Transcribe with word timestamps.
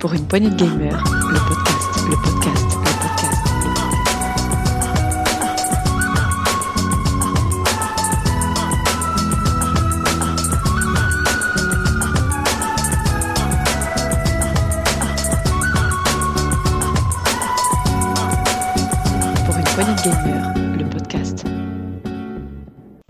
Pour 0.00 0.14
une 0.14 0.26
poignée 0.26 0.48
de 0.48 0.56
podcast, 0.56 0.96
le 1.30 1.38
podcast, 1.38 2.08
le 2.08 2.16
podcast. 2.16 2.79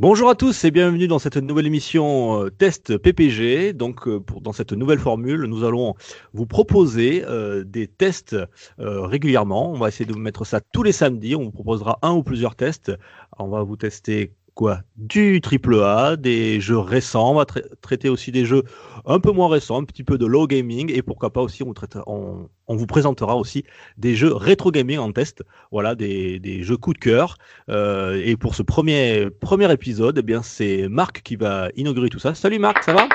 Bonjour 0.00 0.30
à 0.30 0.34
tous 0.34 0.64
et 0.64 0.70
bienvenue 0.70 1.08
dans 1.08 1.18
cette 1.18 1.36
nouvelle 1.36 1.66
émission 1.66 2.44
euh, 2.44 2.48
test 2.48 2.96
PPG. 2.96 3.74
Donc, 3.74 4.08
euh, 4.08 4.24
dans 4.40 4.54
cette 4.54 4.72
nouvelle 4.72 4.98
formule, 4.98 5.42
nous 5.42 5.62
allons 5.62 5.94
vous 6.32 6.46
proposer 6.46 7.22
euh, 7.26 7.64
des 7.64 7.86
tests 7.86 8.34
régulièrement. 8.78 9.70
On 9.70 9.76
va 9.76 9.88
essayer 9.88 10.06
de 10.06 10.14
vous 10.14 10.18
mettre 10.18 10.46
ça 10.46 10.62
tous 10.62 10.82
les 10.82 10.92
samedis. 10.92 11.36
On 11.36 11.42
vous 11.42 11.50
proposera 11.50 11.98
un 12.00 12.12
ou 12.12 12.22
plusieurs 12.22 12.56
tests. 12.56 12.90
On 13.38 13.48
va 13.48 13.62
vous 13.62 13.76
tester 13.76 14.32
quoi 14.60 14.80
Du 14.96 15.40
triple 15.40 15.82
A, 15.82 16.16
des 16.16 16.60
jeux 16.60 16.78
récents. 16.78 17.30
On 17.30 17.34
va 17.34 17.44
tra- 17.44 17.64
traiter 17.80 18.10
aussi 18.10 18.30
des 18.30 18.44
jeux 18.44 18.64
un 19.06 19.18
peu 19.18 19.32
moins 19.32 19.48
récents, 19.48 19.80
un 19.80 19.84
petit 19.84 20.04
peu 20.04 20.18
de 20.18 20.26
low 20.26 20.46
gaming 20.46 20.92
et 20.94 21.00
pourquoi 21.00 21.30
pas 21.30 21.40
aussi 21.40 21.62
on, 21.62 21.72
traite, 21.72 21.96
on, 22.06 22.46
on 22.68 22.76
vous 22.76 22.86
présentera 22.86 23.36
aussi 23.36 23.64
des 23.96 24.14
jeux 24.14 24.34
rétro 24.34 24.70
gaming 24.70 24.98
en 24.98 25.12
test. 25.12 25.42
Voilà, 25.72 25.94
des, 25.94 26.38
des 26.40 26.62
jeux 26.62 26.76
coup 26.76 26.92
de 26.92 26.98
cœur. 26.98 27.38
Euh, 27.70 28.20
et 28.22 28.36
pour 28.36 28.54
ce 28.54 28.62
premier, 28.62 29.30
premier 29.30 29.72
épisode, 29.72 30.18
eh 30.18 30.22
bien, 30.22 30.42
c'est 30.42 30.88
Marc 30.88 31.22
qui 31.22 31.36
va 31.36 31.70
inaugurer 31.74 32.10
tout 32.10 32.18
ça. 32.18 32.34
Salut 32.34 32.58
Marc, 32.58 32.82
ça 32.82 32.92
va? 32.92 33.08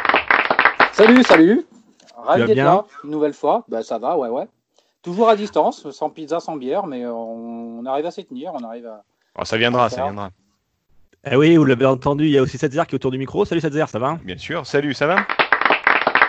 Salut, 0.94 1.22
salut. 1.24 1.64
Ravi 2.18 2.46
d'être 2.46 2.58
là, 2.58 2.86
une 3.04 3.12
nouvelle 3.12 3.34
fois. 3.34 3.66
Bah, 3.68 3.84
ça 3.84 4.00
va, 4.00 4.18
ouais, 4.18 4.30
ouais. 4.30 4.48
Toujours 5.04 5.30
à 5.30 5.36
distance, 5.36 5.92
sans 5.92 6.10
pizza, 6.10 6.40
sans 6.40 6.56
bière, 6.56 6.88
mais 6.88 7.06
on, 7.06 7.82
on 7.82 7.86
arrive 7.86 8.08
à 8.08 8.12
s'y 8.12 8.26
tenir, 8.26 8.52
on 8.56 8.64
arrive 8.64 8.88
à... 8.88 9.04
Oh, 9.38 9.46
ça 9.46 9.58
viendra, 9.58 9.92
ça 9.92 10.02
viendra. 10.06 10.32
Eh 11.32 11.36
oui, 11.36 11.56
vous 11.58 11.66
l'avez 11.66 11.86
entendu, 11.86 12.26
il 12.26 12.32
y 12.32 12.38
a 12.38 12.42
aussi 12.42 12.58
Setzer 12.58 12.84
qui 12.88 12.94
est 12.94 12.96
autour 12.96 13.12
du 13.12 13.18
micro. 13.18 13.46
Salut 13.46 13.62
Setzer, 13.62 13.86
ça 13.88 13.98
va? 14.00 14.20
Bien 14.24 14.38
sûr. 14.38 14.66
Salut, 14.66 14.94
ça 14.94 15.08
va? 15.08 15.26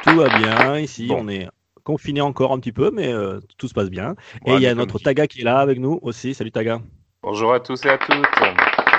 Tout 0.02 0.16
va 0.16 0.28
bien 0.38 0.78
ici, 0.78 1.06
Bon. 1.08 1.18
on 1.20 1.28
est 1.28 1.48
confiné 1.84 2.20
encore 2.20 2.52
un 2.52 2.58
petit 2.58 2.72
peu, 2.72 2.90
mais 2.92 3.12
euh, 3.12 3.40
tout 3.58 3.68
se 3.68 3.74
passe 3.74 3.90
bien. 3.90 4.14
et 4.46 4.54
il 4.54 4.60
y 4.62 4.66
a 4.66 4.74
notre 4.74 4.98
Taga 4.98 5.26
qui 5.26 5.42
est 5.42 5.44
là 5.44 5.58
avec 5.58 5.78
nous 5.78 5.98
aussi. 6.02 6.32
Salut 6.34 6.50
Taga. 6.50 6.80
Bonjour 7.22 7.52
à 7.52 7.60
tous 7.60 7.84
et 7.84 7.90
à 7.90 7.98
toutes. 7.98 8.24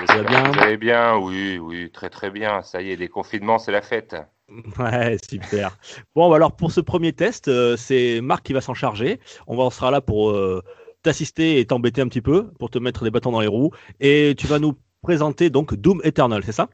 J'espère 0.01 0.25
bien? 0.25 0.43
que 0.43 0.57
Vous 0.57 0.63
allez 0.63 0.77
bien 0.77 1.15
Oui, 1.17 1.57
oui, 1.57 1.89
très 1.91 2.09
très 2.09 2.29
bien. 2.29 2.61
Ça 2.61 2.81
y 2.81 2.91
est, 2.91 2.95
les 2.95 3.07
confinements, 3.07 3.57
c'est 3.57 3.71
la 3.71 3.81
fête. 3.81 4.15
Ouais, 4.79 5.17
super. 5.29 5.77
Bon, 6.15 6.29
bah 6.29 6.37
alors 6.37 6.55
pour 6.55 6.71
ce 6.71 6.79
premier 6.79 7.11
test, 7.11 7.49
euh, 7.49 7.75
c'est 7.75 8.21
Marc 8.21 8.45
qui 8.45 8.53
va 8.53 8.61
s'en 8.61 8.73
charger. 8.73 9.19
On 9.47 9.57
va, 9.57 9.63
on 9.63 9.69
sera 9.69 9.91
là 9.91 9.99
pour 9.99 10.29
euh, 10.29 10.63
t'assister 11.03 11.59
et 11.59 11.65
t'embêter 11.65 11.99
un 12.01 12.07
petit 12.07 12.21
peu, 12.21 12.49
pour 12.59 12.69
te 12.69 12.77
mettre 12.79 13.03
des 13.03 13.11
bâtons 13.11 13.31
dans 13.31 13.41
les 13.41 13.47
roues. 13.47 13.71
Et 13.99 14.35
tu 14.37 14.47
vas 14.47 14.59
nous 14.59 14.73
présenter 15.01 15.49
donc 15.49 15.73
Doom 15.73 16.01
Eternal, 16.03 16.43
c'est 16.43 16.51
ça? 16.51 16.69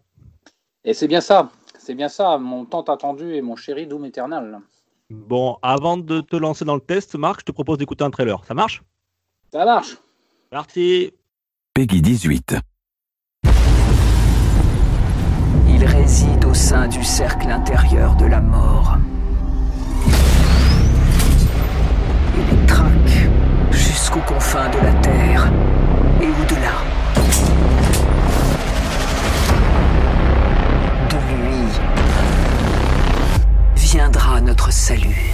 Et 0.84 0.94
c'est 0.94 1.08
bien 1.08 1.22
ça, 1.22 1.50
c'est 1.78 1.96
bien 1.96 2.10
ça, 2.10 2.38
mon 2.38 2.66
tant 2.66 2.84
attendu 2.84 3.36
et 3.36 3.42
mon 3.42 3.56
chéri 3.56 3.88
Doom 3.88 4.06
Eternal. 4.06 4.60
Bon, 5.10 5.58
avant 5.62 5.98
de 5.98 6.22
te 6.22 6.36
lancer 6.36 6.66
dans 6.66 6.76
le 6.76 6.82
test, 6.82 7.16
Marc, 7.16 7.42
je 7.42 7.46
te 7.46 7.52
propose 7.52 7.78
d'écouter 7.78 8.04
un 8.04 8.10
trailer. 8.10 8.44
Ça 8.46 8.54
marche? 8.54 8.84
Ça 9.52 9.66
marche 9.66 9.98
Parti 10.50 11.12
Peggy 11.74 12.02
18. 12.02 12.56
Il 15.68 15.86
réside 15.86 16.46
au 16.46 16.54
sein 16.54 16.88
du 16.88 17.04
cercle 17.04 17.50
intérieur 17.50 18.16
de 18.16 18.26
la 18.26 18.42
mort. 18.42 18.98
Il 22.36 22.60
les 22.60 22.66
traque 22.66 23.30
jusqu'aux 23.72 24.22
confins 24.28 24.70
de 24.70 24.78
la 24.78 24.94
Terre 25.02 25.52
viendra 33.94 34.42
notre 34.42 34.74
salut. 34.74 35.31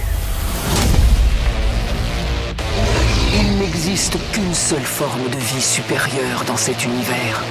Il 3.32 3.58
n'existe 3.58 4.18
qu'une 4.32 4.52
seule 4.52 4.82
forme 4.82 5.30
de 5.30 5.38
vie 5.38 5.62
supérieure 5.62 6.44
dans 6.46 6.58
cet 6.58 6.84
univers. 6.84 7.42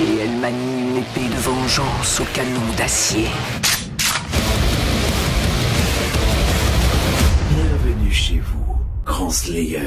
Et 0.00 0.22
elle 0.24 0.36
manie 0.40 0.80
une 0.80 0.96
épée 0.96 1.28
de 1.32 1.40
vengeance 1.40 2.20
au 2.20 2.24
canon 2.34 2.60
d'acier. 2.76 3.28
Bienvenue 7.54 8.10
chez 8.10 8.40
vous, 8.40 8.74
Grand 9.06 9.30
Slayer. 9.30 9.78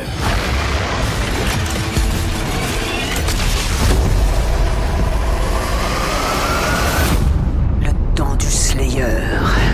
Le 7.82 8.16
temps 8.16 8.36
du 8.36 8.50
Slayer 8.50 9.73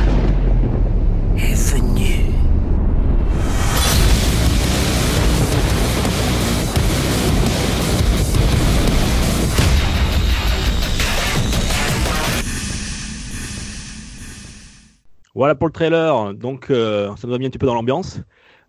Voilà 15.40 15.56
pour 15.56 15.68
le 15.68 15.72
trailer. 15.72 16.34
Donc, 16.34 16.70
euh, 16.70 17.16
ça 17.16 17.26
nous 17.26 17.34
a 17.34 17.38
mis 17.38 17.46
un 17.46 17.50
petit 17.50 17.58
peu 17.58 17.66
dans 17.66 17.74
l'ambiance. 17.74 18.20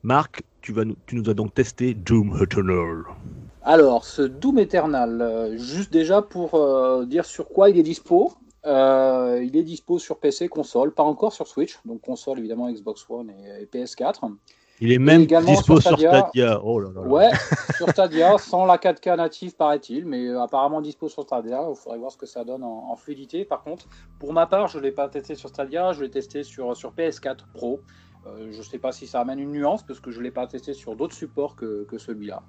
Marc, 0.04 0.44
tu, 0.60 0.72
nous, 0.72 1.28
as 1.28 1.34
donc 1.34 1.52
testé 1.52 1.94
Doom 1.94 2.40
Eternal. 2.40 3.02
Alors, 3.64 4.04
ce 4.04 4.22
Doom 4.22 4.60
Eternal, 4.60 5.20
euh, 5.20 5.56
juste 5.56 5.92
déjà 5.92 6.22
pour 6.22 6.54
euh, 6.54 7.06
dire 7.06 7.24
sur 7.24 7.48
quoi 7.48 7.70
il 7.70 7.76
est 7.76 7.82
dispo. 7.82 8.34
Il 8.64 9.50
est 9.52 9.64
dispo 9.64 9.98
sur 9.98 10.20
PC, 10.20 10.46
console, 10.46 10.94
pas 10.94 11.02
encore 11.02 11.32
sur 11.32 11.48
Switch, 11.48 11.80
donc 11.84 12.02
console 12.02 12.38
évidemment 12.38 12.70
Xbox 12.70 13.04
One 13.08 13.30
et 13.30 13.64
PS4. 13.64 14.30
Il 14.80 14.92
est 14.92 14.98
même 14.98 15.22
également 15.22 15.50
dispo 15.50 15.80
sur 15.80 15.98
sur 15.98 15.98
Stadia. 15.98 16.60
Oh 16.64 16.80
là 16.80 16.88
là 16.94 17.02
là. 17.02 17.06
Ouais, 17.06 17.30
sur 17.76 17.88
Stadia, 17.90 18.38
sans 18.38 18.64
la 18.64 18.76
4K 18.78 19.16
native 19.16 19.54
paraît-il, 19.54 20.06
mais 20.06 20.26
euh, 20.28 20.40
apparemment 20.42 20.80
dispo 20.80 21.08
sur 21.08 21.22
Stadia. 21.22 21.66
Il 21.68 21.76
faudrait 21.76 21.98
voir 21.98 22.10
ce 22.10 22.16
que 22.16 22.26
ça 22.26 22.44
donne 22.44 22.64
en, 22.64 22.90
en 22.90 22.96
fluidité. 22.96 23.44
Par 23.44 23.62
contre, 23.62 23.86
pour 24.18 24.32
ma 24.32 24.46
part, 24.46 24.68
je 24.68 24.78
ne 24.78 24.82
l'ai 24.84 24.90
pas 24.92 25.08
testé 25.08 25.34
sur 25.34 25.48
Stadia, 25.50 25.92
je 25.92 26.00
l'ai 26.02 26.10
testé 26.10 26.42
sur, 26.42 26.74
sur 26.76 26.92
PS4 26.92 27.36
Pro. 27.52 27.80
Euh, 28.26 28.48
je 28.52 28.58
ne 28.58 28.62
sais 28.62 28.78
pas 28.78 28.92
si 28.92 29.06
ça 29.06 29.20
amène 29.20 29.38
une 29.38 29.50
nuance, 29.52 29.82
parce 29.82 30.00
que 30.00 30.10
je 30.10 30.18
ne 30.18 30.24
l'ai 30.24 30.30
pas 30.30 30.46
testé 30.46 30.72
sur 30.74 30.94
d'autres 30.96 31.14
supports 31.14 31.56
que, 31.56 31.84
que 31.84 31.98
celui-là. 31.98 32.42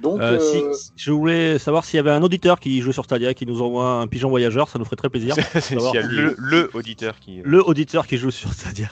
Donc, 0.00 0.20
Euh, 0.20 0.38
si- 0.72 0.90
je 0.96 1.12
voulais 1.12 1.58
savoir 1.58 1.84
s'il 1.84 1.96
y 1.98 2.00
avait 2.00 2.10
un 2.10 2.22
auditeur 2.22 2.58
qui 2.58 2.80
joue 2.80 2.92
sur 2.92 3.04
Stadia, 3.04 3.34
qui 3.34 3.44
nous 3.46 3.60
envoie 3.62 3.86
un 4.00 4.06
pigeon 4.06 4.30
voyageur, 4.30 4.68
ça 4.68 4.78
nous 4.78 4.84
ferait 4.86 4.96
très 4.96 5.10
plaisir. 5.10 5.34
S'il 5.60 5.78
y 5.80 5.98
a 5.98 6.02
le, 6.02 6.34
le 6.38 6.70
auditeur 6.74 7.18
qui. 7.20 7.40
Le 7.44 7.62
auditeur 7.66 8.06
qui 8.06 8.16
joue 8.16 8.30
sur 8.30 8.52
Stadia. 8.52 8.88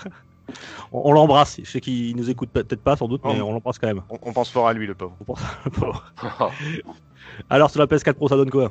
On, 0.93 1.03
on 1.11 1.13
l'embrasse. 1.13 1.59
Je 1.63 1.71
sais 1.71 1.81
qu'il 1.81 2.17
nous 2.17 2.31
écoute 2.31 2.51
peut-être 2.51 2.83
pas 2.83 2.97
sans 2.97 3.09
doute, 3.09 3.23
mais 3.25 3.41
on 3.41 3.53
l'embrasse 3.53 3.79
quand 3.79 3.87
même. 3.89 4.03
On, 4.11 4.19
on 4.23 4.33
pense 4.33 4.51
fort 4.51 4.69
à 4.69 4.73
lui, 4.73 4.87
le 4.87 4.95
pauvre. 4.95 5.17
On 5.21 5.25
pense- 5.25 5.41
Pauvre. 5.79 6.13
Alors 7.51 7.71
sur 7.71 7.81
la 7.81 7.87
PS4 7.87 8.15
Pro, 8.15 8.29
ça 8.29 8.37
donne 8.37 8.51
quoi? 8.51 8.71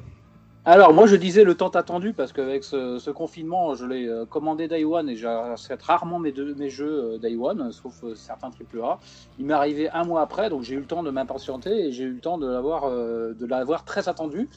Alors, 0.66 0.94
moi, 0.94 1.08
je 1.08 1.16
disais 1.16 1.46
le 1.46 1.56
temps 1.56 1.70
attendu 1.70 2.14
parce 2.14 2.34
qu'avec 2.34 2.64
ce, 2.64 3.00
ce 3.00 3.10
confinement, 3.10 3.74
je 3.76 3.86
l'ai 3.86 4.08
euh, 4.08 4.26
commandé 4.26 4.68
Day 4.68 4.84
One 4.84 5.10
et 5.10 5.16
j'achète 5.16 5.82
rarement 5.82 6.20
mes, 6.20 6.32
deux- 6.32 6.54
mes 6.54 6.70
jeux 6.70 7.14
euh, 7.16 7.18
Day 7.18 7.36
One, 7.38 7.72
sauf 7.72 8.04
euh, 8.04 8.14
certains 8.14 8.50
AAA. 8.50 9.00
Il 9.40 9.46
m'est 9.46 9.54
arrivé 9.54 9.90
un 9.90 10.04
mois 10.04 10.22
après, 10.22 10.50
donc 10.50 10.64
j'ai 10.64 10.76
eu 10.76 10.80
le 10.80 10.86
temps 10.86 11.02
de 11.02 11.10
m'impatienter 11.10 11.88
et 11.88 11.92
j'ai 11.92 12.04
eu 12.04 12.12
le 12.14 12.20
temps 12.20 12.38
de 12.38 12.46
l'avoir 12.46 12.92
de 12.92 13.46
l'avoir 13.46 13.86
très 13.86 14.10
attendu. 14.10 14.50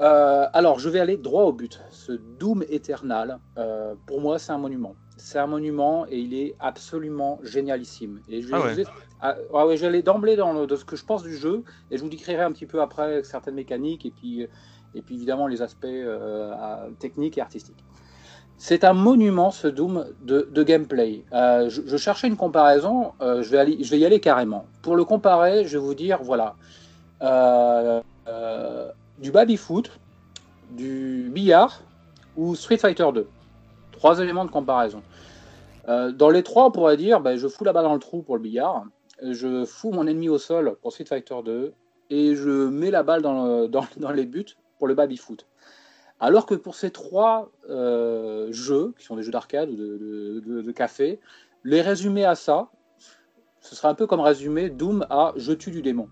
Euh, 0.00 0.46
alors, 0.52 0.78
je 0.78 0.88
vais 0.88 1.00
aller 1.00 1.16
droit 1.16 1.44
au 1.44 1.52
but. 1.52 1.80
Ce 1.90 2.12
Doom 2.12 2.62
Eternal, 2.68 3.38
euh, 3.58 3.94
pour 4.06 4.20
moi, 4.20 4.38
c'est 4.38 4.52
un 4.52 4.58
monument. 4.58 4.94
C'est 5.16 5.38
un 5.38 5.46
monument 5.46 6.06
et 6.08 6.18
il 6.18 6.34
est 6.34 6.56
absolument 6.60 7.38
génialissime. 7.42 8.20
Et 8.28 8.42
je 8.42 8.48
vais, 8.48 8.54
Ah 8.56 8.60
ouais. 8.62 8.74
vais- 8.74 8.84
ah, 9.20 9.66
ouais, 9.66 9.76
j'allais 9.76 10.02
d'emblée 10.02 10.34
dans 10.36 10.52
le- 10.52 10.66
de 10.66 10.74
ce 10.76 10.84
que 10.84 10.96
je 10.96 11.04
pense 11.04 11.22
du 11.22 11.36
jeu 11.36 11.62
et 11.90 11.96
je 11.96 12.02
vous 12.02 12.08
décrirai 12.08 12.42
un 12.42 12.50
petit 12.52 12.66
peu 12.66 12.80
après 12.82 13.22
certaines 13.22 13.54
mécaniques 13.54 14.04
et 14.06 14.10
puis 14.10 14.46
et 14.96 15.02
puis 15.02 15.16
évidemment 15.16 15.46
les 15.48 15.60
aspects 15.62 15.84
euh, 15.86 16.90
techniques 17.00 17.38
et 17.38 17.40
artistiques. 17.40 17.84
C'est 18.58 18.84
un 18.84 18.92
monument 18.92 19.50
ce 19.50 19.66
Doom 19.66 20.06
de, 20.22 20.48
de 20.50 20.62
gameplay. 20.62 21.24
Euh, 21.32 21.68
je, 21.68 21.82
je 21.84 21.96
cherchais 21.96 22.28
une 22.28 22.36
comparaison, 22.36 23.12
euh, 23.20 23.42
je, 23.42 23.50
vais 23.50 23.58
aller, 23.58 23.82
je 23.82 23.90
vais 23.90 23.98
y 23.98 24.06
aller 24.06 24.20
carrément. 24.20 24.66
Pour 24.82 24.94
le 24.94 25.04
comparer, 25.04 25.64
je 25.64 25.76
vais 25.78 25.84
vous 25.84 25.94
dire, 25.94 26.22
voilà, 26.22 26.54
du 29.18 29.30
baby-foot, 29.32 29.90
du 30.70 31.28
billard 31.32 31.82
ou 32.36 32.54
Street 32.54 32.78
Fighter 32.78 33.06
2. 33.12 33.26
Trois 34.04 34.20
éléments 34.20 34.44
de 34.44 34.50
comparaison. 34.50 35.02
Euh, 35.88 36.12
dans 36.12 36.28
les 36.28 36.42
trois, 36.42 36.66
on 36.66 36.70
pourrait 36.70 36.98
dire, 36.98 37.22
ben, 37.22 37.38
je 37.38 37.48
fous 37.48 37.64
la 37.64 37.72
balle 37.72 37.84
dans 37.84 37.94
le 37.94 37.98
trou 37.98 38.20
pour 38.20 38.36
le 38.36 38.42
billard, 38.42 38.84
je 39.22 39.64
fous 39.64 39.92
mon 39.92 40.06
ennemi 40.06 40.28
au 40.28 40.36
sol 40.36 40.76
pour 40.82 40.92
Street 40.92 41.06
Fighter 41.06 41.36
2, 41.42 41.72
et 42.10 42.34
je 42.34 42.68
mets 42.68 42.90
la 42.90 43.02
balle 43.02 43.22
dans, 43.22 43.66
dans, 43.66 44.12
les 44.12 44.26
buts 44.26 44.44
pour 44.76 44.88
le 44.88 44.94
baby-foot. 44.94 45.46
Alors 46.20 46.44
que 46.44 46.54
pour 46.54 46.74
ces 46.74 46.90
trois 46.90 47.50
euh, 47.70 48.52
jeux, 48.52 48.92
qui 48.98 49.06
sont 49.06 49.16
des 49.16 49.22
jeux 49.22 49.32
d'arcade 49.32 49.70
de- 49.74 50.42
de 50.44 50.72
café, 50.72 51.18
les 51.64 51.80
résumer 51.80 52.26
à 52.26 52.34
ça, 52.34 52.68
ce 53.62 53.74
serait 53.74 53.88
un 53.88 53.94
peu 53.94 54.06
comme 54.06 54.20
résumer 54.20 54.68
Doom 54.68 55.06
à 55.08 55.32
Je 55.36 55.54
tue 55.54 55.70
du 55.70 55.80
démon. 55.80 56.10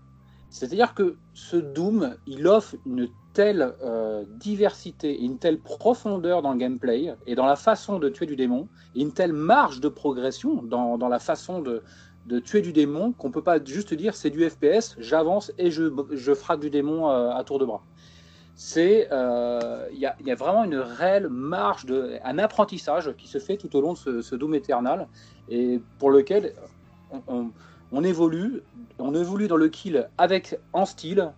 C'est-à-dire 0.49 0.95
que 0.95 1.17
ce 1.35 1.57
Doom, 1.57 2.15
il 2.25 2.47
offre 2.47 2.75
une 2.87 3.07
telle 3.33 3.73
euh, 3.83 4.23
diversité 4.27 5.11
et 5.11 5.23
une 5.23 5.39
telle 5.39 5.59
profondeur 5.59 6.41
dans 6.41 6.53
le 6.53 6.57
gameplay 6.57 7.13
et 7.25 7.35
dans 7.35 7.45
la 7.45 7.55
façon 7.55 7.99
de 7.99 8.09
tuer 8.09 8.25
du 8.25 8.35
démon, 8.35 8.67
et 8.95 9.01
une 9.01 9.11
telle 9.11 9.33
marge 9.33 9.79
de 9.79 9.89
progression 9.89 10.61
dans, 10.63 10.97
dans 10.97 11.09
la 11.09 11.19
façon 11.19 11.61
de, 11.61 11.83
de 12.27 12.39
tuer 12.39 12.61
du 12.61 12.71
démon 12.71 13.11
qu'on 13.11 13.31
peut 13.31 13.41
pas 13.41 13.63
juste 13.63 13.93
dire 13.93 14.15
c'est 14.15 14.29
du 14.29 14.47
FPS, 14.49 14.95
j'avance 14.99 15.51
et 15.57 15.71
je, 15.71 15.91
je 16.11 16.33
frappe 16.33 16.61
du 16.61 16.69
démon 16.69 17.09
euh, 17.09 17.31
à 17.31 17.43
tour 17.43 17.59
de 17.59 17.65
bras. 17.65 17.83
Euh, 18.77 19.87
il 19.91 19.99
y, 19.99 20.05
a, 20.05 20.15
y, 20.23 20.31
a, 20.31 20.35
vraiment 20.35 20.63
une 20.63 20.75
réelle 20.77 21.27
marge 21.27 21.85
de 21.85 22.17
un 22.23 22.37
apprentissage 22.37 23.11
qui 23.17 23.27
se 23.27 23.39
fait 23.39 23.57
tout 23.57 23.75
au 23.75 23.81
long 23.81 23.93
de 23.93 23.97
ce, 23.97 24.21
ce 24.21 24.35
Doom 24.35 24.53
Eternal 24.53 25.07
et 25.49 25.81
pour 25.97 26.11
lequel 26.11 26.53
on, 27.11 27.21
on, 27.27 27.51
on 27.91 28.03
évolue, 28.03 28.61
on 28.99 29.15
évolue 29.15 29.47
dans 29.47 29.57
le 29.57 29.69
kill 29.69 30.07
avec 30.19 30.59
en 30.71 30.85
style, 30.85 31.31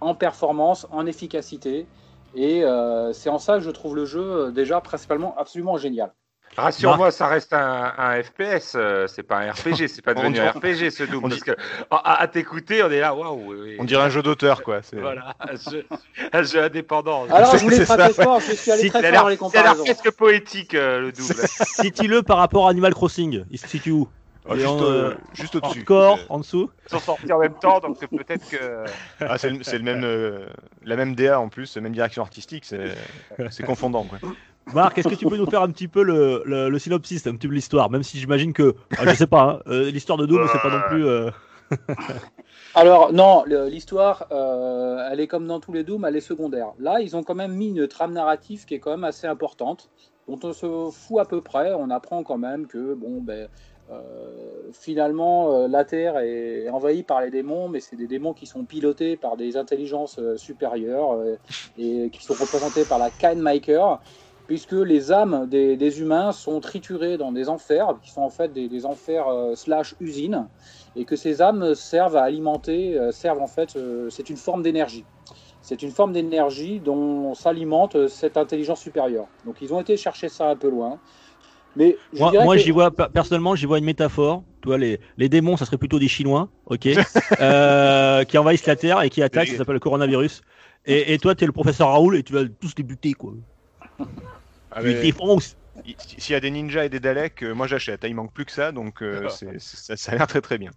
en 0.00 0.14
performance, 0.14 0.86
en 0.90 1.06
efficacité. 1.06 1.86
Et 2.34 2.64
euh, 2.64 3.12
c'est 3.12 3.30
en 3.30 3.38
ça 3.38 3.54
que 3.54 3.60
je 3.60 3.70
trouve 3.70 3.96
le 3.96 4.04
jeu 4.04 4.20
euh, 4.20 4.50
déjà 4.50 4.80
principalement 4.80 5.34
absolument 5.38 5.76
génial. 5.78 6.12
Rassure-moi, 6.56 7.10
ça 7.10 7.26
reste 7.28 7.52
un, 7.52 7.92
un 7.96 8.22
FPS, 8.22 8.72
euh, 8.74 9.06
c'est 9.06 9.22
pas 9.22 9.38
un 9.38 9.52
RPG, 9.52 9.86
c'est 9.86 10.02
pas 10.02 10.14
devenu 10.14 10.40
un 10.40 10.50
RPG 10.50 10.90
ce 10.90 11.04
Doom. 11.04 11.28
Parce 11.28 11.42
que 11.42 11.52
à, 11.90 12.20
à 12.20 12.26
t'écouter, 12.26 12.82
on 12.82 12.90
est 12.90 13.00
là, 13.00 13.14
waouh. 13.14 13.54
On 13.78 13.84
dirait 13.84 14.02
un 14.02 14.08
jeu 14.08 14.22
d'auteur, 14.22 14.62
quoi. 14.62 14.80
Voilà, 14.92 15.34
un 15.40 15.54
jeu, 15.70 15.86
un 16.32 16.42
jeu 16.42 16.62
indépendant. 16.62 17.26
Alors, 17.30 17.56
je 17.56 17.62
voulais 17.62 17.84
frapper 17.84 18.12
fort, 18.12 18.40
je 18.40 18.52
suis 18.52 18.70
allé 18.72 18.82
si 18.82 18.90
très 18.90 19.12
fort 19.12 19.22
dans 19.22 19.28
les 19.28 19.36
comparaisons. 19.36 19.84
C'est 19.86 19.94
presque 19.94 20.16
poétique 20.16 20.74
euh, 20.74 21.00
le 21.00 21.12
Doom. 21.12 21.26
Cite-le 21.26 22.22
par 22.22 22.38
rapport 22.38 22.66
à 22.66 22.70
Animal 22.70 22.94
Crossing. 22.94 23.44
Il 23.50 23.58
se 23.58 23.68
situe 23.68 23.92
où 23.92 24.08
ah, 24.48 24.54
juste, 24.56 24.68
en, 24.68 24.82
euh, 24.82 25.14
juste 25.34 25.54
au-dessus. 25.56 25.80
Score, 25.82 26.18
en 26.28 26.38
dessous. 26.38 26.70
Ils 26.86 26.90
sont 26.90 26.98
sortis 27.00 27.32
en 27.32 27.38
même 27.38 27.54
temps, 27.54 27.80
donc 27.80 27.96
c'est 27.98 28.08
peut-être 28.08 28.48
que. 28.48 28.84
Ah, 29.20 29.38
c'est 29.38 29.50
le, 29.50 29.58
le, 29.58 29.82
même, 29.82 30.04
euh, 30.04 30.46
la 30.84 30.96
même 30.96 31.14
DA 31.14 31.40
en 31.40 31.48
plus, 31.48 31.74
la 31.76 31.82
même 31.82 31.92
direction 31.92 32.22
artistique, 32.22 32.64
c'est 32.64 33.62
confondant. 33.64 34.04
Quoi. 34.04 34.18
Marc, 34.74 34.98
est-ce 34.98 35.08
que 35.08 35.14
tu 35.14 35.26
peux 35.26 35.36
nous 35.36 35.48
faire 35.48 35.62
un 35.62 35.70
petit 35.70 35.88
peu 35.88 36.02
le, 36.02 36.42
le, 36.44 36.68
le 36.68 36.78
synopsis, 36.78 37.26
un 37.26 37.34
petit 37.34 37.48
peu 37.48 37.54
l'histoire, 37.54 37.90
même 37.90 38.02
si 38.02 38.18
j'imagine 38.18 38.52
que, 38.52 38.74
ah, 38.98 39.06
je 39.06 39.14
sais 39.14 39.26
pas, 39.26 39.42
hein, 39.42 39.60
euh, 39.66 39.90
l'histoire 39.90 40.18
de 40.18 40.26
Doom, 40.26 40.46
c'est 40.52 40.60
pas 40.60 40.70
non 40.70 40.82
plus. 40.88 41.06
Euh... 41.06 41.30
Alors 42.74 43.12
non, 43.12 43.44
l'histoire, 43.44 44.26
euh, 44.30 45.08
elle 45.10 45.20
est 45.20 45.26
comme 45.26 45.46
dans 45.46 45.60
tous 45.60 45.72
les 45.72 45.84
Doom, 45.84 46.04
elle 46.04 46.16
est 46.16 46.20
secondaire. 46.20 46.72
Là, 46.78 47.00
ils 47.00 47.16
ont 47.16 47.22
quand 47.22 47.34
même 47.34 47.54
mis 47.54 47.68
une 47.68 47.88
trame 47.88 48.12
narrative 48.12 48.64
qui 48.64 48.74
est 48.74 48.78
quand 48.78 48.90
même 48.90 49.04
assez 49.04 49.26
importante, 49.26 49.90
dont 50.28 50.38
on 50.42 50.52
se 50.52 50.90
fout 50.92 51.18
à 51.18 51.24
peu 51.24 51.40
près. 51.40 51.72
On 51.74 51.90
apprend 51.90 52.22
quand 52.22 52.38
même 52.38 52.66
que 52.66 52.94
bon, 52.94 53.20
ben, 53.20 53.48
euh, 53.90 54.70
finalement, 54.72 55.52
euh, 55.52 55.68
la 55.68 55.84
Terre 55.84 56.18
est 56.18 56.68
envahie 56.68 57.02
par 57.02 57.22
les 57.22 57.30
démons, 57.30 57.68
mais 57.68 57.80
c'est 57.80 57.96
des 57.96 58.06
démons 58.06 58.34
qui 58.34 58.46
sont 58.46 58.64
pilotés 58.64 59.16
par 59.16 59.36
des 59.36 59.56
intelligences 59.56 60.18
euh, 60.18 60.36
supérieures 60.36 61.18
et 61.78 62.10
qui 62.10 62.22
sont 62.22 62.34
représentés 62.34 62.84
par 62.84 62.98
la 62.98 63.10
Kindmaker, 63.10 64.00
puisque 64.46 64.72
les 64.72 65.12
âmes 65.12 65.46
des, 65.48 66.00
humains 66.00 66.32
sont 66.32 66.60
triturées 66.60 67.16
dans 67.16 67.32
des 67.32 67.48
enfers, 67.48 67.96
qui 68.02 68.10
sont 68.10 68.22
en 68.22 68.30
fait 68.30 68.52
des, 68.52 68.68
des 68.68 68.86
enfers 68.86 69.26
slash 69.54 69.94
usines, 70.00 70.48
et 70.96 71.04
que 71.04 71.16
ces 71.16 71.42
âmes 71.42 71.74
servent 71.74 72.16
à 72.16 72.22
alimenter, 72.22 72.98
servent 73.12 73.42
en 73.42 73.46
fait, 73.46 73.76
c'est 74.10 74.30
une 74.30 74.36
forme 74.36 74.62
d'énergie. 74.62 75.04
C'est 75.60 75.82
une 75.82 75.90
forme 75.90 76.12
d'énergie 76.12 76.80
dont 76.80 77.34
s'alimente 77.34 78.08
cette 78.08 78.38
intelligence 78.38 78.80
supérieure. 78.80 79.26
Donc 79.44 79.56
ils 79.60 79.74
ont 79.74 79.80
été 79.80 79.98
chercher 79.98 80.30
ça 80.30 80.48
un 80.48 80.56
peu 80.56 80.70
loin. 80.70 80.98
Mais 81.76 81.96
moi, 82.14 82.32
moi 82.44 82.56
que... 82.56 82.62
j'y 82.62 82.70
vois 82.70 82.90
personnellement, 82.90 83.54
j'y 83.54 83.66
vois 83.66 83.78
une 83.78 83.84
métaphore. 83.84 84.42
Tu 84.62 84.68
vois, 84.68 84.78
les, 84.78 84.98
les 85.16 85.28
démons, 85.28 85.56
ça 85.56 85.64
serait 85.64 85.78
plutôt 85.78 85.98
des 85.98 86.08
Chinois, 86.08 86.48
ok, 86.66 86.88
euh, 87.40 88.24
qui 88.24 88.38
envahissent 88.38 88.66
la 88.66 88.76
Terre 88.76 89.02
et 89.02 89.10
qui 89.10 89.22
attaquent. 89.22 89.48
Ça 89.48 89.58
s'appelle 89.58 89.74
le 89.74 89.80
coronavirus. 89.80 90.42
Et, 90.86 91.14
et 91.14 91.18
toi, 91.18 91.34
tu 91.34 91.44
es 91.44 91.46
le 91.46 91.52
professeur 91.52 91.88
Raoul 91.88 92.16
et 92.16 92.22
tu 92.22 92.32
vas 92.32 92.44
tous 92.44 92.72
les 92.76 92.82
buter, 92.82 93.12
quoi. 93.12 93.34
Ah, 94.70 94.80
tu 94.80 94.88
les. 94.88 95.14
S'il 96.18 96.32
y 96.32 96.34
a 96.34 96.40
des 96.40 96.50
ninjas 96.50 96.84
et 96.84 96.88
des 96.88 96.98
Daleks, 97.00 97.42
euh, 97.44 97.54
moi 97.54 97.66
j'achète. 97.68 98.04
Il 98.04 98.14
manque 98.14 98.32
plus 98.32 98.44
que 98.44 98.52
ça, 98.52 98.72
donc 98.72 99.02
euh, 99.02 99.28
ça, 99.28 99.96
ça 99.96 100.12
a 100.12 100.16
l'air 100.16 100.26
très 100.26 100.40
très 100.40 100.58
bien. 100.58 100.72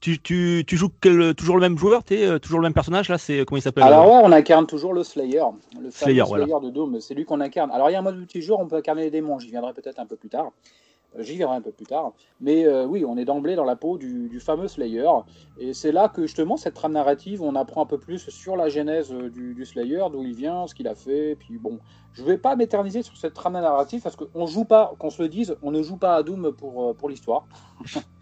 Tu, 0.00 0.20
tu, 0.20 0.64
tu 0.66 0.76
joues 0.76 0.90
quel, 1.00 1.34
toujours 1.34 1.56
le 1.56 1.60
même 1.60 1.78
joueur 1.78 2.02
es, 2.10 2.24
euh, 2.24 2.38
Toujours 2.38 2.60
le 2.60 2.64
même 2.64 2.74
personnage 2.74 3.08
là 3.08 3.18
C'est 3.18 3.44
comment 3.44 3.58
il 3.58 3.62
s'appelle 3.62 3.84
Alors 3.84 4.06
ouais, 4.06 4.20
on 4.22 4.32
incarne 4.32 4.66
toujours 4.66 4.92
le 4.92 5.04
Slayer, 5.04 5.42
le 5.80 5.90
Slayer, 5.90 6.24
Slayer 6.24 6.46
voilà. 6.46 6.60
de 6.60 6.70
Doom. 6.70 7.00
C'est 7.00 7.14
lui 7.14 7.24
qu'on 7.24 7.40
incarne. 7.40 7.70
Alors 7.70 7.90
il 7.90 7.92
y 7.92 7.96
a 7.96 7.98
un 7.98 8.02
mode 8.02 8.16
multijoueur, 8.16 8.60
on 8.60 8.68
peut 8.68 8.76
incarner 8.76 9.02
les 9.02 9.10
démons. 9.10 9.38
J'y 9.38 9.50
viendrai 9.50 9.72
peut-être 9.72 9.98
un 9.98 10.06
peu 10.06 10.16
plus 10.16 10.28
tard. 10.28 10.52
Euh, 11.18 11.22
j'y 11.22 11.36
viendrai 11.36 11.56
un 11.56 11.60
peu 11.60 11.72
plus 11.72 11.86
tard. 11.86 12.12
Mais 12.40 12.66
euh, 12.66 12.86
oui, 12.86 13.04
on 13.04 13.16
est 13.16 13.24
d'emblée 13.24 13.54
dans 13.54 13.64
la 13.64 13.76
peau 13.76 13.98
du, 13.98 14.28
du 14.28 14.40
fameux 14.40 14.68
Slayer. 14.68 15.08
Et 15.58 15.74
c'est 15.74 15.92
là 15.92 16.08
que 16.08 16.22
justement, 16.22 16.56
cette 16.56 16.74
trame 16.74 16.92
narrative, 16.92 17.42
on 17.42 17.54
apprend 17.54 17.82
un 17.82 17.86
peu 17.86 17.98
plus 17.98 18.30
sur 18.30 18.56
la 18.56 18.68
genèse 18.68 19.10
du, 19.10 19.54
du 19.54 19.64
Slayer, 19.64 20.04
d'où 20.10 20.22
il 20.22 20.34
vient, 20.34 20.66
ce 20.66 20.74
qu'il 20.74 20.88
a 20.88 20.94
fait. 20.94 21.36
Puis 21.36 21.58
bon, 21.58 21.78
je 22.12 22.22
vais 22.24 22.38
pas 22.38 22.56
m'éterniser 22.56 23.02
sur 23.02 23.16
cette 23.16 23.34
trame 23.34 23.54
narrative 23.54 24.02
parce 24.02 24.16
qu'on 24.16 24.46
joue 24.46 24.64
pas, 24.64 24.94
qu'on 24.98 25.10
se 25.10 25.22
le 25.22 25.28
dise, 25.28 25.56
on 25.62 25.70
ne 25.70 25.82
joue 25.82 25.96
pas 25.96 26.16
à 26.16 26.22
Doom 26.22 26.52
pour, 26.52 26.94
pour 26.96 27.08
l'histoire. 27.08 27.46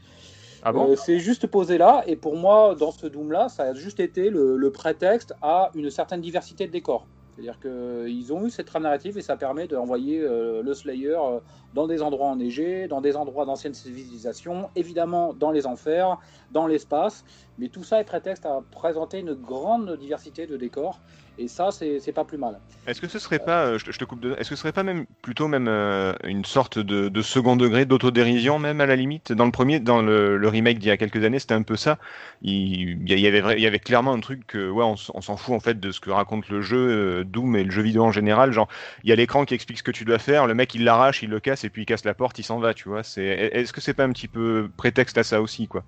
Ah 0.63 0.73
euh, 0.75 0.97
c'est 0.97 1.19
juste 1.19 1.47
posé 1.47 1.79
là, 1.79 2.03
et 2.07 2.17
pour 2.17 2.37
moi, 2.37 2.75
dans 2.75 2.91
ce 2.91 3.07
Doom-là, 3.07 3.49
ça 3.49 3.65
a 3.65 3.75
juste 3.75 4.01
été 4.01 4.29
le, 4.31 4.71
prétexte 4.71 5.35
à 5.43 5.71
une 5.75 5.91
certaine 5.91 6.21
diversité 6.21 6.67
de 6.67 6.73
décors. 6.73 7.07
C'est-à-dire 7.35 7.59
qu'ils 7.59 8.33
ont 8.35 8.45
eu 8.47 8.51
cette 8.51 8.67
trame 8.67 8.83
narrative 8.83 9.17
et 9.17 9.23
ça 9.23 9.37
permet 9.37 9.67
d'envoyer 9.67 10.21
euh, 10.21 10.63
le 10.63 10.75
Slayer 10.75 11.17
euh, 11.17 11.39
dans 11.73 11.87
des 11.87 12.03
endroits 12.03 12.29
enneigés, 12.29 12.87
dans 12.89 13.01
des 13.01 13.17
endroits 13.17 13.47
d'anciennes 13.47 13.73
civilisations, 13.73 14.69
évidemment 14.77 15.33
dans 15.33 15.51
les 15.51 15.67
enfers, 15.67 16.19
dans 16.53 16.67
l'espace, 16.67 17.25
mais 17.59 17.69
tout 17.69 17.85
ça 17.85 18.01
est 18.01 18.05
prétexte 18.05 18.45
à 18.45 18.63
présenter 18.71 19.21
une 19.21 19.33
grande 19.33 19.97
diversité 19.97 20.47
de 20.47 20.59
décors 20.59 21.01
et 21.41 21.49
ça 21.49 21.71
c'est 21.71 22.13
pas 22.13 22.25
plus 22.25 22.39
mal. 22.39 22.59
Est-ce 22.87 23.01
que 23.01 23.09
ce 23.09 23.19
serait 23.19 23.39
pas, 23.39 23.65
euh, 23.65 23.79
je, 23.79 23.91
te, 23.91 24.05
coupe, 24.05 24.21
de, 24.21 24.33
est-ce 24.39 24.51
que 24.51 24.57
ce 24.57 24.61
serait 24.61 24.73
pas 24.73 24.83
même 24.83 25.07
plutôt 25.23 25.49
même 25.49 25.69
euh, 25.69 26.13
une 26.25 26.45
sorte 26.45 26.79
de, 26.79 27.23
second 27.23 27.57
degré 27.57 27.87
d'autodérision 27.87 28.59
même 28.59 28.81
à 28.81 28.87
la 28.87 28.97
limite? 28.97 29.33
Dans 29.33 29.47
le 29.47 29.51
premier, 29.51 29.81
dans 29.81 30.03
le, 30.03 30.49
remake 30.49 30.79
d'il 30.79 30.89
y 30.89 30.91
a 30.91 30.97
quelques 30.97 31.25
années, 31.25 31.39
c'était 31.39 31.55
un 31.55 31.63
peu 31.63 31.77
ça. 31.77 31.99
Il, 32.43 33.09
y 33.09 33.67
avait, 33.67 33.79
clairement 33.79 34.13
un 34.13 34.21
truc 34.21 34.47
que 34.47 34.69
ouais, 34.71 34.85
on, 34.85 34.97
on 35.15 35.21
s'en 35.21 35.37
fout 35.37 35.55
en 35.55 35.61
fait 35.61 35.81
de 35.81 35.91
ce 35.93 36.01
que 36.01 36.11
raconte 36.11 36.49
le 36.49 36.61
jeu 36.61 36.79
euh, 36.79 37.25
Doom 37.25 37.57
et 37.57 37.65
le 37.65 37.71
jeu 37.71 37.83
vidéo 37.83 38.05
en 38.05 38.13
général. 38.13 38.53
Genre, 38.53 38.69
il 39.05 39.11
y 39.11 39.13
a 39.13 39.17
l'écran 39.17 39.45
qui 39.45 39.55
explique 39.55 39.79
ce 39.79 39.83
que 39.83 39.91
tu 39.91 40.05
dois 40.05 40.19
faire, 40.19 40.47
le 40.47 40.55
mec 40.55 40.75
il 40.75 40.85
l'arrache, 40.85 41.23
il 41.23 41.31
le 41.31 41.41
casse 41.41 41.65
et 41.65 41.71
puis 41.71 41.83
il 41.83 41.87
casse 41.87 42.05
la 42.05 42.15
porte, 42.15 42.39
il 42.39 42.45
s'en 42.45 42.59
va, 42.59 42.75
tu 42.75 42.89
vois. 42.89 43.03
C'est, 43.03 43.25
est-ce 43.25 43.73
que 43.73 43.81
c'est 43.81 43.95
pas 43.95 44.05
un 44.05 44.13
petit 44.13 44.29
peu 44.29 44.69
prétexte 44.77 45.17
à 45.17 45.23
ça 45.23 45.41
aussi, 45.41 45.69
quoi? 45.69 45.85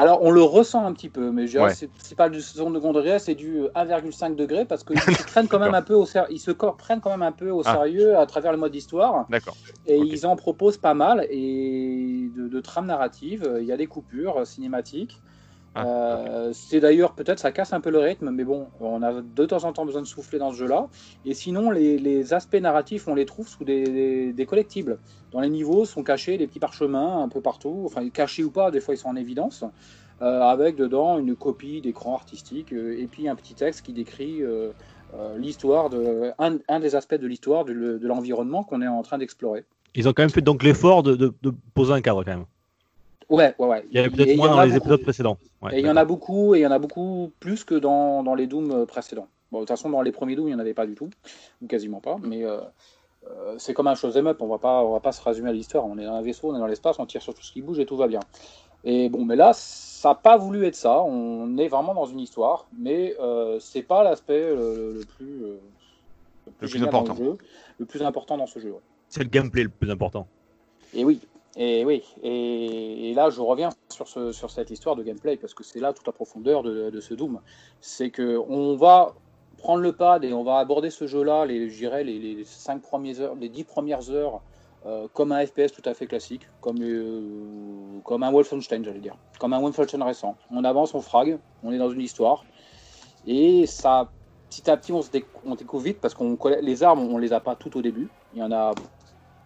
Alors, 0.00 0.22
on 0.22 0.30
le 0.30 0.42
ressent 0.42 0.84
un 0.84 0.92
petit 0.92 1.08
peu, 1.08 1.30
mais 1.30 1.56
ouais. 1.56 1.72
c'est 1.74 2.16
pas 2.16 2.28
du 2.28 2.40
second 2.40 2.70
degré, 2.70 3.18
c'est 3.18 3.34
du 3.34 3.62
1,5 3.74 4.34
degré 4.34 4.64
parce 4.64 4.84
qu'ils 4.84 5.00
se 5.00 5.24
prennent 5.24 5.48
quand 5.48 5.58
même 5.58 5.74
un 5.74 5.82
peu 5.82 5.94
au 5.94 6.06
ser... 6.06 6.22
ils 6.30 6.40
se 6.40 6.50
prennent 6.50 7.00
quand 7.00 7.10
même 7.10 7.22
un 7.22 7.32
peu 7.32 7.50
au 7.50 7.62
ah. 7.64 7.72
sérieux 7.72 8.16
à 8.16 8.26
travers 8.26 8.52
le 8.52 8.58
mode 8.58 8.74
histoire. 8.74 9.26
D'accord. 9.28 9.56
Et 9.86 9.98
okay. 9.98 10.08
ils 10.08 10.26
en 10.26 10.36
proposent 10.36 10.78
pas 10.78 10.94
mal 10.94 11.26
et 11.30 12.30
de, 12.36 12.48
de 12.48 12.60
trames 12.60 12.86
narratives. 12.86 13.48
Il 13.60 13.66
y 13.66 13.72
a 13.72 13.76
des 13.76 13.86
coupures 13.86 14.46
cinématiques. 14.46 15.20
Ah. 15.76 15.86
Euh, 15.86 16.52
c'est 16.54 16.80
d'ailleurs 16.80 17.12
peut-être 17.12 17.38
ça 17.38 17.52
casse 17.52 17.74
un 17.74 17.80
peu 17.80 17.90
le 17.90 17.98
rythme, 17.98 18.30
mais 18.30 18.44
bon, 18.44 18.66
on 18.80 19.02
a 19.02 19.20
de 19.20 19.44
temps 19.44 19.64
en 19.64 19.72
temps 19.74 19.84
besoin 19.84 20.00
de 20.00 20.06
souffler 20.06 20.38
dans 20.38 20.50
ce 20.50 20.56
jeu-là. 20.56 20.88
Et 21.26 21.34
sinon, 21.34 21.70
les, 21.70 21.98
les, 21.98 22.32
aspects 22.32 22.56
narratifs, 22.56 23.08
on 23.08 23.14
les 23.14 23.26
trouve 23.26 23.46
sous 23.46 23.64
des, 23.64 23.84
des, 23.84 24.32
des, 24.32 24.46
collectibles. 24.46 24.98
Dans 25.32 25.40
les 25.40 25.50
niveaux 25.50 25.84
sont 25.84 26.02
cachés 26.02 26.38
des 26.38 26.46
petits 26.46 26.60
parchemins 26.60 27.22
un 27.22 27.28
peu 27.28 27.42
partout, 27.42 27.82
enfin 27.84 28.08
cachés 28.08 28.42
ou 28.42 28.50
pas, 28.50 28.70
des 28.70 28.80
fois 28.80 28.94
ils 28.94 28.98
sont 28.98 29.10
en 29.10 29.16
évidence, 29.16 29.64
euh, 30.22 30.40
avec 30.40 30.76
dedans 30.76 31.18
une 31.18 31.36
copie 31.36 31.82
d'écran 31.82 32.14
artistique 32.14 32.72
euh, 32.72 32.98
et 32.98 33.06
puis 33.06 33.28
un 33.28 33.36
petit 33.36 33.52
texte 33.52 33.84
qui 33.84 33.92
décrit 33.92 34.42
euh, 34.42 34.72
l'histoire 35.36 35.90
de 35.90 36.32
un, 36.38 36.56
un, 36.68 36.80
des 36.80 36.96
aspects 36.96 37.16
de 37.16 37.26
l'histoire 37.26 37.66
de, 37.66 37.74
de 37.74 38.08
l'environnement 38.08 38.64
qu'on 38.64 38.80
est 38.80 38.88
en 38.88 39.02
train 39.02 39.18
d'explorer. 39.18 39.66
Ils 39.94 40.08
ont 40.08 40.14
quand 40.14 40.22
même 40.22 40.30
fait 40.30 40.40
donc 40.40 40.62
l'effort 40.62 41.02
de, 41.02 41.16
de, 41.16 41.34
de 41.42 41.52
poser 41.74 41.92
un 41.92 42.00
cadre 42.00 42.24
quand 42.24 42.30
même. 42.30 42.46
Ouais, 43.28 43.54
ouais, 43.58 43.66
ouais. 43.66 43.84
Il 43.90 43.96
y 43.96 43.98
avait 43.98 44.10
peut-être 44.10 44.36
moins 44.36 44.48
dans 44.48 44.62
les 44.62 44.76
épisodes 44.76 45.02
précédents. 45.02 45.38
Ouais, 45.62 45.76
et 45.76 45.80
il 45.80 45.86
y 45.86 45.90
en 45.90 45.96
a 45.96 46.04
beaucoup, 46.04 46.54
et 46.54 46.60
il 46.60 46.62
y 46.62 46.66
en 46.66 46.70
a 46.70 46.78
beaucoup 46.78 47.32
plus 47.40 47.64
que 47.64 47.74
dans, 47.74 48.22
dans 48.22 48.34
les 48.34 48.46
Doom 48.46 48.86
précédents. 48.86 49.28
Bon, 49.50 49.58
de 49.58 49.62
toute 49.62 49.70
façon, 49.70 49.90
dans 49.90 50.02
les 50.02 50.12
premiers 50.12 50.36
Doom, 50.36 50.46
il 50.48 50.50
n'y 50.50 50.56
en 50.56 50.60
avait 50.60 50.74
pas 50.74 50.86
du 50.86 50.94
tout, 50.94 51.10
ou 51.62 51.66
quasiment 51.66 52.00
pas, 52.00 52.16
mais 52.22 52.44
euh, 52.44 52.60
euh, 53.30 53.54
c'est 53.58 53.74
comme 53.74 53.86
un 53.86 53.94
chose 53.94 54.16
up, 54.16 54.36
on 54.40 54.46
va 54.46 54.58
pas, 54.58 54.82
on 54.84 54.92
va 54.92 55.00
pas 55.00 55.12
se 55.12 55.22
résumer 55.22 55.50
à 55.50 55.52
l'histoire. 55.52 55.84
On 55.86 55.98
est 55.98 56.04
dans 56.04 56.14
un 56.14 56.22
vaisseau, 56.22 56.50
on 56.50 56.56
est 56.56 56.58
dans 56.58 56.66
l'espace, 56.66 56.98
on 56.98 57.06
tire 57.06 57.22
sur 57.22 57.34
tout 57.34 57.42
ce 57.42 57.52
qui 57.52 57.62
bouge 57.62 57.78
et 57.78 57.86
tout 57.86 57.96
va 57.96 58.08
bien. 58.08 58.20
Et 58.84 59.08
bon, 59.08 59.24
mais 59.24 59.36
là, 59.36 59.52
ça 59.52 60.10
n'a 60.10 60.14
pas 60.14 60.36
voulu 60.36 60.64
être 60.64 60.76
ça. 60.76 61.02
On 61.02 61.56
est 61.58 61.68
vraiment 61.68 61.94
dans 61.94 62.06
une 62.06 62.20
histoire, 62.20 62.68
mais 62.78 63.16
euh, 63.20 63.58
c'est 63.58 63.82
pas 63.82 64.04
l'aspect 64.04 64.54
le, 64.54 64.94
le, 64.98 65.04
plus, 65.04 65.40
le 65.40 66.52
plus, 66.58 66.66
le 66.66 66.68
plus 66.68 66.82
important. 66.84 67.14
Le, 67.18 67.24
jeu, 67.24 67.38
le 67.78 67.86
plus 67.86 68.02
important 68.02 68.36
dans 68.36 68.46
ce 68.46 68.60
jeu. 68.60 68.70
Ouais. 68.70 68.80
C'est 69.08 69.22
le 69.22 69.28
gameplay 69.28 69.64
le 69.64 69.70
plus 69.70 69.90
important. 69.90 70.26
Et 70.94 71.04
oui, 71.04 71.20
et 71.56 71.84
oui, 71.84 72.04
et, 72.22 73.14
là 73.14 73.30
je 73.30 73.40
reviens 73.40 73.70
sur, 73.88 74.08
ce, 74.08 74.30
sur 74.32 74.50
cette 74.50 74.70
histoire 74.70 74.94
de 74.94 75.02
gameplay 75.02 75.36
parce 75.36 75.54
que 75.54 75.64
c'est 75.64 75.80
là 75.80 75.92
toute 75.94 76.06
la 76.06 76.12
profondeur 76.12 76.62
de, 76.62 77.00
ce 77.00 77.14
Doom. 77.14 77.40
C'est 77.80 78.10
que 78.10 78.38
on 78.48 78.76
va 78.76 79.14
prendre 79.58 79.80
le 79.80 79.92
pad 79.92 80.24
et 80.24 80.32
on 80.34 80.44
va 80.44 80.58
aborder 80.58 80.90
ce 80.90 81.06
jeu-là, 81.06 81.46
les, 81.46 81.70
je 81.70 81.86
les, 82.02 82.44
cinq 82.44 82.82
premières 82.82 83.20
heures, 83.20 83.34
les 83.34 83.48
dix 83.48 83.64
premières 83.64 84.10
heures 84.10 84.42
euh, 84.84 85.08
comme 85.14 85.32
un 85.32 85.44
FPS 85.44 85.72
tout 85.72 85.82
à 85.84 85.94
fait 85.94 86.06
classique, 86.06 86.46
comme, 86.60 86.76
euh, 86.80 88.00
comme 88.04 88.22
un 88.22 88.30
Wolfenstein, 88.30 88.84
j'allais 88.84 89.00
dire, 89.00 89.16
comme 89.40 89.52
un 89.52 89.60
Wolfenstein 89.60 90.02
récent. 90.02 90.36
On 90.52 90.62
avance, 90.62 90.94
on 90.94 91.00
frag, 91.00 91.38
on 91.64 91.72
est 91.72 91.78
dans 91.78 91.90
une 91.90 92.02
histoire, 92.02 92.44
et 93.26 93.66
ça, 93.66 94.08
petit 94.48 94.70
à 94.70 94.76
petit, 94.76 94.92
on, 94.92 95.02
se 95.02 95.10
on 95.44 95.54
découvre 95.56 95.82
vite 95.82 96.00
parce 96.00 96.14
qu'on 96.14 96.38
les 96.60 96.82
armes, 96.82 97.00
on 97.00 97.18
les 97.18 97.32
a 97.32 97.40
pas 97.40 97.56
toutes 97.56 97.74
au 97.74 97.82
début. 97.82 98.08
Il 98.34 98.38
y 98.38 98.42
en 98.42 98.52
a 98.52 98.74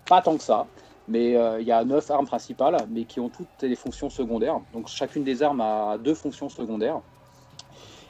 pas 0.07 0.21
tant 0.21 0.37
que 0.37 0.43
ça, 0.43 0.67
mais 1.11 1.37
euh, 1.37 1.61
il 1.61 1.67
y 1.67 1.73
a 1.73 1.85
neuf 1.85 2.09
armes 2.11 2.27
principales, 2.27 2.77
mais 2.89 3.05
qui 3.05 3.19
ont 3.19 3.31
toutes 3.31 3.65
des 3.65 3.75
fonctions 3.75 4.09
secondaires. 4.09 4.61
Donc 4.73 4.87
chacune 4.87 5.25
des 5.25 5.43
armes 5.43 5.61
a 5.61 5.99
deux 5.99 6.15
fonctions 6.15 6.49
secondaires. 6.49 7.03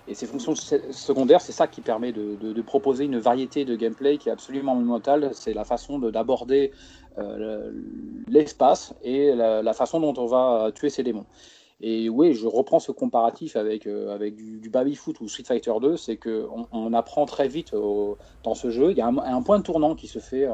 Et 0.06 0.14
ces 0.14 0.26
fonctions 0.26 0.54
se- 0.54 0.92
secondaires, 0.92 1.40
c'est 1.40 1.52
ça 1.52 1.66
qui 1.66 1.80
permet 1.80 2.12
de, 2.12 2.60
proposer 2.60 3.04
une 3.04 3.18
variété 3.18 3.64
de 3.64 3.74
gameplay 3.74 4.18
qui 4.18 4.28
est 4.28 4.32
absolument 4.32 4.74
monumentale. 4.74 5.30
C'est 5.32 5.54
la 5.54 5.64
façon 5.64 5.98
de- 5.98 6.10
d'aborder 6.10 6.72
euh, 7.16 7.72
l'espace 8.28 8.94
et 9.02 9.34
la, 9.34 9.72
façon 9.72 9.98
dont 10.00 10.14
on 10.18 10.26
va 10.26 10.70
tuer 10.74 10.90
ces 10.90 11.02
démons. 11.02 11.26
Et 11.80 12.10
oui, 12.10 12.34
je 12.34 12.46
reprends 12.46 12.80
ce 12.80 12.92
comparatif 12.92 13.56
avec, 13.56 13.86
euh, 13.86 14.14
avec 14.14 14.36
du, 14.36 14.60
du 14.60 14.68
Babyfoot 14.68 15.18
ou 15.20 15.28
Street 15.28 15.44
Fighter 15.44 15.72
2, 15.80 15.96
c'est 15.96 16.18
qu'on 16.18 16.66
on 16.70 16.92
apprend 16.92 17.24
très 17.24 17.48
vite 17.48 17.72
dans 17.72 18.54
ce 18.54 18.68
jeu. 18.68 18.90
Il 18.90 18.98
y 18.98 19.00
a 19.00 19.06
un, 19.06 19.42
point 19.42 19.58
de 19.58 19.64
tournant 19.64 19.94
qui 19.94 20.06
se 20.06 20.18
fait 20.18 20.46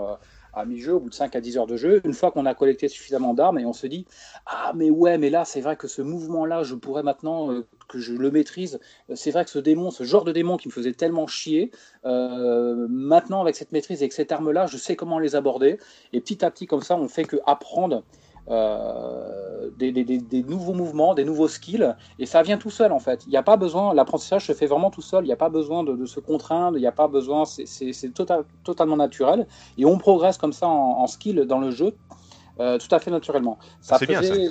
à 0.57 0.65
mi-jeu, 0.65 0.95
au 0.95 1.01
bout 1.01 1.11
de 1.11 1.15
5 1.15 1.37
à 1.37 1.41
10 1.41 1.59
heures 1.59 1.67
de 1.67 1.77
jeu, 1.77 2.01
une 2.05 2.15
fois 2.15 2.31
qu'on 2.31 2.47
a 2.47 2.55
collecté 2.55 2.89
suffisamment 2.89 3.35
d'armes 3.35 3.59
et 3.59 3.67
on 3.67 3.73
se 3.73 3.87
dit 3.87 4.07
Ah, 4.47 4.73
mais 4.75 4.91
ouais, 4.91 5.19
mais 5.19 5.31
là, 5.31 5.45
c'est 5.45 5.61
vrai 5.61 5.77
que 5.77 5.87
ce 5.87 6.03
mouvement-là, 6.03 6.63
je 6.63 6.75
pourrais 6.75 7.03
maintenant 7.03 7.53
euh, 7.53 7.67
que 7.89 7.99
je 7.99 8.15
le 8.15 8.31
maîtrise. 8.31 8.81
euh, 9.11 9.15
C'est 9.17 9.31
vrai 9.31 9.45
que 9.45 9.51
ce 9.51 9.59
démon, 9.59 9.91
ce 9.91 10.05
genre 10.05 10.25
de 10.25 10.33
démon 10.33 10.57
qui 10.57 10.69
me 10.69 10.73
faisait 10.73 10.95
tellement 10.95 11.27
chier, 11.27 11.71
euh, 12.07 12.87
maintenant, 12.89 13.43
avec 13.43 13.55
cette 13.55 13.73
maîtrise 13.73 14.01
et 14.01 14.05
avec 14.05 14.13
cette 14.15 14.33
arme-là, 14.33 14.67
je 14.67 14.79
sais 14.79 14.97
comment 14.97 15.19
les 15.19 15.37
aborder. 15.37 15.79
Et 16.13 16.21
petit 16.21 16.45
à 16.45 16.51
petit, 16.51 16.67
comme 16.67 16.83
ça, 16.83 16.97
on 16.97 17.09
fait 17.09 17.25
que 17.25 17.37
apprendre 17.47 18.03
euh, 18.49 19.71
des, 19.77 19.93
des- 19.93 20.05
des- 20.05 20.19
des 20.19 20.43
nouveaux 20.45 20.73
mouvements, 20.75 21.15
des 21.15 21.25
nouveaux 21.25 21.49
skills, 21.49 21.95
et 22.19 22.27
ça 22.27 22.43
vient 22.43 22.59
tout 22.59 22.71
seul 22.71 22.93
en 22.93 22.99
fait. 23.01 23.27
Il 23.27 23.31
n'y 23.31 23.37
a 23.37 23.43
pas 23.43 23.57
besoin, 23.57 23.95
l'apprentissage 23.95 24.47
se 24.47 24.53
fait 24.53 24.67
vraiment 24.67 24.91
tout 24.91 25.03
seul, 25.03 25.25
il 25.25 25.29
n'y 25.29 25.33
a 25.33 25.37
pas 25.37 25.49
besoin 25.51 25.85
de, 25.85 25.95
de 25.97 26.07
se 26.07 26.21
contraindre, 26.21 26.79
il 26.79 26.81
n'y 26.81 26.87
a 26.87 26.93
pas 26.93 27.09
besoin, 27.09 27.45
c'est- 27.45 28.13
total- 28.15 28.45
totalement 28.65 28.97
naturel, 28.97 29.47
et 29.77 29.85
on 29.85 29.99
progresse 29.99 30.39
comme 30.39 30.53
ça 30.53 30.69
en, 30.69 31.01
en 31.01 31.07
skill 31.07 31.41
dans 31.47 31.59
le 31.59 31.71
jeu, 31.71 31.97
euh, 32.61 32.79
tout 32.79 32.93
à 32.95 32.99
fait 32.99 33.11
naturellement. 33.11 33.59
Ça 33.81 33.99
C'est 33.99 34.07
bien, 34.07 34.21
faisait 34.21 34.49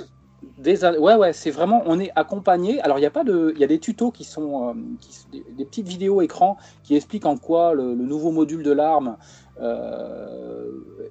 Des, 0.58 0.84
ouais, 0.84 1.14
ouais, 1.14 1.32
c'est 1.32 1.50
vraiment, 1.50 1.82
on 1.86 1.98
est 1.98 2.12
accompagné. 2.14 2.78
Alors, 2.82 2.98
il 2.98 3.02
y 3.02 3.06
a 3.06 3.10
pas 3.10 3.24
de, 3.24 3.52
il 3.54 3.60
y 3.60 3.64
a 3.64 3.66
des 3.66 3.80
tutos 3.80 4.12
qui 4.12 4.24
sont, 4.24 4.68
euh, 4.68 4.74
qui- 5.00 5.16
des, 5.30 5.46
des 5.50 5.64
petites 5.64 5.88
vidéos 5.88 6.20
écran 6.20 6.58
qui 6.82 6.94
expliquent 6.94 7.24
en 7.26 7.38
quoi 7.38 7.72
le, 7.74 7.94
le 7.94 8.04
nouveau 8.04 8.30
module 8.32 8.62
de 8.62 8.70
l'arme 8.70 9.16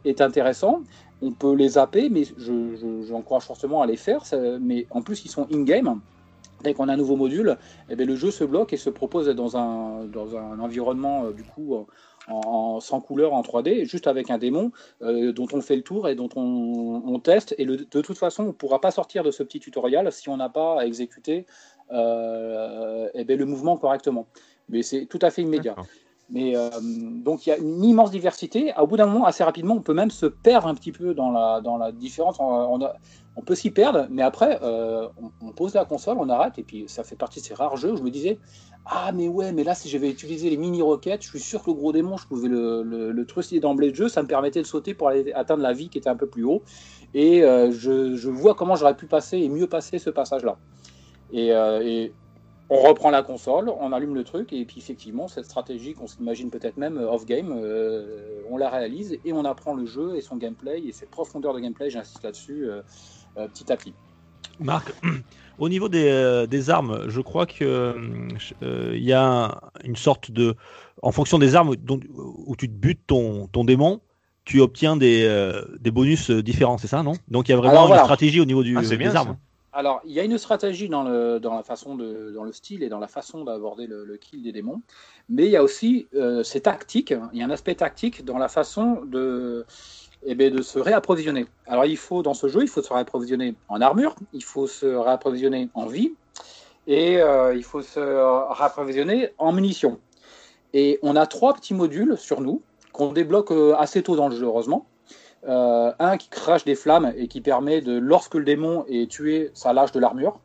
est 0.04 0.22
intéressant. 0.22 0.82
On 1.22 1.32
peut 1.32 1.54
les 1.56 1.70
zapper, 1.70 2.10
mais 2.10 2.24
je- 2.26 2.76
je- 2.76 3.06
j'encourage 3.08 3.44
fortement 3.44 3.82
à 3.82 3.88
les 3.88 3.98
faire. 3.98 4.24
mais 4.62 4.86
en 4.92 5.02
plus, 5.02 5.26
ils 5.26 5.30
sont 5.32 5.48
in-game. 5.52 6.00
Dès 6.64 6.74
qu'on 6.74 6.88
a 6.88 6.94
un 6.94 6.98
nouveau 6.98 7.18
module, 7.18 7.58
eh 7.90 7.96
bien, 7.96 8.06
le 8.06 8.16
jeu 8.16 8.32
se 8.32 8.44
bloque 8.46 8.72
et 8.72 8.78
se 8.78 8.90
propose 8.90 9.28
dans 9.28 9.58
un, 9.58 10.06
dans 10.06 10.38
un 10.38 10.58
environnement 10.60 11.26
euh, 11.26 11.32
du 11.34 11.44
coup 11.44 11.76
en, 12.28 12.80
sans 12.80 13.02
couleur 13.02 13.34
en 13.34 13.42
3D, 13.42 13.86
juste 13.86 14.08
avec 14.08 14.32
un 14.32 14.38
démon 14.38 14.72
euh, 15.02 15.32
dont 15.34 15.48
on 15.52 15.62
fait 15.62 15.76
le 15.76 15.82
tour 15.84 16.08
et 16.08 16.16
dont 16.16 16.30
on, 16.38 17.04
on 17.06 17.20
teste. 17.20 17.54
Et 17.58 17.66
le- 17.66 17.78
de 17.78 18.02
toute 18.02 18.18
façon, 18.18 18.44
on 18.44 18.48
ne 18.48 18.52
pourra 18.54 18.80
pas 18.80 18.90
sortir 18.92 19.22
de 19.24 19.32
ce 19.32 19.44
petit 19.44 19.60
tutoriel 19.60 20.12
si 20.14 20.30
on 20.30 20.38
n'a 20.38 20.50
pas 20.50 20.80
à 20.80 20.86
exécuter 20.86 21.46
euh, 21.92 23.10
eh 23.14 23.24
bien, 23.26 23.36
le 23.36 23.46
mouvement 23.46 23.78
correctement. 23.78 24.28
Mais 24.70 24.82
c'est 24.82 25.06
tout 25.06 25.20
à 25.22 25.30
fait 25.30 25.42
immédiat. 25.44 25.76
Mais 26.30 26.56
euh, 26.56 26.70
donc 26.82 27.46
il 27.46 27.50
y 27.50 27.54
a 27.54 27.58
une 27.58 27.84
immense 27.84 28.12
diversité. 28.12 28.74
Au 28.78 28.88
bout 28.88 28.98
d'un 28.98 29.06
moment, 29.06 29.26
assez 29.26 29.44
rapidement, 29.44 29.76
on 29.76 29.82
peut 29.82 29.94
même 29.94 30.10
se 30.10 30.26
perdre 30.26 30.68
un 30.68 30.74
petit 30.74 30.92
peu 30.92 31.14
dans 31.14 31.32
la, 31.32 31.62
dans 31.62 31.78
la 31.78 31.92
différence. 31.92 32.38
On, 32.40 33.42
peut 33.46 33.56
s'y 33.56 33.70
perdre, 33.70 34.08
mais 34.10 34.22
après, 34.22 34.60
euh, 34.64 35.08
on, 35.42 35.52
pose 35.52 35.74
la 35.74 35.84
console, 35.86 36.18
on 36.20 36.30
arrête, 36.30 36.58
et 36.58 36.64
puis 36.64 36.86
ça 36.88 37.04
fait 37.04 37.18
partie 37.18 37.42
de 37.42 37.46
ces 37.46 37.54
rares 37.54 37.76
jeux 37.76 37.92
où 37.92 37.98
je 37.98 38.02
me 38.02 38.10
disais 38.10 38.40
Ah, 38.86 39.12
mais 39.14 39.28
ouais, 39.28 39.52
mais 39.52 39.64
là, 39.64 39.76
si 39.76 39.90
j'avais 39.90 40.10
utilisé 40.10 40.50
les 40.50 40.58
mini-roquettes, 40.58 41.22
je 41.22 41.30
suis 41.30 41.40
sûr 41.40 41.62
que 41.62 41.70
le 41.70 41.76
gros 41.76 41.92
démon, 41.92 42.18
je 42.18 42.28
pouvais 42.28 42.48
le, 42.48 42.82
le, 42.82 43.26
trucider 43.26 43.60
d'emblée 43.60 43.92
de 43.92 43.96
jeu, 43.96 44.08
ça 44.08 44.24
me 44.24 44.28
permettait 44.28 44.62
de 44.62 44.68
sauter 44.68 44.94
pour 44.94 45.10
aller 45.10 45.32
atteindre 45.34 45.62
la 45.62 45.74
vie 45.74 45.90
qui 45.90 45.98
était 45.98 46.10
un 46.10 46.16
peu 46.16 46.28
plus 46.28 46.46
haut. 46.46 46.64
Et 47.14 47.44
euh, 47.44 47.72
je, 47.72 48.16
je 48.16 48.30
vois 48.30 48.56
comment 48.56 48.76
j'aurais 48.76 48.96
pu 48.96 49.06
passer 49.06 49.38
et 49.38 49.50
mieux 49.50 49.68
passer 49.68 50.00
ce 50.00 50.10
passage-là. 50.10 50.58
Et 51.34 51.52
on 52.70 52.82
reprend 52.82 53.12
la 53.12 53.22
console, 53.22 53.70
on 53.70 53.92
allume 53.92 54.16
le 54.16 54.24
truc, 54.24 54.52
et 54.52 54.66
puis 54.66 54.80
effectivement, 54.80 55.28
cette 55.28 55.46
stratégie 55.46 55.94
qu'on 55.94 56.08
s'imagine 56.08 56.50
peut-être 56.50 56.78
même 56.78 56.98
euh, 56.98 57.12
off-game, 57.12 57.54
euh, 57.56 58.42
on 58.50 58.58
la 58.58 58.70
réalise 58.70 59.20
et 59.24 59.34
on 59.34 59.46
apprend 59.46 59.74
le 59.76 59.86
jeu 59.86 60.16
et 60.16 60.22
son 60.22 60.38
gameplay 60.38 60.82
et 60.84 60.92
ses 60.92 61.06
profondeurs 61.06 61.54
de 61.54 61.60
gameplay, 61.60 61.90
j'insiste 61.90 62.24
là-dessus, 62.24 62.66
euh, 62.66 62.82
euh, 63.38 63.48
petit 63.48 63.72
à 63.72 63.78
petit. 63.78 63.94
Marc, 64.60 64.94
au 65.58 65.70
niveau 65.70 65.90
des, 65.90 66.08
euh, 66.08 66.48
des 66.48 66.70
armes, 66.70 67.06
je 67.08 67.22
crois 67.22 67.46
que 67.46 67.64
euh, 68.64 68.94
il 68.96 69.04
y 69.04 69.14
a 69.14 69.60
une 69.84 69.96
sorte 69.96 70.32
de, 70.32 70.56
en 71.02 71.12
fonction 71.12 71.38
des 71.38 71.56
armes 71.56 71.76
dont- 71.76 72.00
où 72.10 72.56
tu 72.56 72.68
te 72.68 72.74
butes 72.74 73.06
ton, 73.06 73.48
ton 73.48 73.64
démon, 73.64 74.02
tu 74.44 74.60
obtiens 74.62 74.96
des, 74.96 75.24
euh, 75.24 75.64
des 75.80 75.92
bonus 75.92 76.32
différents, 76.32 76.78
c'est 76.78 76.88
ça, 76.88 77.04
non? 77.04 77.14
Donc 77.28 77.48
il 77.48 77.52
y 77.52 77.54
a 77.54 77.58
vraiment 77.58 77.86
Alors, 77.86 77.90
une 77.96 78.00
stratégie 78.00 78.40
au 78.40 78.46
niveau 78.46 78.64
du, 78.64 78.76
Ah, 78.78 78.82
des 78.82 78.98
bien, 78.98 79.12
ça. 79.12 79.38
Alors, 79.78 80.00
il 80.06 80.14
y 80.14 80.22
a 80.22 80.24
une 80.24 80.38
stratégie 80.38 80.88
dans 80.88 81.04
le, 81.04 81.38
la 81.44 81.62
façon 81.62 81.96
dans 81.96 82.44
le 82.46 82.52
style 82.54 82.82
et 82.82 82.88
dans 82.88 82.98
la 82.98 83.10
façon 83.10 83.44
d'aborder 83.44 83.88
le, 83.88 84.16
kill 84.16 84.42
des 84.42 84.54
démons, 84.54 84.82
mais 85.28 85.48
il 85.48 85.52
y 85.52 85.58
a 85.58 85.64
aussi, 85.64 86.08
euh, 86.16 86.44
c'est 86.44 86.62
tactique, 86.62 87.14
il 87.34 87.40
y 87.40 87.44
a 87.44 87.46
un 87.46 87.50
aspect 87.50 87.76
tactique 87.76 88.24
dans 88.24 88.38
la 88.38 88.48
façon 88.48 89.02
de, 89.04 89.66
eh 90.24 90.34
bien, 90.34 90.50
de 90.50 90.62
se 90.62 90.80
réapprovisionner. 90.80 91.46
Alors, 91.68 91.84
il 91.84 91.98
faut, 91.98 92.24
dans 92.24 92.34
ce 92.34 92.48
jeu, 92.48 92.62
il 92.62 92.70
faut 92.70 92.82
se 92.82 92.94
réapprovisionner 92.94 93.56
en 93.68 93.82
armure, 93.82 94.16
il 94.32 94.46
faut 94.46 94.66
se 94.66 94.86
réapprovisionner 94.86 95.68
en 95.74 95.88
vie, 95.88 96.14
et 96.88 97.18
euh, 97.22 97.54
il 97.54 97.64
faut 97.66 97.82
se 97.82 98.00
réapprovisionner 98.00 99.32
en 99.38 99.52
munitions. 99.52 100.00
Et 100.72 101.00
on 101.02 101.18
a 101.18 101.28
trois 101.28 101.54
petits 101.54 101.74
modules 101.74 102.18
sur 102.18 102.40
nous, 102.40 102.62
qu'on 102.94 103.12
débloque 103.12 103.52
euh, 103.52 103.76
assez 103.78 104.02
tôt 104.04 104.16
dans 104.16 104.30
le 104.30 104.38
jeu, 104.38 104.46
heureusement. 104.46 104.86
Euh, 105.48 105.92
un 106.00 106.18
qui 106.18 106.30
crache 106.30 106.66
des 106.66 106.76
flammes 106.76 107.14
et 107.16 107.28
qui 107.28 107.40
permet 107.42 107.82
de, 107.82 107.98
lorsque 107.98 108.34
le 108.36 108.44
démon 108.44 108.84
est 108.88 109.10
tué, 109.10 109.52
ça 109.54 109.74
lâche 109.74 109.92
de 109.92 110.00
l'armure. 110.00 110.40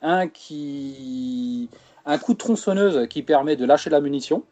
Un 0.00 0.28
qui. 0.28 1.68
Un 2.06 2.16
coup 2.18 2.32
de 2.32 2.38
tronçonneuse 2.38 3.06
qui 3.08 3.22
permet 3.22 3.56
de 3.56 3.66
lâcher 3.66 3.90
de 3.90 3.94
la 3.94 4.00
munition. 4.00 4.42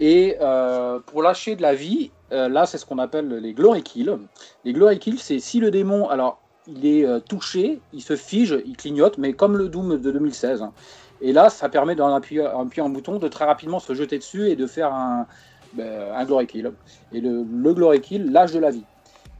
Et 0.00 0.36
euh, 0.40 0.98
pour 0.98 1.22
lâcher 1.22 1.54
de 1.54 1.62
la 1.62 1.74
vie, 1.74 2.10
euh, 2.32 2.48
là, 2.48 2.66
c'est 2.66 2.78
ce 2.78 2.84
qu'on 2.84 2.98
appelle 2.98 3.28
les 3.28 3.52
glory 3.52 3.84
kills. 3.84 4.18
Les 4.64 4.72
glory 4.72 4.98
kills, 4.98 5.18
c'est 5.18 5.38
si 5.38 5.60
le 5.60 5.70
démon, 5.70 6.08
alors, 6.08 6.40
il 6.66 6.86
est 6.86 7.06
touché, 7.28 7.78
il 7.92 8.00
se 8.00 8.16
fige, 8.16 8.58
il 8.64 8.76
clignote, 8.76 9.18
mais 9.18 9.34
comme 9.34 9.56
le 9.56 9.68
Doom 9.68 10.00
de 10.00 10.10
2016. 10.10 10.62
hein. 10.62 10.72
Et 11.20 11.32
là, 11.32 11.48
ça 11.48 11.68
permet 11.68 11.94
d'en 11.94 12.12
appuyer, 12.14 12.46
en 12.46 12.66
appuyant 12.66 12.86
un 12.86 12.90
bouton 12.90 13.18
de 13.18 13.28
très 13.28 13.44
rapidement 13.44 13.78
se 13.78 13.94
jeter 13.94 14.18
dessus 14.18 14.48
et 14.48 14.56
de 14.56 14.66
faire 14.66 14.92
un, 14.92 15.26
ben, 15.74 16.12
un 16.14 16.24
glory 16.24 16.46
kill. 16.46 16.70
Et 17.12 17.20
le, 17.20 17.44
le 17.50 17.74
glory 17.74 18.00
kill 18.00 18.30
lâche 18.30 18.52
de 18.52 18.58
la 18.58 18.70
vie. 18.70 18.84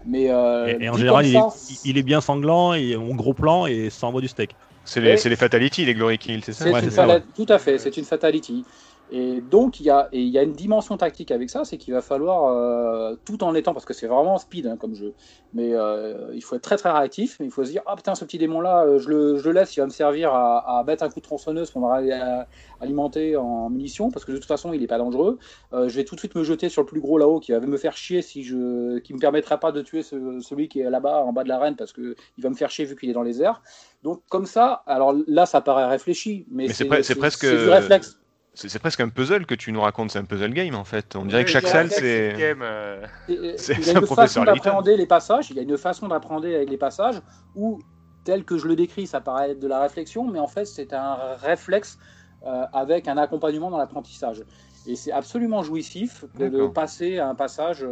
Mais 0.07 0.31
euh, 0.31 0.79
Et, 0.79 0.85
et 0.85 0.89
en 0.89 0.97
général, 0.97 1.27
il 1.27 1.37
est, 1.37 1.39
ça, 1.39 1.49
il 1.85 1.99
est 1.99 2.03
bien 2.03 2.21
sanglant 2.21 2.75
et 2.75 2.97
en 2.97 3.15
gros 3.15 3.35
plan 3.35 3.67
et 3.67 3.91
ça 3.91 4.07
envoie 4.07 4.21
du 4.21 4.29
steak. 4.29 4.55
C'est 4.85 5.01
les, 5.01 5.17
les 5.17 5.37
Fatality, 5.37 5.85
les 5.87 5.95
Glory 5.95 6.19
Kills, 6.19 6.43
c'est 6.45 6.53
ça? 6.53 6.71
Ouais, 6.71 6.91
ça, 6.91 7.21
Tout 7.35 7.47
à 7.49 7.59
fait, 7.59 7.79
c'est 7.79 7.97
une 7.97 8.05
fatality. 8.05 8.67
Et 9.17 9.41
donc, 9.41 9.79
il 9.79 9.87
y 9.87 9.91
a, 9.91 10.09
et 10.13 10.21
il 10.21 10.29
y 10.29 10.39
a 10.39 10.43
une 10.43 10.55
dimension 10.55 10.97
tactique 10.97 11.31
avec 11.31 11.49
ça, 11.49 11.65
c'est 11.65 11.79
qu'il 11.79 11.95
va 11.95 12.01
falloir, 12.03 12.47
euh, 12.47 13.15
tout 13.25 13.45
en 13.45 13.55
étant, 13.55 13.73
parce 13.73 13.85
que 13.85 13.95
c'est 13.95 14.09
vraiment 14.09 14.39
speed 14.39 14.67
hein, 14.67 14.77
comme 14.77 14.95
jeu, 14.97 15.15
mais 15.53 15.71
euh, 15.73 16.33
il 16.35 16.43
faut 16.43 16.57
être 16.57 16.63
très 16.63 16.77
très 16.77 16.91
réactif, 16.91 17.37
mais 17.39 17.47
il 17.47 17.53
faut 17.53 17.65
se 17.65 17.71
dire, 17.71 17.83
ah 17.87 17.95
putain, 17.95 18.17
ce 18.17 18.25
petit 18.25 18.39
démon-là, 18.39 18.85
euh, 18.87 18.99
je 18.99 19.09
le, 19.09 19.39
je 19.39 19.45
le 19.49 19.53
laisse, 19.53 19.77
il 19.77 19.81
va 19.81 19.87
me 19.87 19.91
servir 19.93 20.35
à, 20.35 20.81
à 20.81 20.83
mettre 20.83 21.05
un 21.05 21.11
coup 21.11 21.21
de 21.21 21.25
tronçonneuse 21.25 21.71
pour 21.71 21.81
me 21.83 21.87
ra- 21.87 22.47
alimenter 22.81 23.37
en 23.37 23.71
munitions, 23.71 24.11
parce 24.11 24.25
que 24.25 24.33
de 24.33 24.39
toute 24.39 24.49
façon, 24.49 24.73
il 24.73 24.81
n'est 24.81 24.89
pas 24.89 24.99
dangereux. 24.99 25.39
Euh, 25.73 25.89
je 25.89 25.95
vais 25.95 26.05
tout 26.05 26.17
de 26.17 26.21
suite 26.21 26.35
me 26.35 26.43
jeter 26.43 26.69
sur 26.69 26.83
le 26.83 26.87
plus 26.87 27.01
gros 27.01 27.17
là-haut, 27.17 27.39
qui 27.39 27.53
va 27.53 27.61
me 27.61 27.77
faire 27.77 27.97
chier, 27.97 28.21
si 28.21 28.43
je, 28.43 28.99
qui 28.99 29.15
me 29.15 29.21
permettra 29.21 29.59
pas 29.59 29.71
de 29.71 29.81
tuer 29.83 30.03
ce- 30.03 30.41
celui 30.41 30.69
qui 30.69 30.81
est 30.81 30.91
là-bas, 30.91 31.23
en 31.25 31.33
bas 31.33 31.45
de 31.45 31.49
l'arène, 31.49 31.77
parce 31.77 31.93
que 31.93 32.17
il 32.37 32.43
va 32.43 32.51
me 32.51 32.57
faire 32.57 32.71
chier 32.71 32.85
vu 32.85 32.97
qu'il 32.97 33.11
est 33.11 33.15
dans 33.15 33.23
les 33.23 33.41
airs. 33.41 33.63
Donc 34.03 34.23
comme 34.29 34.47
ça, 34.47 34.83
alors 34.87 35.15
là, 35.29 35.47
ça 35.47 35.61
paraît 35.61 35.87
réfléchi, 35.87 36.47
mais, 36.51 36.65
Mais 36.67 36.73
c'est 36.73 36.85
pre- 36.85 37.03
c'est 37.05 37.15
presque- 37.15 37.41
c'est 37.45 37.57
du 37.65 37.69
réflexe. 37.71 38.19
C'est 38.55 38.69
c'est 38.69 38.79
presque 38.79 39.01
un 39.01 39.09
puzzle 39.09 39.47
que 39.47 39.55
tu 39.55 39.73
nous 39.73 39.81
racontes, 39.81 40.13
c'est 40.13 40.19
un 40.19 40.25
puzzle 40.25 40.53
game 40.53 40.75
en 40.75 40.85
fait. 40.85 41.17
On 41.17 41.25
dirait 41.25 41.45
que 41.45 41.51
chaque 41.51 41.67
salle 41.67 41.91
c'est. 41.91 42.35
game, 42.39 42.61
euh, 42.63 43.05
il 43.29 43.35
y 43.35 43.91
a 43.91 43.97
un 43.97 44.01
une 44.01 44.07
professeur 44.07 44.17
façon 44.17 44.45
d'appréhender 44.45 44.97
les 44.97 45.07
passages, 45.07 45.51
il 45.51 45.57
y 45.57 45.59
a 45.59 45.63
une 45.63 45.77
façon 45.77 46.09
d'appréhender 46.09 46.55
avec 46.55 46.71
les 46.71 46.77
passages 46.77 47.21
où, 47.57 47.81
tel 48.23 48.45
que 48.45 48.57
je 48.57 48.69
le 48.69 48.77
décris, 48.77 49.09
ça 49.09 49.21
paraît 49.21 49.51
être 49.51 49.61
de 49.61 49.67
la 49.67 49.81
réflexion, 49.81 50.25
mais 50.25 50.39
en 50.39 50.47
fait 50.47 50.67
c'est 50.67 50.93
un 50.93 51.17
réflexe 51.41 51.99
euh, 52.47 52.65
avec 52.73 53.09
un 53.09 53.17
accompagnement 53.17 53.71
dans 53.71 53.79
l'apprentissage. 53.79 54.45
Et 54.87 54.95
c'est 54.95 55.13
absolument 55.13 55.63
jouissif 55.63 56.25
de 56.39 56.67
passer 56.69 57.19
à 57.19 57.29
un 57.29 57.35
passage 57.35 57.85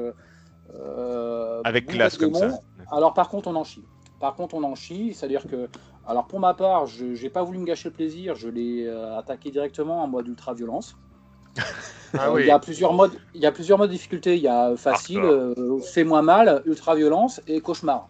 euh, 0.75 1.61
Avec 1.64 1.87
classe 1.87 2.16
comme 2.16 2.35
ça. 2.35 2.61
Alors 2.90 3.14
par 3.14 3.28
contre 3.28 3.49
on 3.49 3.57
en 3.57 3.64
chie. 3.64 3.85
Par 4.21 4.35
contre 4.35 4.54
on 4.54 4.62
en 4.62 4.75
chie, 4.75 5.12
c'est-à-dire 5.14 5.47
que, 5.47 5.69
alors 6.07 6.27
pour 6.27 6.41
ma 6.41 6.55
part, 6.55 6.87
je 6.87 7.05
n'ai 7.21 7.31
pas 7.31 7.43
voulu 7.43 7.59
me 7.59 7.65
gâcher 7.65 7.89
le 7.89 7.95
plaisir, 7.95 8.35
je 8.35 8.49
l'ai 8.49 8.87
euh, 8.87 9.17
attaqué 9.19 9.51
directement 9.51 10.03
en 10.03 10.09
mode 10.09 10.29
ultra-violence. 10.29 10.95
Ah 12.15 12.29
Euh, 12.29 12.35
oui. 12.35 12.43
Il 12.43 12.47
y 12.49 12.51
a 12.51 12.59
plusieurs 12.59 12.93
modes, 12.93 13.13
il 13.35 13.41
y 13.41 13.47
a 13.47 13.53
plusieurs 13.53 13.79
modes 13.79 13.89
de 13.89 13.95
difficulté. 13.95 14.37
Il 14.37 14.43
y 14.43 14.49
a 14.49 14.77
facile, 14.77 15.17
Hardcore. 15.21 15.55
euh, 15.59 15.79
fais-moi 15.81 16.21
mal, 16.21 16.61
ultra 16.67 16.95
violence 16.95 17.41
et 17.47 17.61
cauchemar. 17.63 18.07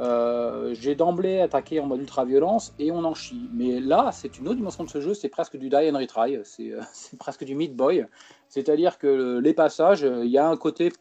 Euh, 0.00 0.74
J'ai 0.74 0.96
d'emblée 0.96 1.40
attaqué 1.40 1.78
en 1.78 1.86
mode 1.86 2.00
ultra 2.00 2.24
violence 2.24 2.72
et 2.80 2.90
on 2.90 3.04
en 3.04 3.14
chie. 3.14 3.48
Mais 3.54 3.78
là, 3.78 4.10
c'est 4.12 4.38
une 4.38 4.48
autre 4.48 4.56
dimension 4.56 4.82
de 4.82 4.88
ce 4.88 5.00
jeu. 5.00 5.14
C'est 5.14 5.28
presque 5.28 5.56
du 5.56 5.68
die 5.68 5.88
and 5.92 5.96
retry. 5.98 6.38
C'est 6.42 6.72
euh, 6.72 6.80
presque 7.20 7.44
du 7.44 7.54
meat 7.54 7.76
boy. 7.76 8.06
C'est-à-dire 8.48 8.98
que 8.98 9.06
le- 9.06 9.38
les 9.40 9.54
passages, 9.54 10.02
euh, 10.02 10.24
il 10.24 10.30
y 10.32 10.38
a 10.38 10.48
un 10.48 10.56
côté 10.56 10.92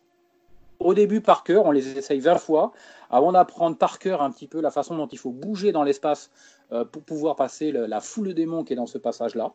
au 0.79 0.93
début 0.93 1.21
par 1.21 1.43
cœur, 1.43 1.65
on 1.65 1.71
les 1.71 1.97
essaye 1.97 2.19
20 2.19 2.37
fois 2.37 2.71
avant 3.11 3.31
d'apprendre 3.33 3.77
par 3.77 3.99
cœur 3.99 4.21
un 4.23 4.31
petit 4.31 4.47
peu 4.47 4.61
la 4.61 4.71
façon 4.71 4.95
dont 4.97 5.07
il 5.07 5.19
faut 5.19 5.31
bouger 5.31 5.71
dans 5.71 5.83
l'espace 5.83 6.31
euh, 6.71 6.85
pour 6.85 7.03
pouvoir 7.03 7.35
passer 7.35 7.71
la 7.71 7.99
foule 7.99 8.29
de 8.29 8.33
démons 8.33 8.63
qui 8.63 8.73
est 8.73 8.77
dans 8.77 8.87
ce 8.87 8.97
passage-là. 8.97 9.53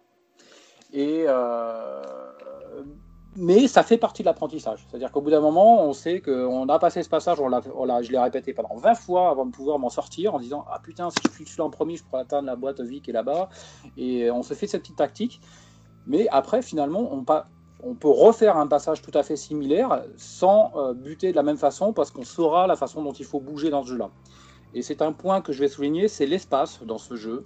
Et 0.93 1.25
euh, 1.27 2.03
mais 3.39 3.69
ça 3.69 3.83
fait 3.83 3.99
partie 3.99 4.23
de 4.23 4.27
l'apprentissage. 4.27 4.87
C'est-à-dire 4.89 5.13
qu'au 5.13 5.21
bout 5.21 5.31
d'un 5.31 5.41
moment, 5.41 5.85
on 5.85 5.93
sait 5.93 6.23
qu'on 6.23 6.69
a 6.69 6.79
passé 6.79 7.03
ce 7.03 7.09
passage, 7.09 7.37
je 7.39 8.13
l'ai 8.13 8.19
répété 8.19 8.55
pendant 8.55 8.77
20 8.77 8.95
fois 8.95 9.29
avant 9.31 9.45
de 9.45 9.51
pouvoir 9.51 9.79
m'en 9.79 9.91
sortir 9.91 10.35
en 10.35 10.39
disant 10.39 10.65
Ah 10.71 10.79
putain, 10.83 11.11
si 11.11 11.17
je 11.25 11.31
suis 11.33 11.47
celui 11.47 11.63
en 11.63 11.71
premier, 11.71 11.97
je 11.97 12.05
pourrais 12.05 12.23
atteindre 12.23 12.47
la 12.47 12.57
boîte 12.57 12.81
vie 12.81 13.03
qui 13.03 13.11
est 13.11 13.13
là-bas. 13.13 13.49
Et 13.99 14.31
on 14.31 14.43
se 14.43 14.55
fait 14.55 14.67
cette 14.67 14.83
petite 14.83 14.97
tactique. 14.97 15.41
Mais 16.07 16.29
après, 16.31 16.63
finalement, 16.63 17.09
on, 17.13 17.25
pa- 17.25 17.49
on 17.83 17.95
peut 17.95 18.09
refaire 18.09 18.57
un 18.57 18.67
passage 18.67 19.03
tout 19.03 19.11
à 19.15 19.23
fait 19.23 19.37
similaire 19.37 20.03
sans 20.17 20.73
euh, 20.77 20.95
buter 20.95 21.31
de 21.31 21.37
la 21.37 21.43
même 21.43 21.59
façon 21.59 21.93
parce 21.93 22.11
qu'on 22.11 22.25
saura 22.25 22.67
la 22.67 22.77
façon 22.77 23.03
dont 23.03 23.13
il 23.13 23.25
faut 23.25 23.41
bouger 23.41 23.71
dans 23.71 23.83
ce 23.83 23.91
jeu-là. 23.91 24.11
Et 24.75 24.83
c'est 24.83 25.03
un 25.03 25.13
point 25.13 25.41
que 25.41 25.53
je 25.53 25.61
vais 25.61 25.69
souligner, 25.69 26.09
c'est 26.09 26.27
l'espace 26.27 26.81
dans 26.85 26.99
ce 26.99 27.17
jeu, 27.17 27.45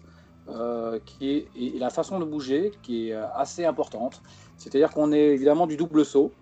euh, 0.49 0.99
qui 1.05 1.31
est, 1.31 1.49
et 1.57 1.79
la 1.79 1.91
façon 1.91 2.19
de 2.19 2.25
bouger 2.25 2.73
qui 2.83 3.11
est 3.11 3.13
euh, 3.13 3.27
assez 3.35 3.65
importante. 3.65 4.21
C'est-à-dire 4.57 4.91
qu'on 4.91 5.13
est 5.13 5.29
évidemment 5.35 5.67
du 5.67 5.77
double 5.77 6.05
saut. 6.05 6.33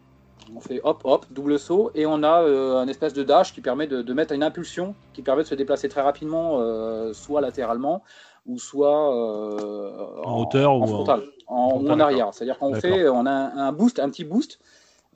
On 0.57 0.61
fait 0.61 0.81
hop 0.83 1.03
hop, 1.05 1.27
double 1.31 1.59
saut, 1.59 1.91
et 1.95 2.07
on 2.07 2.23
a 2.23 2.43
euh, 2.43 2.79
un 2.79 2.89
espèce 2.89 3.13
de 3.13 3.23
dash 3.23 3.53
qui 3.53 3.61
permet 3.61 3.87
de, 3.87 4.01
de 4.01 4.15
mettre 4.15 4.33
une 4.33 4.43
impulsion 4.43 4.95
qui 5.13 5.21
permet 5.21 5.43
de 5.43 5.49
se 5.49 5.55
déplacer 5.55 5.91
très 5.91 6.01
rapidement, 6.01 6.61
euh, 6.61 7.13
soit 7.13 7.43
latéralement 7.43 8.03
ou 8.47 8.59
soit 8.59 9.11
En 10.25 10.41
hauteur 10.41 10.73
en 10.73 10.81
ou 10.81 10.87
frontal, 10.87 11.21
en, 11.21 11.38
ou 11.49 11.89
en 11.91 12.01
arrière. 12.01 12.33
C'est-à-dire 12.33 12.59
qu'on 12.59 12.75
fait, 12.75 13.09
on 13.09 13.27
a 13.27 13.31
un, 13.33 13.73
boost, 13.73 13.99
un 13.99 14.09
petit 14.11 14.25
boost 14.25 14.59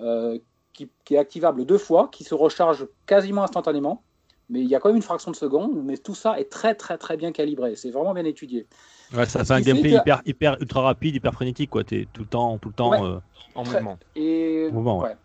euh, 0.00 0.38
qui, 0.72 0.88
qui 1.04 1.14
est 1.14 1.18
activable 1.18 1.64
deux 1.66 1.78
fois, 1.78 2.08
qui 2.10 2.24
se 2.24 2.34
recharge 2.34 2.86
quasiment 3.06 3.42
instantanément. 3.44 4.02
Mais 4.50 4.60
il 4.60 4.66
y 4.68 4.74
a 4.74 4.80
quand 4.80 4.88
même 4.88 4.96
une 4.96 5.02
fraction 5.02 5.30
de 5.30 5.36
seconde, 5.36 5.82
mais 5.84 5.96
tout 5.96 6.14
ça 6.14 6.38
est 6.38 6.50
très 6.50 6.74
très 6.74 6.98
très 6.98 7.16
bien 7.16 7.32
calibré. 7.32 7.74
C'est 7.76 7.90
vraiment 7.90 8.12
bien 8.12 8.24
étudié. 8.24 8.66
Ouais, 9.14 9.24
ça 9.24 9.44
fait 9.44 9.52
un 9.54 9.60
gameplay 9.60 9.90
que- 9.92 9.96
hyper, 9.96 10.22
hyper 10.26 10.56
ultra 10.60 10.82
rapide, 10.82 11.14
hyper 11.14 11.32
frénétique, 11.32 11.70
quoi. 11.70 11.84
T'es 11.84 12.06
tout 12.12 12.22
le 12.22 12.26
temps, 12.28 12.58
tout 12.58 12.68
le 12.68 12.74
temps. 12.74 12.90
Ouais. 12.90 13.00
euh, 13.02 13.18
En 13.54 13.62
Très- 13.64 13.76
mouvement. 13.80 13.98
Et, 14.16 14.68
Mouvement, 14.72 14.98
ouais. 15.00 15.08
ouais. 15.10 15.16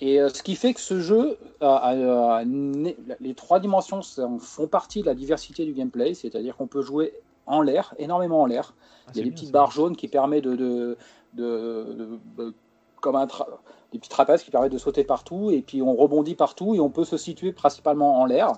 Et 0.00 0.20
euh, 0.20 0.28
ce 0.28 0.42
qui 0.42 0.56
fait 0.56 0.74
que 0.74 0.80
ce 0.80 0.98
jeu, 1.00 1.36
a- 1.60 1.76
a- 1.76 2.36
a 2.38 2.44
né- 2.44 2.96
les 3.20 3.34
trois 3.34 3.60
dimensions 3.60 4.00
font 4.40 4.66
partie 4.66 5.00
de 5.02 5.06
la 5.06 5.14
diversité 5.14 5.64
du 5.64 5.72
gameplay, 5.72 6.14
c'est-à-dire 6.14 6.56
qu'on 6.56 6.66
peut 6.66 6.82
jouer 6.82 7.12
en 7.46 7.62
l'air, 7.62 7.94
énormément 7.98 8.42
en 8.42 8.46
l'air. 8.46 8.74
Ah, 9.06 9.10
Il 9.14 9.18
y 9.18 9.20
a 9.20 9.24
des 9.24 9.30
petites 9.30 9.52
barres 9.52 9.70
jaunes 9.70 9.96
qui 9.96 10.08
permettent 10.08 10.44
de, 10.44 10.56
de, 10.56 10.96
de- 11.34 11.94
de- 11.94 12.18
de- 12.36 12.54
comme 13.00 13.16
un 13.16 13.26
tra- 13.26 13.46
des 13.92 13.98
petits 13.98 14.08
trapèzes 14.08 14.42
qui 14.42 14.50
permettent 14.50 14.72
de 14.72 14.78
sauter 14.78 15.04
partout, 15.04 15.50
et 15.50 15.60
puis 15.62 15.82
on 15.82 15.94
rebondit 15.94 16.34
partout 16.34 16.74
et 16.74 16.80
on 16.80 16.90
peut 16.90 17.04
se 17.04 17.16
situer 17.16 17.52
principalement 17.52 18.20
en 18.20 18.26
l'air. 18.26 18.52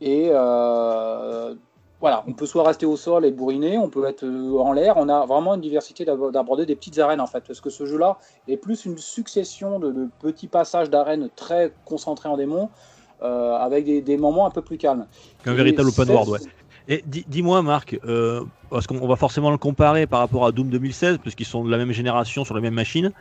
Et 0.00 0.30
euh, 0.30 1.54
voilà, 2.00 2.24
on 2.26 2.32
peut 2.32 2.46
soit 2.46 2.64
rester 2.64 2.84
au 2.84 2.96
sol 2.96 3.24
et 3.24 3.30
bourriner, 3.30 3.78
on 3.78 3.88
peut 3.88 4.04
être 4.06 4.24
euh, 4.24 4.58
en 4.58 4.72
l'air. 4.72 4.96
On 4.96 5.08
a 5.08 5.24
vraiment 5.24 5.54
une 5.54 5.60
diversité 5.60 6.04
d'ab- 6.04 6.32
d'aborder 6.32 6.66
des 6.66 6.74
petites 6.74 6.98
arènes 6.98 7.20
en 7.20 7.28
fait, 7.28 7.44
parce 7.46 7.60
que 7.60 7.70
ce 7.70 7.86
jeu-là 7.86 8.18
est 8.48 8.56
plus 8.56 8.84
une 8.84 8.98
succession 8.98 9.78
de, 9.78 9.92
de 9.92 10.08
petits 10.18 10.48
passages 10.48 10.90
d'arènes 10.90 11.30
très 11.36 11.72
concentrés 11.84 12.28
en 12.28 12.36
démons, 12.36 12.70
euh, 13.22 13.54
avec 13.54 13.84
des, 13.84 14.02
des 14.02 14.16
moments 14.16 14.46
un 14.46 14.50
peu 14.50 14.62
plus 14.62 14.78
calmes. 14.78 15.06
Un 15.46 15.52
Et 15.52 15.56
véritable 15.56 15.90
open 15.90 16.10
world, 16.10 16.28
ouais. 16.30 16.38
Et 16.88 17.02
dis- 17.06 17.24
dis-moi, 17.26 17.62
Marc, 17.62 17.98
euh, 18.04 18.44
parce 18.70 18.86
qu'on 18.86 19.06
va 19.06 19.16
forcément 19.16 19.50
le 19.50 19.58
comparer 19.58 20.06
par 20.06 20.20
rapport 20.20 20.46
à 20.46 20.52
Doom 20.52 20.70
2016, 20.70 21.18
puisqu'ils 21.18 21.46
sont 21.46 21.64
de 21.64 21.70
la 21.70 21.78
même 21.78 21.92
génération 21.92 22.44
sur 22.44 22.54
les 22.54 22.60
mêmes 22.60 22.74
machines. 22.74 23.12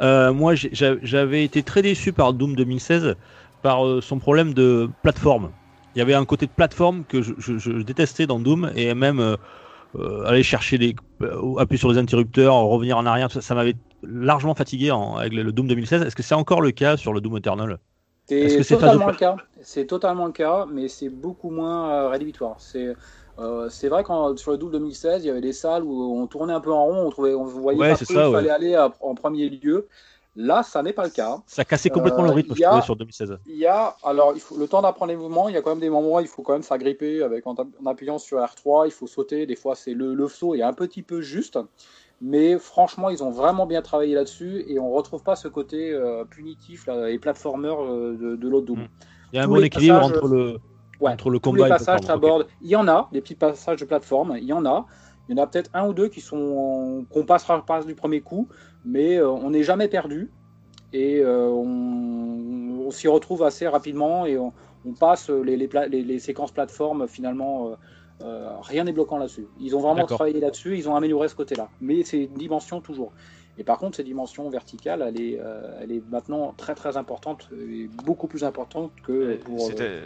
Euh, 0.00 0.32
moi, 0.32 0.54
j'avais 0.54 1.44
été 1.44 1.62
très 1.62 1.82
déçu 1.82 2.12
par 2.12 2.32
Doom 2.32 2.54
2016 2.54 3.16
par 3.62 3.84
euh, 3.84 4.00
son 4.00 4.18
problème 4.18 4.54
de 4.54 4.88
plateforme. 5.02 5.50
Il 5.94 5.98
y 5.98 6.02
avait 6.02 6.14
un 6.14 6.24
côté 6.24 6.46
de 6.46 6.52
plateforme 6.52 7.04
que 7.04 7.22
je, 7.22 7.82
détestais 7.82 8.26
dans 8.26 8.38
Doom, 8.38 8.70
et 8.76 8.94
même 8.94 9.36
aller 10.26 10.42
chercher 10.42 10.94
euh, 11.22 11.56
appuyer 11.58 11.78
sur 11.78 11.90
les 11.90 11.98
interrupteurs, 11.98 12.54
revenir 12.54 12.98
en 12.98 13.06
arrière, 13.06 13.30
ça, 13.30 13.54
m'avait 13.54 13.74
largement 14.02 14.54
fatigué 14.54 14.92
avec 15.16 15.32
le, 15.32 15.50
Doom 15.52 15.66
2016. 15.66 16.02
Est-ce 16.02 16.14
que 16.14 16.22
c'est 16.22 16.34
encore 16.34 16.60
le 16.60 16.70
cas 16.70 16.96
sur 16.96 17.12
le 17.12 17.20
Doom 17.20 17.38
Eternal? 17.38 17.78
C'est 18.28 18.64
totalement 18.64 19.08
le 19.08 19.16
cas? 19.16 19.36
C'est 19.62 19.86
totalement 19.86 20.26
le 20.26 20.32
cas, 20.32 20.66
mais 20.70 20.88
c'est 20.88 21.08
beaucoup 21.08 21.50
moins 21.50 21.90
euh, 21.90 22.08
rédhibitoire. 22.08 22.56
C'est 22.60 22.94
euh, 23.38 23.68
c'est 23.70 23.88
vrai 23.88 24.02
qu'en 24.02 24.36
sur 24.36 24.50
le 24.50 24.58
double 24.58 24.72
2016, 24.72 25.24
il 25.24 25.28
y 25.28 25.30
avait 25.30 25.40
des 25.40 25.52
salles 25.52 25.84
où 25.84 26.18
on 26.20 26.26
tournait 26.26 26.52
un 26.52 26.60
peu 26.60 26.72
en 26.72 26.84
rond, 26.84 27.06
on 27.06 27.10
trouvait, 27.10 27.34
on 27.34 27.44
voyait 27.44 27.78
Ouais, 27.80 27.90
pas 27.90 27.96
c'est 27.96 28.04
trop 28.04 28.14
ça, 28.14 28.26
où 28.28 28.32
il 28.32 28.34
ouais. 28.34 28.38
fallait 28.40 28.50
aller 28.50 28.74
à- 28.74 28.92
en 29.00 29.14
premier 29.14 29.48
lieu. 29.48 29.88
Là, 30.36 30.62
ça 30.62 30.82
n'est 30.82 30.92
pas 30.92 31.04
le 31.04 31.10
cas. 31.10 31.38
Ça 31.46 31.64
cassait 31.64 31.88
complètement 31.90 32.22
Euh, 32.22 32.26
le 32.26 32.32
rythme, 32.32 32.54
je 32.54 32.62
a- 32.62 32.68
trouvais, 32.68 32.82
sur 32.82 32.94
2016. 32.96 33.38
Il 33.46 33.56
y 33.56 33.66
a, 33.66 33.96
alors, 34.04 34.32
il 34.34 34.40
faut 34.40 34.56
le 34.56 34.68
temps 34.68 34.82
d'apprendre 34.82 35.10
les 35.10 35.16
mouvements. 35.16 35.48
Il 35.48 35.54
y 35.54 35.58
a 35.58 35.62
quand 35.62 35.70
même 35.70 35.80
des 35.80 35.90
moments 35.90 36.16
où 36.16 36.20
il 36.20 36.28
faut 36.28 36.42
quand 36.42 36.52
même 36.52 36.62
s'agripper 36.62 37.22
avec 37.22 37.44
en, 37.46 37.54
en 37.54 37.86
appuyant 37.86 38.18
sur 38.18 38.38
R3. 38.38 38.86
Il 38.86 38.92
faut 38.92 39.06
sauter. 39.08 39.46
Des 39.46 39.56
fois, 39.56 39.74
c'est 39.74 39.94
le, 39.94 40.14
le 40.14 40.28
saut 40.28 40.54
est 40.54 40.62
un 40.62 40.72
petit 40.74 41.02
peu 41.02 41.20
juste, 41.22 41.58
mais 42.20 42.58
franchement, 42.58 43.10
ils 43.10 43.22
ont 43.22 43.30
vraiment 43.30 43.66
bien 43.66 43.82
travaillé 43.82 44.14
là-dessus 44.14 44.64
et 44.66 44.78
on 44.78 44.90
retrouve 44.90 45.22
pas 45.22 45.36
ce 45.36 45.48
côté 45.48 45.92
euh, 45.92 46.24
punitif 46.24 46.86
là, 46.86 47.10
et 47.10 47.18
platformer 47.18 47.68
euh, 47.78 48.16
de, 48.16 48.36
de 48.36 48.48
l'autre 48.48 48.66
Doom. 48.66 48.88
Il 49.32 49.36
y 49.36 49.38
a 49.38 49.42
un 49.42 49.44
tous 49.46 49.50
bon 49.50 49.56
les 49.60 49.66
équilibre 49.66 50.00
passages- 50.00 50.16
entre 50.16 50.28
le, 50.28 50.58
Ouais, 51.00 51.12
entre 51.12 51.30
le 51.30 51.38
Tous 51.38 51.50
combat 51.50 51.58
les 51.58 51.62
et 51.62 51.68
le 51.68 51.74
passages 51.74 52.00
plateforme. 52.00 52.18
Ok. 52.18 52.24
s'abordent. 52.24 52.46
Il 52.60 52.68
y 52.70 52.76
en 52.76 52.88
a 52.88 53.08
des 53.12 53.20
petits 53.20 53.36
passages 53.36 53.78
de 53.78 53.84
plateforme. 53.84 54.34
Il 54.38 54.44
y 54.44 54.52
en 54.52 54.66
a. 54.66 54.86
Il 55.28 55.36
y 55.36 55.40
en 55.40 55.42
a 55.42 55.46
peut-être 55.46 55.70
un 55.74 55.86
ou 55.86 55.92
deux 55.94 56.08
qui 56.08 56.20
sont 56.20 57.06
qu'on 57.10 57.24
passera 57.24 57.64
pas 57.64 57.84
du 57.84 57.94
premier 57.94 58.20
coup, 58.20 58.48
mais 58.84 59.18
euh, 59.18 59.28
on 59.30 59.50
n'est 59.50 59.62
jamais 59.62 59.86
perdu 59.86 60.32
et 60.92 61.20
euh, 61.20 61.48
on, 61.50 62.86
on 62.86 62.90
s'y 62.90 63.06
retrouve 63.08 63.42
assez 63.44 63.68
rapidement 63.68 64.26
et 64.26 64.38
on, 64.38 64.52
on 64.86 64.94
passe 64.94 65.28
les, 65.30 65.56
les, 65.56 65.68
les- 65.88 66.02
les 66.02 66.18
séquences 66.18 66.50
plateformes 66.50 67.06
finalement. 67.06 67.72
Euh, 68.22 68.50
rien 68.62 68.84
n'est 68.84 68.92
bloquant 68.92 69.18
là-dessus. 69.18 69.46
Ils 69.60 69.74
ont 69.76 69.80
vraiment 69.80 70.02
travaillé 70.16 70.40
là-dessus, 70.40 70.76
ils 70.76 70.88
ont 70.88 70.96
amélioré 70.96 71.28
ce 71.28 71.34
côté-là. 71.34 71.68
Mais 71.80 72.02
c'est 72.02 72.24
une 72.24 72.34
dimension 72.34 72.80
toujours. 72.80 73.12
Et 73.56 73.64
par 73.64 73.78
contre, 73.78 73.96
cette 73.96 74.06
dimension 74.06 74.48
verticale, 74.50 75.04
elle 75.06 75.20
est, 75.20 75.38
euh, 75.40 75.80
elle 75.82 75.90
est 75.90 76.02
maintenant 76.10 76.54
très 76.56 76.74
très 76.76 76.96
importante 76.96 77.48
et 77.52 77.88
beaucoup 78.04 78.28
plus 78.28 78.44
importante 78.44 78.92
que 79.02 79.34
pour. 79.44 79.68
Euh, 79.80 80.04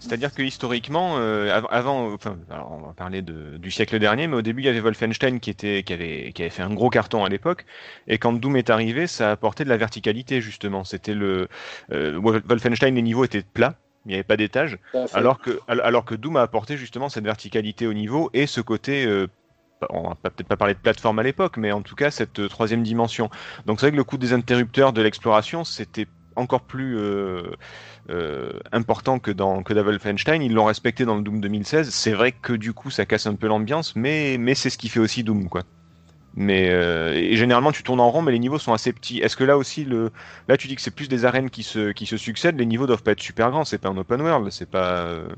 C'est-à-dire 0.00 0.32
que 0.34 0.42
historiquement, 0.42 1.16
euh, 1.18 1.50
av- 1.50 1.66
avant, 1.70 2.12
enfin, 2.12 2.38
alors 2.50 2.72
on 2.72 2.86
va 2.86 2.92
parler 2.94 3.20
de, 3.20 3.58
du 3.58 3.70
siècle 3.70 3.98
dernier, 3.98 4.26
mais 4.26 4.36
au 4.36 4.42
début 4.42 4.62
il 4.62 4.64
y 4.64 4.68
avait 4.68 4.80
Wolfenstein 4.80 5.40
qui 5.40 5.50
était, 5.50 5.82
qui 5.82 5.92
avait, 5.92 6.32
qui 6.34 6.40
avait 6.40 6.50
fait 6.50 6.62
un 6.62 6.72
gros 6.72 6.88
carton 6.88 7.22
à 7.22 7.28
l'époque, 7.28 7.66
et 8.06 8.16
quand 8.16 8.32
Doom 8.32 8.56
est 8.56 8.70
arrivé, 8.70 9.06
ça 9.06 9.28
a 9.28 9.32
apporté 9.32 9.62
de 9.64 9.68
la 9.68 9.76
verticalité 9.76 10.40
justement. 10.40 10.84
C'était 10.84 11.12
le 11.14 11.48
euh, 11.92 12.18
Wolf- 12.18 12.42
Wolfenstein, 12.46 12.94
les 12.94 13.02
niveaux 13.02 13.24
étaient 13.24 13.42
plats, 13.42 13.74
il 14.04 14.08
n'y 14.08 14.14
avait 14.14 14.24
pas 14.24 14.36
d'étage, 14.36 14.78
alors 15.12 15.40
que, 15.40 15.60
al- 15.68 15.80
alors 15.82 16.04
que 16.04 16.14
Doom 16.14 16.36
a 16.36 16.42
apporté 16.42 16.76
justement 16.76 17.08
cette 17.08 17.24
verticalité 17.24 17.86
au 17.86 17.92
niveau 17.94 18.30
et 18.32 18.46
ce 18.46 18.60
côté. 18.60 19.04
euh, 19.06 19.26
on 19.90 20.10
va 20.10 20.16
peut-être 20.30 20.48
pas 20.48 20.56
parler 20.58 20.74
de 20.74 20.78
plateforme 20.80 21.18
à 21.20 21.22
l'époque, 21.22 21.56
mais 21.56 21.72
en 21.72 21.82
tout 21.82 21.94
cas 21.94 22.10
cette 22.10 22.38
euh, 22.40 22.48
troisième 22.48 22.82
dimension. 22.82 23.30
Donc 23.66 23.80
c'est 23.80 23.86
vrai 23.86 23.92
que 23.92 23.96
le 23.96 24.04
coup 24.04 24.18
des 24.18 24.32
interrupteurs 24.34 24.92
de 24.92 25.00
l'exploration, 25.02 25.64
c'était 25.64 26.06
encore 26.36 26.66
plus 26.66 26.98
euh, 26.98 27.50
euh, 28.10 28.52
important 28.72 29.18
que 29.18 29.30
dans 29.30 29.62
que 29.62 29.72
Wolfenstein. 29.74 30.42
Ils 30.42 30.52
l'ont 30.54 30.64
respecté 30.66 31.04
dans 31.04 31.16
le 31.16 31.22
Doom 31.22 31.40
2016. 31.40 31.90
C'est 31.90 32.12
vrai 32.12 32.32
que 32.32 32.52
du 32.52 32.72
coup 32.74 32.90
ça 32.90 33.06
casse 33.06 33.26
un 33.26 33.34
peu 33.36 33.46
l'ambiance, 33.48 33.96
mais 33.96 34.36
mais 34.38 34.54
c'est 34.54 34.70
ce 34.70 34.78
qui 34.78 34.88
fait 34.88 35.00
aussi 35.00 35.24
Doom 35.24 35.48
quoi. 35.48 35.62
Mais 36.40 36.70
euh, 36.70 37.12
et 37.14 37.36
généralement 37.36 37.72
tu 37.72 37.82
tournes 37.82 38.00
en 38.00 38.10
rond, 38.10 38.22
mais 38.22 38.32
les 38.32 38.38
niveaux 38.38 38.58
sont 38.58 38.72
assez 38.72 38.92
petits. 38.92 39.18
Est-ce 39.20 39.36
que 39.36 39.44
là 39.44 39.58
aussi 39.58 39.84
le 39.84 40.10
là 40.48 40.56
tu 40.56 40.68
dis 40.68 40.74
que 40.76 40.80
c'est 40.82 40.90
plus 40.90 41.08
des 41.08 41.24
arènes 41.26 41.50
qui 41.50 41.62
se 41.62 41.92
qui 41.92 42.06
se 42.06 42.16
succèdent, 42.16 42.58
les 42.58 42.66
niveaux 42.66 42.86
doivent 42.86 43.02
pas 43.02 43.12
être 43.12 43.20
super 43.22 43.50
grands. 43.50 43.64
C'est 43.64 43.78
pas 43.78 43.88
un 43.90 43.96
open 43.98 44.22
world, 44.22 44.50
c'est 44.50 44.70
pas. 44.70 45.04
euh, 45.06 45.28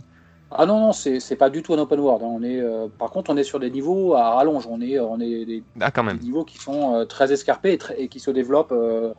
Ah 0.54 0.66
non, 0.66 0.80
non, 0.80 0.92
c'est 0.92 1.18
c'est 1.20 1.36
pas 1.36 1.48
du 1.48 1.62
tout 1.62 1.72
un 1.72 1.78
open 1.78 1.98
world. 2.00 2.22
hein. 2.22 2.26
On 2.30 2.42
est, 2.42 2.60
euh, 2.60 2.88
par 2.88 3.10
contre, 3.10 3.30
on 3.32 3.36
est 3.38 3.44
sur 3.44 3.58
des 3.58 3.70
niveaux 3.70 4.14
à 4.14 4.34
rallonge. 4.34 4.66
On 4.66 4.80
est, 4.82 4.98
on 5.00 5.18
est 5.18 5.46
des, 5.46 5.64
Ah 5.80 5.90
quand 5.90 6.02
des 6.10 6.14
même. 6.14 6.18
niveaux 6.18 6.44
qui 6.44 6.58
sont 6.58 6.94
euh, 6.94 7.04
très 7.06 7.32
escarpés 7.32 7.72
et, 7.72 7.78
très- 7.78 7.98
et 8.02 8.08
qui 8.10 8.20
se 8.20 8.30
développent 8.30 8.72
euh, 8.72 9.14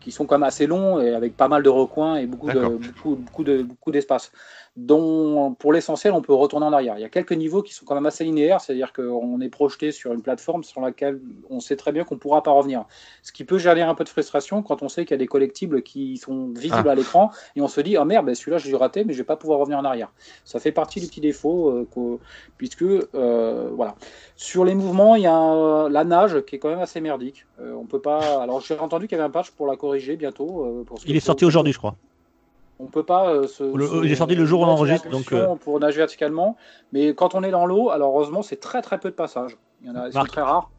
qui 0.00 0.10
sont 0.12 0.26
quand 0.26 0.36
même 0.36 0.42
assez 0.42 0.66
longs 0.66 1.00
et 1.00 1.14
avec 1.14 1.36
pas 1.36 1.48
mal 1.48 1.62
de 1.62 1.68
recoins 1.68 2.16
et 2.16 2.26
beaucoup 2.26 2.50
de 2.50 2.54
D'accord. 2.54 2.78
beaucoup, 2.78 3.16
beaucoup 3.16 3.44
de 3.44 3.62
beaucoup 3.62 3.90
d'espace. 3.92 4.32
Dont 4.74 5.52
pour 5.58 5.70
l'essentiel 5.74 6.14
on 6.14 6.22
peut 6.22 6.32
retourner 6.32 6.64
en 6.64 6.72
arrière. 6.72 6.94
Il 6.96 7.02
y 7.02 7.04
a 7.04 7.10
quelques 7.10 7.34
niveaux 7.34 7.62
qui 7.62 7.74
sont 7.74 7.84
quand 7.84 7.94
même 7.94 8.06
assez 8.06 8.24
linéaires, 8.24 8.58
c'est-à-dire 8.62 8.94
qu'on 8.94 9.38
est 9.42 9.50
projeté 9.50 9.92
sur 9.92 10.14
une 10.14 10.22
plateforme 10.22 10.64
sur 10.64 10.80
laquelle 10.80 11.20
on 11.50 11.60
sait 11.60 11.76
très 11.76 11.92
bien 11.92 12.04
qu'on 12.04 12.16
pourra 12.16 12.42
pas 12.42 12.52
revenir. 12.52 12.86
Ce 13.22 13.32
qui 13.32 13.44
peut 13.44 13.58
générer 13.58 13.82
un 13.82 13.94
peu 13.94 14.04
de 14.04 14.08
frustration 14.08 14.62
quand 14.62 14.82
on 14.82 14.88
sait 14.88 15.04
qu'il 15.04 15.10
y 15.10 15.14
a 15.14 15.18
des 15.18 15.26
collectibles 15.26 15.82
qui 15.82 16.16
sont 16.16 16.48
visibles 16.48 16.88
à 16.88 16.94
l'écran 16.94 17.30
et 17.54 17.60
on 17.60 17.68
se 17.68 17.82
dit 17.82 17.98
ah 17.98 18.06
merde 18.06 18.24
ben 18.24 18.34
celui-là 18.34 18.56
je 18.56 18.70
l'ai 18.70 18.76
raté 18.76 19.04
mais 19.04 19.12
je 19.12 19.18
vais 19.18 19.24
pas 19.24 19.36
pouvoir 19.36 19.58
revenir 19.58 19.78
en 19.78 19.84
arrière. 19.84 20.10
Ça 20.44 20.58
fait 20.58 20.72
partie 20.72 21.00
des 21.00 21.06
petits 21.06 21.20
défauts 21.20 21.68
euh, 21.68 22.18
puisque 22.56 22.82
euh, 22.82 23.68
voilà. 23.74 23.94
Sur 24.36 24.64
les 24.64 24.74
mouvements, 24.74 25.16
il 25.16 25.22
y 25.22 25.26
a 25.26 25.34
un- 25.34 25.90
la 25.90 26.04
nage 26.04 26.40
qui 26.46 26.56
est 26.56 26.58
quand 26.58 26.70
même 26.70 26.80
assez 26.80 27.02
merdique. 27.02 27.44
Euh, 27.60 27.74
on 27.74 27.84
peut 27.84 28.00
pas. 28.00 28.42
Alors 28.42 28.62
j'ai 28.62 28.78
entendu 28.78 29.06
qu'il 29.06 29.18
y 29.18 29.20
avait 29.20 29.28
un 29.28 29.30
patch 29.30 29.50
pour 29.50 29.66
la 29.66 29.76
corriger 29.76 30.16
bientôt. 30.16 30.64
euh, 30.64 30.84
pour 30.84 30.98
ce 30.98 31.06
Il 31.06 31.14
est 31.14 31.20
sorti 31.20 31.44
aujourd'hui, 31.44 31.74
je 31.74 31.78
crois. 31.78 31.94
On 32.82 32.86
peut 32.86 33.04
pas 33.04 33.30
euh, 33.32 33.46
se, 33.46 33.62
Le- 33.62 33.86
se- 33.86 34.04
il 34.04 34.10
est 34.10 34.16
sorti 34.16 34.34
le 34.34 34.44
jour 34.44 34.60
où 34.60 34.64
on 34.64 34.68
enregistre, 34.68 35.08
donc, 35.08 35.22
impulsion 35.22 35.56
pour 35.56 35.78
nager 35.78 35.98
verticalement. 35.98 36.56
Mais 36.92 37.14
quand 37.14 37.34
on 37.36 37.42
est 37.44 37.50
dans 37.52 37.64
l'eau, 37.64 37.90
alors 37.90 38.10
heureusement 38.14 38.42
c'est 38.42 38.56
très 38.60 38.82
très 38.82 38.98
peu 38.98 39.10
de 39.10 39.14
passages. 39.14 39.56
Il 39.82 39.88
y 39.88 39.90
en 39.90 39.94
a, 39.94 40.08
ils 40.08 40.12
sont 40.12 40.18
Marc. 40.18 40.30
très 40.32 40.42
rares. 40.42 40.70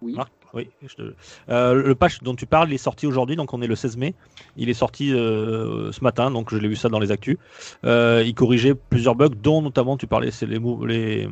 Oui. 0.00 0.14
Marc, 0.14 0.32
oui. 0.54 0.70
je 0.86 0.94
te- 0.94 1.14
Euh, 1.50 1.74
le 1.74 1.94
patch 1.94 2.22
dont 2.22 2.34
tu 2.34 2.46
parles, 2.46 2.68
il 2.70 2.74
est 2.74 2.78
sorti 2.78 3.06
aujourd'hui, 3.06 3.36
donc 3.36 3.52
on 3.52 3.60
est 3.62 3.66
le 3.66 3.74
16 3.76 3.96
mai. 3.96 4.14
Il 4.56 4.68
est 4.70 4.74
sorti 4.74 5.12
euh, 5.12 5.92
ce 5.92 6.02
matin, 6.02 6.30
donc 6.30 6.50
je 6.50 6.56
l'ai 6.58 6.68
vu 6.68 6.76
ça 6.76 6.88
dans 6.88 6.98
les 6.98 7.10
actus. 7.12 7.36
Euh, 7.84 8.22
il 8.24 8.34
corrigeait 8.34 8.74
plusieurs 8.74 9.14
bugs, 9.14 9.28
dont 9.30 9.60
notamment 9.62 9.96
tu 9.98 10.06
parlais, 10.06 10.30
c'est 10.30 10.46
les, 10.46 10.58
les 10.86 11.28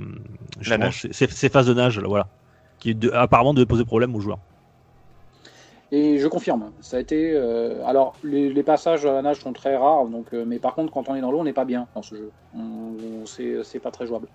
ces 1.12 1.26
ces 1.26 1.48
phases 1.48 1.66
de 1.66 1.74
nage, 1.74 1.98
là, 1.98 2.08
voilà, 2.08 2.26
qui 2.78 2.94
de- 2.94 3.10
apparemment 3.12 3.54
devaient 3.54 3.66
poser 3.66 3.84
problème 3.84 4.14
aux 4.14 4.20
joueurs. 4.20 4.38
Et 5.94 6.18
je 6.18 6.26
confirme, 6.26 6.72
ça 6.80 6.96
a 6.96 7.00
été. 7.00 7.32
euh, 7.34 7.84
alors, 7.86 8.14
les, 8.24 8.48
les 8.50 8.62
passages 8.62 9.04
à 9.04 9.12
la 9.12 9.20
nage 9.22 9.40
sont 9.40 9.52
très 9.52 9.76
rares, 9.76 10.06
donc, 10.06 10.32
euh, 10.32 10.44
mais 10.46 10.58
par 10.58 10.74
contre, 10.74 10.90
quand 10.90 11.08
on 11.10 11.14
est 11.14 11.20
dans 11.20 11.30
l'eau, 11.30 11.40
on 11.40 11.44
n'est 11.44 11.52
pas 11.52 11.66
bien 11.66 11.86
dans 11.94 12.00
ce 12.02 12.14
jeu. 12.14 12.32
On, 12.54 12.94
on- 13.22 13.26
c'est 13.26 13.62
c'est 13.62 13.78
pas 13.78 13.90
très 13.90 14.06
jouable. 14.06 14.26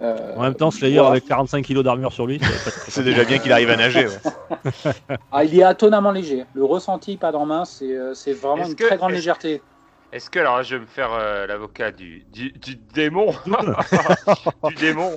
Euh, 0.00 0.36
En 0.36 0.42
même 0.42 0.54
temps, 0.54 0.70
Slayer 0.70 0.94
voilà. 0.98 1.10
avec 1.10 1.26
45 1.26 1.66
kg 1.66 1.80
d'armure 1.82 2.12
sur 2.12 2.26
lui, 2.26 2.40
C'est 2.88 3.02
déjà 3.04 3.24
bien 3.24 3.38
qu'il 3.38 3.52
arrive 3.52 3.70
à 3.70 3.76
nager. 3.76 4.06
ouais. 4.06 4.92
Ah, 5.32 5.44
il 5.44 5.58
est 5.58 5.68
étonnamment 5.70 6.12
léger. 6.12 6.44
Le 6.54 6.64
ressenti 6.64 7.16
pas 7.16 7.32
dans 7.32 7.44
main, 7.44 7.64
c'est 7.64 7.98
c'est 8.14 8.32
vraiment 8.32 8.62
Est-ce 8.62 8.70
une 8.70 8.76
que- 8.76 8.84
très 8.84 8.96
grande 8.96 9.10
est-ce- 9.10 9.18
légèreté. 9.18 9.62
Est-ce 10.12 10.28
que, 10.30 10.38
alors 10.38 10.62
je 10.62 10.76
vais 10.76 10.82
me 10.82 10.86
faire 10.86 11.10
euh, 11.14 11.46
l'avocat 11.46 11.90
du, 11.90 12.24
du, 12.30 12.52
du 12.52 12.76
démon 12.76 13.32
Du 14.68 14.74
démon 14.74 15.10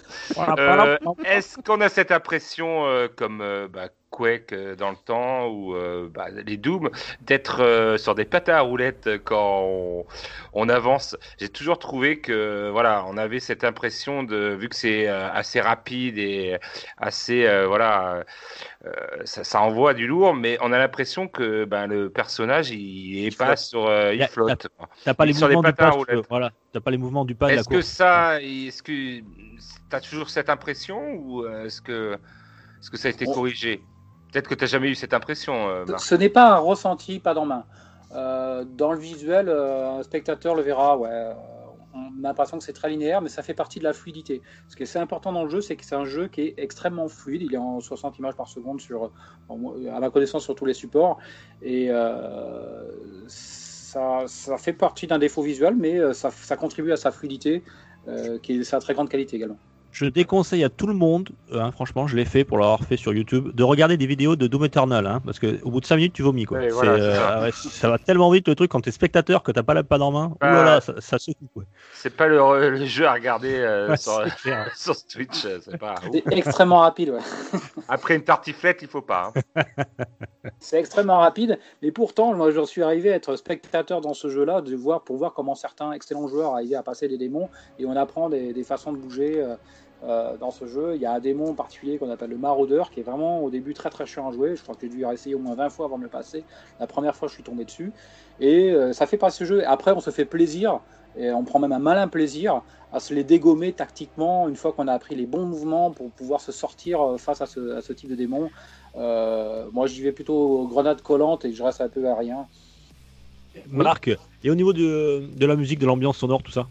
Euh, 0.57 0.97
Est-ce 1.25 1.57
qu'on 1.61 1.81
a 1.81 1.89
cette 1.89 2.11
impression, 2.13 2.85
euh, 2.87 3.07
comme 3.13 3.41
euh, 3.41 3.67
bah, 3.67 3.89
Quake 4.09 4.53
euh, 4.53 4.75
dans 4.75 4.91
le 4.91 4.95
temps 4.97 5.47
ou 5.47 5.75
euh, 5.75 6.09
bah, 6.13 6.27
les 6.29 6.57
Doom, 6.57 6.89
d'être 7.21 7.61
euh, 7.61 7.97
sur 7.97 8.15
des 8.15 8.25
patins 8.25 8.55
à 8.55 8.61
roulettes 8.61 9.09
quand 9.23 9.61
on, 9.63 10.05
on 10.53 10.69
avance 10.69 11.17
J'ai 11.39 11.49
toujours 11.49 11.79
trouvé 11.79 12.19
que 12.19 12.69
voilà, 12.71 13.05
on 13.07 13.17
avait 13.17 13.39
cette 13.39 13.63
impression 13.63 14.23
de, 14.23 14.55
vu 14.55 14.69
que 14.69 14.75
c'est 14.75 15.07
euh, 15.07 15.29
assez 15.31 15.59
rapide 15.59 16.17
et 16.17 16.57
assez 16.97 17.45
euh, 17.45 17.67
voilà, 17.67 18.23
euh, 18.85 18.91
ça, 19.25 19.43
ça 19.43 19.61
envoie 19.61 19.93
du 19.93 20.07
lourd, 20.07 20.33
mais 20.33 20.57
on 20.61 20.71
a 20.71 20.77
l'impression 20.77 21.27
que 21.27 21.65
ben, 21.65 21.87
le 21.87 22.09
personnage 22.09 22.71
il 22.71 23.25
est 23.25 23.37
pas 23.37 23.55
sur, 23.55 23.87
euh, 23.87 24.13
il 24.13 24.21
a- 24.21 24.27
flotte. 24.27 24.67
T'as 25.03 25.13
pas 25.13 25.25
les 25.25 25.33
mouvements 25.33 25.61
du 25.61 25.69
euh, 26.09 26.21
voilà. 26.29 26.51
T'as 26.71 26.79
pas 26.79 26.91
les 26.91 26.97
mouvements 26.97 27.25
du 27.25 27.35
la 27.39 27.53
Est-ce 27.53 27.67
que 27.69 27.81
ça, 27.81 28.41
est-ce 28.41 28.83
que 28.83 28.91
tu 29.19 29.23
as 29.91 30.01
toujours 30.01 30.29
cette 30.29 30.49
impression 30.49 31.13
ou 31.15 31.47
est-ce 31.47 31.81
que, 31.81 32.13
est-ce 32.13 32.89
que 32.89 32.97
ça 32.97 33.07
a 33.07 33.11
été 33.11 33.27
On- 33.27 33.33
corrigé? 33.33 33.81
Peut-être 34.35 34.49
que 34.49 34.55
tu 34.55 34.65
n'as 34.65 34.69
jamais 34.69 34.89
eu 34.89 34.95
cette 34.95 35.13
impression, 35.13 35.69
euh. 35.69 35.85
Ce 35.97 36.13
n'est 36.13 36.27
pas 36.27 36.51
un 36.51 36.57
ressenti 36.57 37.19
pas 37.19 37.33
dans 37.33 37.45
main. 37.45 37.63
Euh, 38.13 38.65
dans 38.65 38.91
le 38.91 38.99
visuel, 38.99 39.47
euh, 39.47 39.99
un 39.99 40.03
spectateur 40.03 40.55
le 40.55 40.61
verra. 40.61 40.97
Ouais, 40.97 41.31
on 41.93 41.99
a 42.21 42.27
l'impression 42.27 42.57
que 42.57 42.63
c'est 42.65 42.73
très 42.73 42.89
linéaire, 42.89 43.21
mais 43.21 43.29
ça 43.29 43.43
fait 43.43 43.53
partie 43.53 43.79
de 43.79 43.85
la 43.85 43.93
fluidité. 43.93 44.41
Ce 44.67 44.75
qui 44.75 44.83
est 44.83 44.97
important 44.97 45.31
dans 45.31 45.45
le 45.45 45.49
jeu, 45.49 45.61
c'est 45.61 45.77
que 45.77 45.85
c'est 45.85 45.95
un 45.95 46.03
jeu 46.03 46.27
qui 46.27 46.41
est 46.41 46.55
extrêmement 46.57 47.07
fluide. 47.07 47.43
Il 47.43 47.53
est 47.53 47.57
en 47.57 47.79
60 47.79 48.19
images 48.19 48.35
par 48.35 48.49
seconde 48.49 48.81
sur, 48.81 49.09
à 49.49 49.99
ma 50.01 50.09
connaissance, 50.09 50.43
sur 50.43 50.53
tous 50.53 50.65
les 50.65 50.73
supports. 50.73 51.17
Et 51.61 51.89
ça, 53.27 54.23
ça 54.27 54.57
fait 54.57 54.73
partie 54.73 55.07
d'un 55.07 55.17
défaut 55.17 55.43
visuel, 55.43 55.75
mais 55.77 56.13
ça, 56.13 56.57
contribue 56.57 56.91
à 56.91 56.97
sa 56.97 57.11
fluidité, 57.11 57.63
qui 58.43 58.59
est 58.59 58.63
sa 58.65 58.81
très 58.81 58.95
grande 58.95 59.07
qualité 59.07 59.37
également. 59.37 59.59
Je 59.95 60.03
déconseille 60.07 60.61
à 60.65 60.69
tout 60.69 60.87
le 60.87 60.93
monde, 60.93 61.29
euh, 61.53 61.61
hein, 61.61 61.71
franchement, 61.71 62.05
je 62.05 62.17
l'ai 62.17 62.25
fait 62.25 62.43
pour 62.43 62.57
l'avoir 62.57 62.81
fait 62.83 62.97
sur 62.97 63.13
YouTube, 63.13 63.55
de 63.55 63.63
regarder 63.63 63.95
des 63.95 64.05
vidéos 64.05 64.35
de 64.35 64.45
Doom 64.45 64.65
Eternal, 64.65 65.07
hein, 65.07 65.21
parce 65.23 65.39
que 65.39 65.63
au 65.63 65.71
bout 65.71 65.79
de 65.79 65.85
5 65.85 65.95
minutes, 65.95 66.11
tu 66.13 66.21
vomis 66.21 66.43
quoi. 66.43 66.57
Ouais, 66.57 66.67
voilà, 66.67 66.91
euh, 66.91 67.15
ça. 67.15 67.29
ah 67.29 67.41
ouais, 67.43 67.51
ça 67.53 67.89
va 67.89 67.97
tellement 67.97 68.29
vite 68.29 68.45
le 68.49 68.55
truc 68.55 68.69
quand 68.71 68.81
t'es 68.81 68.91
spectateur 68.91 69.41
que 69.41 69.53
t'as 69.53 69.63
pas 69.63 69.73
la 69.73 69.83
panne 69.83 70.01
en 70.01 70.11
main. 70.11 70.33
Ah. 70.41 70.63
Là, 70.65 70.81
ça, 70.81 70.95
ça 70.99 71.17
secoue 71.17 71.47
quoi. 71.53 71.63
C'est 71.93 72.09
pas 72.13 72.27
le, 72.27 72.71
le 72.71 72.85
jeu 72.85 73.07
à 73.07 73.13
regarder 73.13 73.55
euh, 73.55 73.87
Ouais, 73.87 73.95
sur, 73.95 74.21
Twitch. 75.09 75.47
C'est 75.61 75.77
pas. 75.77 75.95
Extrêmement 76.29 76.79
rapide. 76.79 77.11
Ouais. 77.11 77.59
Après 77.87 78.15
une 78.17 78.23
tartiflette, 78.23 78.79
il 78.81 78.89
faut 78.89 79.01
pas. 79.01 79.31
hein. 79.55 79.63
C'est 80.59 80.77
extrêmement 80.77 81.19
rapide, 81.19 81.57
mais 81.81 81.91
pourtant, 81.91 82.33
moi, 82.33 82.51
je 82.51 82.63
suis 82.65 82.83
arrivé 82.83 83.11
à 83.11 83.15
être 83.15 83.35
spectateur 83.35 84.01
dans 84.01 84.13
ce 84.13 84.29
jeu-là, 84.29 84.61
de 84.61 84.75
voir 84.75 85.03
pour 85.03 85.15
voir 85.17 85.33
comment 85.33 85.55
certains 85.55 85.91
excellents 85.93 86.27
joueurs 86.27 86.53
arrivaient 86.53 86.75
à 86.75 86.83
passer 86.83 87.07
des 87.07 87.17
démons, 87.17 87.49
et 87.79 87.85
on 87.85 87.95
apprend 87.95 88.29
des, 88.29 88.53
des 88.53 88.63
façons 88.63 88.91
de 88.93 88.97
bouger 88.97 89.41
euh, 89.41 89.55
euh, 90.05 90.37
dans 90.37 90.51
ce 90.51 90.67
jeu. 90.67 90.95
Il 90.95 91.01
y 91.01 91.05
a 91.05 91.13
un 91.13 91.19
démon 91.19 91.49
en 91.49 91.53
particulier 91.53 91.97
qu'on 91.97 92.11
appelle 92.11 92.29
le 92.29 92.37
maraudeur, 92.37 92.91
qui 92.91 92.99
est 92.99 93.03
vraiment 93.03 93.43
au 93.43 93.49
début 93.49 93.73
très 93.73 93.89
très 93.89 94.05
chiant 94.05 94.29
à 94.29 94.31
jouer. 94.31 94.55
Je 94.55 94.61
crois 94.61 94.75
que 94.75 94.81
j'ai 94.81 94.89
dû 94.89 95.03
essayer 95.11 95.33
au 95.33 95.39
moins 95.39 95.55
20 95.55 95.69
fois 95.69 95.85
avant 95.85 95.97
de 95.97 96.03
le 96.03 96.09
passer. 96.09 96.43
La 96.79 96.85
première 96.85 97.15
fois, 97.15 97.27
je 97.27 97.33
suis 97.33 97.43
tombé 97.43 97.65
dessus, 97.65 97.91
et 98.39 98.71
euh, 98.71 98.93
ça 98.93 99.07
fait 99.07 99.17
pas 99.17 99.31
ce 99.31 99.43
jeu. 99.45 99.67
Après, 99.67 99.91
on 99.91 99.99
se 99.99 100.11
fait 100.11 100.25
plaisir, 100.25 100.79
et 101.17 101.31
on 101.31 101.43
prend 101.43 101.59
même 101.59 101.71
un 101.71 101.79
malin 101.79 102.07
plaisir 102.07 102.61
à 102.93 102.99
se 102.99 103.13
les 103.13 103.23
dégommer 103.23 103.73
tactiquement 103.73 104.47
une 104.47 104.55
fois 104.55 104.73
qu'on 104.73 104.87
a 104.87 104.93
appris 104.93 105.15
les 105.15 105.25
bons 105.25 105.45
mouvements 105.45 105.91
pour 105.91 106.11
pouvoir 106.11 106.39
se 106.39 106.51
sortir 106.51 107.01
euh, 107.01 107.17
face 107.17 107.41
à 107.41 107.45
ce, 107.45 107.93
type 107.93 108.09
de 108.09 108.15
démon. 108.15 108.49
Euh, 108.95 109.65
moi, 109.73 109.87
j'y 109.87 110.01
vais 110.01 110.11
plutôt 110.11 110.35
aux 110.35 110.67
grenades 110.67 111.01
collantes 111.01 111.45
et 111.45 111.51
je 111.51 111.63
reste 111.63 111.81
un 111.81 111.89
peu 111.89 112.07
à 112.07 112.15
rien. 112.15 112.45
Marc, 113.67 114.09
et 114.43 114.51
au 114.51 114.55
niveau 114.55 114.73
de 114.73 115.45
la 115.45 115.55
musique, 115.55 115.79
de 115.79 115.85
l'ambiance 115.85 116.17
sonore, 116.17 116.43
tout 116.43 116.51
ça? 116.51 116.67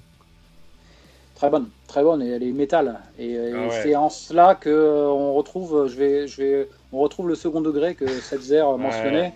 Très 1.45 1.51
bonne, 1.51 1.69
très 1.87 2.03
bonne 2.03 2.23
et 2.23 2.31
elle 2.31 2.43
est 2.43 2.53
métal. 2.53 3.01
Et, 3.19 3.37
Ah 3.39 3.67
ouais. 3.69 3.81
c'est 3.83 3.97
en 3.97 4.09
cela 4.09 4.55
que 4.55 4.71
euh, 4.71 5.07
on 5.09 5.35
retrouve, 5.35 5.87
je 5.89 5.97
vais, 5.97 6.27
je 6.27 6.41
vais, 6.43 6.69
on 6.93 6.99
retrouve 7.01 7.29
le 7.29 7.35
second 7.35 7.61
degré 7.61 7.95
que 7.95 8.07
Setzer 8.07 8.63
mentionnait. 8.79 9.33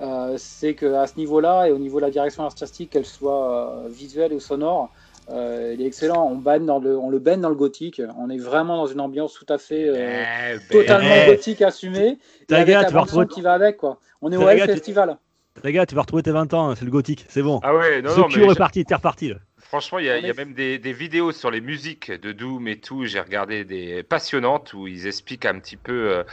Euh, 0.00 0.34
c'est 0.38 0.74
qu'à 0.74 1.06
ce 1.06 1.16
niveau-là 1.16 1.68
et 1.68 1.72
au 1.72 1.78
niveau 1.78 1.98
de 2.00 2.04
la 2.06 2.10
direction 2.10 2.44
artistique, 2.44 2.90
qu'elle 2.90 3.04
soit 3.06 3.84
euh, 3.84 3.88
visuelle 3.88 4.32
ou 4.32 4.40
sonore, 4.40 4.90
euh, 5.30 5.72
il 5.74 5.82
est 5.82 5.86
excellent. 5.86 6.26
On, 6.26 6.58
dans 6.58 6.78
le, 6.80 6.96
on 6.98 7.10
le 7.10 7.18
baigne 7.18 7.40
dans 7.40 7.50
le 7.50 7.54
gothique. 7.54 8.00
On 8.18 8.28
est 8.30 8.38
vraiment 8.38 8.76
dans 8.78 8.86
une 8.86 9.00
ambiance 9.00 9.34
tout 9.34 9.46
à 9.48 9.58
fait 9.58 9.88
euh, 9.88 9.94
Eh 9.94 10.56
ben, 10.56 10.60
totalement 10.70 11.14
eh. 11.26 11.30
gothique 11.30 11.62
assumée. 11.62 12.18
Et 12.40 12.46
Ta 12.46 12.56
avec 12.56 12.68
gars, 12.68 12.82
la 12.82 12.88
tu 12.88 12.96
retrouver- 12.96 13.26
qui 13.28 13.42
va 13.42 13.52
avec 13.52 13.76
quoi. 13.76 13.98
On 14.22 14.32
est 14.32 14.36
au 14.36 14.44
Ta 14.44 14.66
tu- 14.66 14.72
Festival. 14.72 15.18
Les 15.62 15.72
gars, 15.72 15.84
tu 15.86 15.94
vas 15.94 16.00
retrouver 16.00 16.22
tes 16.22 16.30
20 16.32 16.52
ans, 16.54 16.70
hein, 16.70 16.74
c'est 16.76 16.86
le 16.86 16.90
gothique, 16.90 17.26
c'est 17.28 17.42
bon. 17.42 17.60
Ah 17.62 17.74
ouais, 17.76 18.00
non, 18.02 18.14
The 18.14 18.18
non, 18.18 18.24
Cure 18.28 18.46
mais 18.46 18.52
est 18.54 18.58
parti, 18.58 18.84
t'es 18.86 18.94
reparti 18.94 19.28
là. 19.28 19.36
Franchement, 19.72 20.00
il 20.00 20.04
y 20.04 20.10
a, 20.10 20.18
y 20.18 20.30
même 20.34 20.52
des, 20.52 20.78
des 20.78 20.92
vidéos 20.92 21.32
sur 21.32 21.50
les 21.50 21.62
musiques 21.62 22.10
de 22.10 22.32
Doom 22.32 22.68
et 22.68 22.76
tout. 22.76 23.06
J'ai 23.06 23.20
regardé 23.20 23.64
des 23.64 24.02
passionnantes 24.02 24.74
où 24.74 24.86
ils 24.86 25.06
expliquent 25.06 25.46
un 25.46 25.58
petit 25.58 25.78
peu 25.78 26.10
euh, 26.10 26.24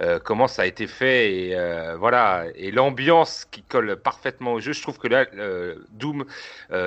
euh, 0.00 0.18
comment 0.18 0.48
ça 0.48 0.62
a 0.62 0.66
été 0.66 0.88
fait 0.88 1.32
et 1.32 1.54
euh, 1.54 1.96
voilà 1.96 2.46
et 2.56 2.72
l'ambiance 2.72 3.44
qui 3.52 3.62
colle 3.62 3.94
parfaitement 4.02 4.54
au 4.54 4.58
jeu. 4.58 4.72
Je 4.72 4.82
trouve 4.82 4.98
que 4.98 5.06
là, 5.06 5.26
euh, 5.34 5.76
Doom 5.90 6.24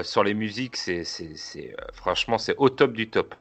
sur 0.03 0.25
les 0.25 0.33
musiques, 0.33 0.75
c'est, 0.75 1.05
franchement, 1.93 2.37
c'est 2.37 2.55
au 2.57 2.67
top 2.67 2.91
du 2.91 3.09
top. 3.09 3.33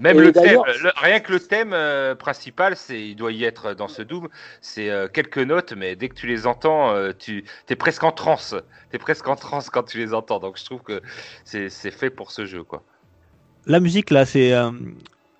Même 0.00 0.20
le 0.20 0.32
thème, 0.32 0.60
le- 0.82 0.92
rien 0.96 1.20
que 1.20 1.32
le 1.32 1.40
thème 1.40 1.72
euh, 1.72 2.14
principal, 2.14 2.76
c'est, 2.76 3.00
il 3.08 3.16
doit 3.16 3.32
y 3.32 3.44
être 3.44 3.74
dans 3.74 3.88
ce 3.88 4.02
Doom. 4.02 4.28
C'est 4.60 4.90
euh, 4.90 5.08
quelques 5.08 5.38
notes, 5.38 5.72
mais 5.76 5.96
dès 5.96 6.08
que 6.08 6.14
tu 6.14 6.26
les 6.26 6.46
entends, 6.46 6.90
euh, 6.94 7.12
tu 7.18 7.44
es 7.68 7.76
presque 7.76 8.04
en 8.04 8.12
transe. 8.12 8.54
T'es 8.90 8.98
presque 8.98 9.26
en 9.28 9.36
transe 9.36 9.70
quand 9.70 9.82
tu 9.82 9.98
les 9.98 10.14
entends. 10.14 10.38
Donc 10.38 10.58
je 10.58 10.64
trouve 10.64 10.82
que 10.82 11.02
c'est 11.44 11.68
fait 11.90 12.10
pour 12.10 12.30
ce 12.30 12.46
jeu, 12.46 12.62
quoi. 12.62 12.82
La 13.66 13.80
musique 13.80 14.10
là, 14.10 14.24
c'est 14.24 14.52
euh, 14.54 14.70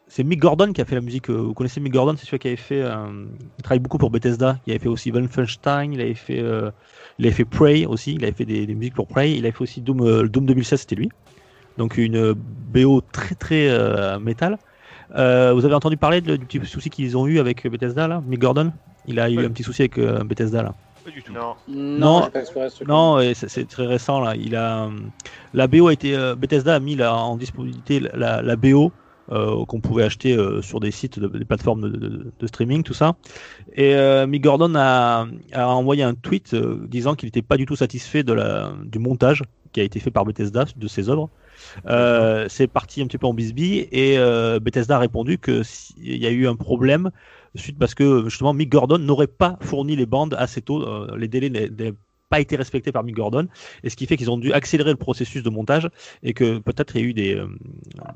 c'est 0.09 0.25
Mick 0.25 0.40
Gordon 0.40 0.73
qui 0.73 0.81
a 0.81 0.85
fait 0.85 0.94
la 0.94 1.01
musique. 1.01 1.31
vous 1.31 1.55
connaissez 1.55 1.81
Mick 1.81 1.92
Gordon, 1.92 2.14
c'est 2.18 2.27
celui 2.27 2.38
qui 2.38 2.49
avait 2.49 2.57
fait. 2.57 2.83
euh, 2.83 3.25
il 3.59 3.62
travaille 3.62 3.79
beaucoup 3.79 3.99
pour 3.99 4.11
Bethesda. 4.11 4.59
Il 4.66 4.73
avait 4.73 4.81
fait 4.81 4.88
aussi 4.88 5.11
Wolfenstein. 5.11 5.92
Il 5.92 6.01
avait 6.01 6.14
fait. 6.14 6.40
euh, 6.40 6.71
il 7.18 7.27
avait 7.27 7.35
fait 7.35 7.44
Prey 7.44 7.87
aussi. 7.87 8.14
Il 8.14 8.25
avait 8.25 8.33
fait 8.33 8.44
des, 8.44 8.66
des 8.66 8.75
musiques 8.75 8.94
pour 8.94 9.07
Prey. 9.07 9.33
Il 9.33 9.44
avait 9.44 9.53
fait 9.53 9.62
aussi 9.62 9.81
Doom. 9.83 10.01
euh, 10.03 10.29
Doom 10.29 10.47
2016, 10.47 10.81
c'était 10.81 10.97
lui. 10.97 11.11
Donc 11.79 11.97
une 11.97 12.35
BO 12.35 13.01
très 13.12 13.35
très 13.35 13.69
euh, 13.71 14.19
métal. 14.19 14.59
Euh, 15.17 15.53
vous 15.55 15.64
avez 15.64 15.75
entendu 15.75 15.97
parler 15.97 16.21
de- 16.21 16.37
du 16.37 16.45
petit 16.61 16.67
souci 16.67 16.91
qu'ils 16.91 17.17
ont 17.17 17.27
eu 17.27 17.38
avec 17.38 17.67
Bethesda 17.67 18.07
là, 18.09 18.23
Mick 18.27 18.41
Gordon? 18.41 18.73
Il 19.07 19.19
a 19.21 19.31
eu 19.31 19.38
un 19.47 19.49
petit 19.49 19.62
souci 19.62 19.83
avec 19.83 19.97
euh, 19.97 20.23
Bethesda 20.25 20.62
là. 20.62 20.75
Pas 21.05 21.11
du 21.11 21.23
tout. 21.23 21.33
Non. 21.33 21.55
Non, 21.67 21.99
Non. 21.99 22.23
j'ai 22.25 22.31
pas 22.31 22.41
exploré 22.41 22.69
ce 22.69 22.77
truc. 22.77 22.88
Non, 22.88 23.19
et 23.21 23.33
c'est 23.35 23.67
très 23.67 23.87
récent 23.87 24.21
là. 24.21 24.35
Il 24.37 24.55
a 24.55 24.91
la 25.55 25.67
BO 25.67 25.87
a 25.88 25.93
été 25.95 26.14
euh, 26.14 26.35
Bethesda 26.35 26.75
a 26.75 26.81
mis 26.81 26.95
là, 26.97 27.14
en 27.14 27.37
disponibilité 27.38 28.01
la, 28.12 28.43
la 28.43 28.57
BO 28.57 28.93
euh, 29.31 29.64
qu'on 29.67 29.81
pouvait 29.81 30.05
acheter 30.05 30.37
euh, 30.37 30.61
sur 30.62 30.81
des 30.81 30.91
sites, 30.91 31.19
de, 31.19 31.29
des 31.29 31.45
plateformes 31.45 31.83
de, 31.83 31.88
de- 31.88 32.33
de 32.38 32.47
streaming, 32.47 32.83
tout 32.83 32.93
ça. 32.95 33.14
Et 33.77 33.95
euh, 33.95 34.27
Mick 34.27 34.43
Gordon 34.43 34.75
a, 34.75 35.27
a 35.53 35.69
envoyé 35.69 36.03
un 36.03 36.14
tweet 36.14 36.53
euh, 36.55 36.85
disant 36.88 37.14
qu'il 37.14 37.29
n'était 37.29 37.43
pas 37.43 37.57
du 37.57 37.64
tout 37.67 37.77
satisfait 37.77 38.23
de 38.25 38.33
la, 38.35 38.73
du 38.85 38.99
montage 38.99 39.43
qui 39.73 39.81
a 39.81 39.85
été 39.85 40.01
fait 40.01 40.11
par 40.11 40.25
Bethesda 40.27 40.64
de 40.77 40.88
ses 40.88 41.09
œuvres. 41.09 41.31
Euh, 41.87 42.47
c'est 42.49 42.66
parti 42.66 43.03
un 43.03 43.07
petit 43.07 43.18
peu 43.18 43.27
en 43.27 43.35
bisbille 43.35 43.88
et 43.92 44.18
euh, 44.18 44.59
Bethesda 44.61 44.97
a 44.97 44.99
répondu 44.99 45.38
que 45.38 45.62
si- 45.62 45.94
il 45.99 46.16
y 46.23 46.27
a 46.27 46.31
eu 46.31 46.47
un 46.47 46.57
problème 46.57 47.11
suite 47.55 47.79
parce 47.79 47.94
que 47.94 48.25
justement 48.29 48.55
Mick 48.55 48.71
Gordon 48.71 48.99
n'aurait 48.99 49.27
pas 49.27 49.57
fourni 49.61 49.97
les 49.97 50.07
bandes 50.07 50.35
assez 50.38 50.61
tôt, 50.62 50.83
euh, 50.83 51.16
les 51.16 51.29
délais 51.29 51.51
n'a- 51.51 51.68
n'avaient 51.68 51.94
pas 52.31 52.40
été 52.40 52.57
respectés 52.57 52.92
par 52.92 53.05
Mick 53.05 53.16
Gordon 53.16 53.49
et 53.83 53.88
ce 53.88 53.97
qui 53.97 54.07
fait 54.07 54.16
qu'ils 54.18 54.31
ont 54.31 54.37
dû 54.37 54.53
accélérer 54.53 54.90
le 54.90 54.97
processus 54.97 55.42
de 55.42 55.49
montage 55.51 55.88
et 56.23 56.35
que 56.35 56.59
peut-être 56.59 56.94
il 56.94 57.01
y 57.01 57.05
a 57.05 57.07
eu 57.09 57.14
des, 57.14 57.42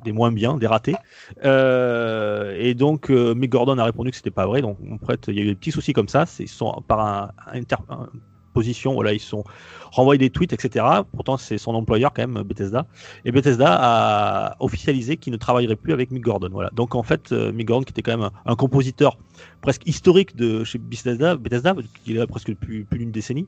des 0.05 0.13
moins 0.13 0.31
bien, 0.31 0.59
des 0.59 0.67
ratés. 0.67 0.95
Et 1.43 2.75
donc 2.75 3.09
Mick 3.11 3.51
Gordon 3.51 3.79
a 3.79 3.85
répondu 3.85 4.11
que 4.11 4.17
c'était 4.17 4.31
pas 4.31 4.47
vrai. 4.47 4.61
Donc 4.63 4.79
en 4.91 5.05
fait, 5.07 5.25
il 5.29 5.35
y 5.37 5.41
a 5.41 5.43
eu 5.43 5.47
des 5.47 5.55
petits 5.55 5.73
soucis 5.73 5.93
comme 5.93 6.09
ça. 6.09 6.27
C'est- 6.27 6.45
Ils 6.45 6.49
sont 6.49 6.83
par 6.87 7.01
un, 7.01 7.31
un- 7.89 8.09
position, 8.53 8.95
voilà, 8.95 9.13
ils 9.13 9.21
sont 9.21 9.45
renvoyés 9.91 10.19
des 10.19 10.31
tweets, 10.31 10.53
etc. 10.53 10.85
Pourtant, 11.13 11.37
c'est 11.37 11.59
son 11.59 11.75
employeur 11.75 12.13
quand 12.15 12.27
même, 12.27 12.43
Bethesda. 12.43 12.87
Et 13.25 13.33
Bethesda 13.33 13.77
a 13.81 14.57
officialisé 14.61 15.17
qu'il 15.17 15.33
ne 15.33 15.39
travaillerait 15.39 15.77
plus 15.77 15.93
avec 15.93 16.11
Mick 16.11 16.23
Gordon. 16.23 16.49
Voilà. 16.53 16.71
Donc 16.73 16.95
en 16.95 17.03
fait, 17.03 17.33
euh, 17.33 17.53
Mick 17.53 17.69
Gordon, 17.69 17.85
qui 17.85 17.91
était 17.91 18.03
quand 18.03 18.17
même 18.17 18.31
un, 18.47 18.57
compositeur 18.57 19.19
presque 19.61 19.87
historique 19.87 20.37
de 20.37 20.65
chez 20.65 20.79
Bethesda, 20.79 21.37
Bethesda 21.37 21.75
qui 22.05 22.13
est 22.13 22.19
là 22.19 22.27
presque 22.27 22.51
depuis 22.51 22.85
plus 22.85 22.99
d'une 22.99 23.11
décennie, 23.11 23.47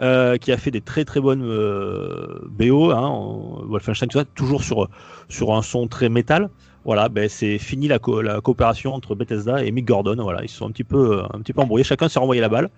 euh, 0.00 0.36
qui 0.36 0.52
a 0.52 0.56
fait 0.56 0.70
des 0.70 0.80
très 0.80 1.04
très 1.04 1.20
bonnes 1.20 1.44
euh, 1.44 2.40
BO, 2.48 2.90
hein, 2.90 3.00
en- 3.00 3.64
Wolfenstein, 3.66 4.08
tout 4.08 4.18
ça, 4.18 4.24
toujours 4.24 4.62
sur 4.62 4.88
sur 5.28 5.54
un 5.54 5.62
son 5.62 5.88
très 5.88 6.08
métal. 6.08 6.50
Voilà, 6.86 7.08
ben 7.10 7.28
c'est 7.28 7.58
fini 7.58 7.88
la, 7.88 7.98
co- 7.98 8.22
la 8.22 8.40
coopération 8.40 8.94
entre 8.94 9.14
Bethesda 9.14 9.62
et 9.64 9.70
Mick 9.72 9.84
Gordon. 9.86 10.16
Voilà, 10.22 10.42
ils 10.42 10.48
se 10.48 10.56
sont 10.56 10.66
un 10.66 10.70
petit 10.70 10.84
peu 10.84 11.22
un 11.34 11.40
petit 11.40 11.52
peu 11.52 11.60
embrouillés. 11.60 11.84
Chacun 11.84 12.08
s'est 12.08 12.18
renvoyé 12.20 12.40
la 12.40 12.48
balle, 12.48 12.70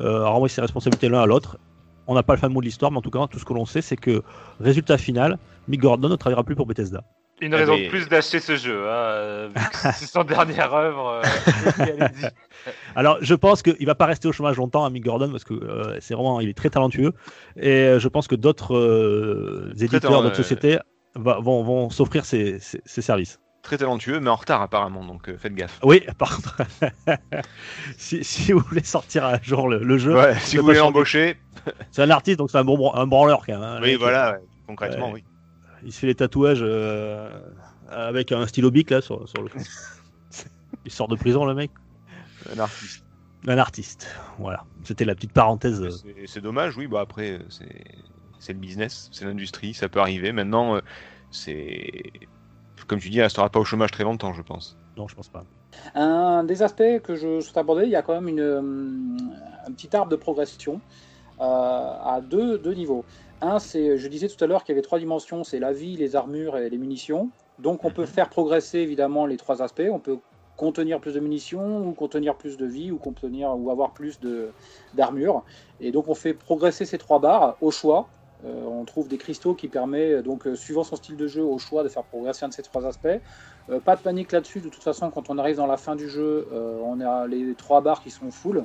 euh, 0.00 0.24
a 0.24 0.28
renvoyé 0.28 0.50
ses 0.54 0.60
responsabilités 0.60 1.08
l'un 1.08 1.20
à 1.20 1.26
l'autre. 1.26 1.58
On 2.06 2.14
n'a 2.14 2.22
pas 2.22 2.34
le 2.34 2.38
fin 2.38 2.48
mot 2.48 2.60
de 2.60 2.64
l'histoire, 2.66 2.92
mais 2.92 2.98
en 2.98 3.02
tout 3.02 3.10
cas, 3.10 3.26
tout 3.28 3.40
ce 3.40 3.44
que 3.44 3.52
l'on 3.52 3.66
sait, 3.66 3.82
c'est 3.82 3.96
que 3.96 4.22
résultat 4.60 4.96
final, 4.98 5.36
Mick 5.66 5.80
Gordon 5.80 6.08
ne 6.08 6.14
travaillera 6.16 6.44
plus 6.44 6.54
pour 6.54 6.66
Bethesda. 6.66 7.02
Une 7.40 7.52
Eh 7.52 7.56
raison 7.56 7.74
ben- 7.74 7.84
de 7.84 7.88
plus 7.90 8.08
d'acheter 8.08 8.38
ce 8.38 8.54
jeu, 8.56 8.84
hein, 8.86 8.92
euh, 8.94 9.48
vu 9.54 9.62
que 9.70 9.76
c'est 9.94 10.06
son 10.06 10.22
dernière 10.62 10.72
œuvre. 10.72 11.20
euh. 11.24 12.08
Alors, 12.94 13.18
je 13.20 13.34
pense 13.34 13.62
qu'il 13.62 13.84
va 13.84 13.94
pas 13.96 14.06
rester 14.06 14.28
au 14.28 14.32
chômage 14.32 14.56
longtemps, 14.56 14.84
à 14.84 14.90
Mick 14.90 15.04
Gordon, 15.04 15.30
parce 15.30 15.44
que 15.44 15.54
euh, 15.54 15.96
c'est 16.00 16.14
vraiment, 16.14 16.40
il 16.40 16.48
est 16.48 16.56
très 16.56 16.70
talentueux. 16.70 17.12
Et 17.56 17.68
euh, 17.70 17.98
je 17.98 18.08
pense 18.08 18.28
que 18.28 18.36
d'autres 18.36 18.76
euh, 18.76 19.72
éditeurs, 19.80 20.22
d'autres 20.22 20.34
euh, 20.34 20.34
sociétés 20.34 20.78
va- 21.14 21.38
vont, 21.40 21.62
vont 21.64 21.90
s'offrir 21.90 22.24
ces, 22.24 22.58
ces- 22.60 22.80
ces 22.84 23.02
services. 23.02 23.38
Très 23.66 23.78
talentueux, 23.78 24.20
mais 24.20 24.30
en 24.30 24.36
retard 24.36 24.62
apparemment, 24.62 25.04
donc 25.04 25.28
euh, 25.28 25.36
faites 25.36 25.52
gaffe. 25.54 25.80
Oui, 25.82 26.00
par 26.18 26.36
contre, 26.36 26.56
si, 27.98 28.22
si 28.22 28.52
vous 28.52 28.60
voulez 28.60 28.84
sortir 28.84 29.24
un 29.24 29.42
jour 29.42 29.68
le, 29.68 29.82
le 29.82 29.98
jeu, 29.98 30.14
Ouais, 30.14 30.38
si 30.38 30.56
vous 30.56 30.62
voulez 30.62 30.78
l'embaucher, 30.78 31.36
c'est 31.90 32.02
un 32.02 32.10
artiste, 32.10 32.38
donc 32.38 32.48
c'est 32.52 32.58
un, 32.58 32.64
bon, 32.64 32.76
bran- 32.78 32.94
un 32.94 33.08
branleur 33.08 33.44
quand 33.44 33.54
même. 33.54 33.62
hein. 33.62 33.80
Oui, 33.82 33.96
voilà, 33.96 34.34
ouais, 34.34 34.38
concrètement, 34.68 35.10
oui. 35.10 35.24
Il 35.82 35.92
se 35.92 35.98
fait 35.98 36.06
les 36.06 36.14
tatouages 36.14 36.60
euh, 36.62 37.28
avec 37.88 38.30
un 38.30 38.46
stylo 38.46 38.70
bic 38.70 38.90
là 38.90 39.00
sur, 39.00 39.28
sur 39.28 39.42
le 39.42 39.50
il 40.84 40.92
sort 40.92 41.08
de 41.08 41.16
prison, 41.16 41.44
le 41.44 41.54
mec. 41.54 41.72
Un 42.54 42.60
artiste. 42.60 43.04
Un 43.48 43.58
artiste. 43.58 44.08
Voilà. 44.38 44.64
C'était 44.84 45.04
la 45.04 45.16
petite 45.16 45.32
parenthèse. 45.32 45.82
euh, 45.82 46.24
C'est- 46.26 46.40
dommage, 46.40 46.76
oui, 46.76 46.86
bah 46.86 47.00
après, 47.00 47.32
euh, 47.32 47.38
c'est 48.38 48.52
le 48.52 48.58
business, 48.60 49.08
c'est 49.12 49.24
l'industrie, 49.24 49.74
ça 49.74 49.88
peut 49.88 49.98
arriver. 50.00 50.30
Maintenant, 50.30 50.76
euh, 50.76 50.80
c'est. 51.32 51.90
Comme 52.86 52.98
tu 53.00 53.08
dis, 53.08 53.18
elle 53.18 53.24
restera 53.24 53.48
pas 53.48 53.60
au 53.60 53.64
chômage 53.64 53.90
très 53.90 54.04
longtemps, 54.04 54.32
je 54.32 54.42
pense. 54.42 54.76
Non, 54.96 55.08
je 55.08 55.14
pense 55.14 55.28
pas. 55.28 55.44
Un 55.94 56.44
des 56.44 56.62
aspects 56.62 57.00
que 57.02 57.16
je 57.16 57.40
souhaite 57.40 57.56
aborder, 57.56 57.84
il 57.84 57.90
y 57.90 57.96
a 57.96 58.02
quand 58.02 58.14
même 58.14 58.28
une, 58.28 58.40
euh, 58.40 58.60
un 59.66 59.72
petit 59.72 59.94
arbre 59.94 60.10
de 60.10 60.16
progression 60.16 60.80
euh, 61.40 61.42
à 61.42 62.20
deux, 62.22 62.58
deux 62.58 62.72
niveaux. 62.74 63.04
Un, 63.40 63.58
c'est, 63.58 63.98
je 63.98 64.08
disais 64.08 64.28
tout 64.28 64.42
à 64.42 64.46
l'heure 64.46 64.64
qu'il 64.64 64.72
y 64.72 64.76
avait 64.76 64.82
trois 64.82 64.98
dimensions, 64.98 65.44
c'est 65.44 65.58
la 65.58 65.72
vie, 65.72 65.96
les 65.96 66.16
armures 66.16 66.56
et 66.56 66.70
les 66.70 66.78
munitions. 66.78 67.30
Donc 67.58 67.84
on 67.84 67.90
peut 67.90 68.06
faire 68.06 68.28
progresser 68.28 68.78
évidemment 68.78 69.26
les 69.26 69.36
trois 69.36 69.62
aspects. 69.62 69.88
On 69.90 69.98
peut 69.98 70.18
contenir 70.56 71.00
plus 71.00 71.12
de 71.12 71.20
munitions 71.20 71.86
ou 71.86 71.92
contenir 71.92 72.34
plus 72.36 72.56
de 72.56 72.64
vie 72.66 72.90
ou 72.90 72.96
contenir 72.96 73.56
ou 73.58 73.70
avoir 73.70 73.92
plus 73.92 74.20
de 74.20 74.50
d'armure. 74.94 75.44
Et 75.80 75.92
donc 75.92 76.08
on 76.08 76.14
fait 76.14 76.32
progresser 76.32 76.86
ces 76.86 76.98
trois 76.98 77.18
barres 77.18 77.56
au 77.60 77.70
choix. 77.70 78.08
Euh, 78.44 78.64
on 78.64 78.84
trouve 78.84 79.08
des 79.08 79.18
cristaux 79.18 79.54
qui 79.54 79.68
permettent, 79.68 80.22
donc 80.24 80.46
euh, 80.46 80.54
suivant 80.54 80.84
son 80.84 80.96
style 80.96 81.16
de 81.16 81.26
jeu, 81.26 81.42
au 81.42 81.58
choix 81.58 81.82
de 81.82 81.88
faire 81.88 82.04
progresser 82.04 82.44
un 82.44 82.48
de 82.48 82.54
ces 82.54 82.62
trois 82.62 82.84
aspects. 82.86 83.08
Euh, 83.70 83.80
pas 83.80 83.96
de 83.96 84.02
panique 84.02 84.32
là-dessus, 84.32 84.60
de 84.60 84.68
toute 84.68 84.82
façon, 84.82 85.10
quand 85.10 85.30
on 85.30 85.38
arrive 85.38 85.56
dans 85.56 85.66
la 85.66 85.76
fin 85.76 85.96
du 85.96 86.08
jeu, 86.08 86.46
euh, 86.52 86.78
on 86.84 87.00
a 87.00 87.26
les 87.26 87.54
trois 87.54 87.80
barres 87.80 88.02
qui 88.02 88.10
sont 88.10 88.30
full. 88.30 88.64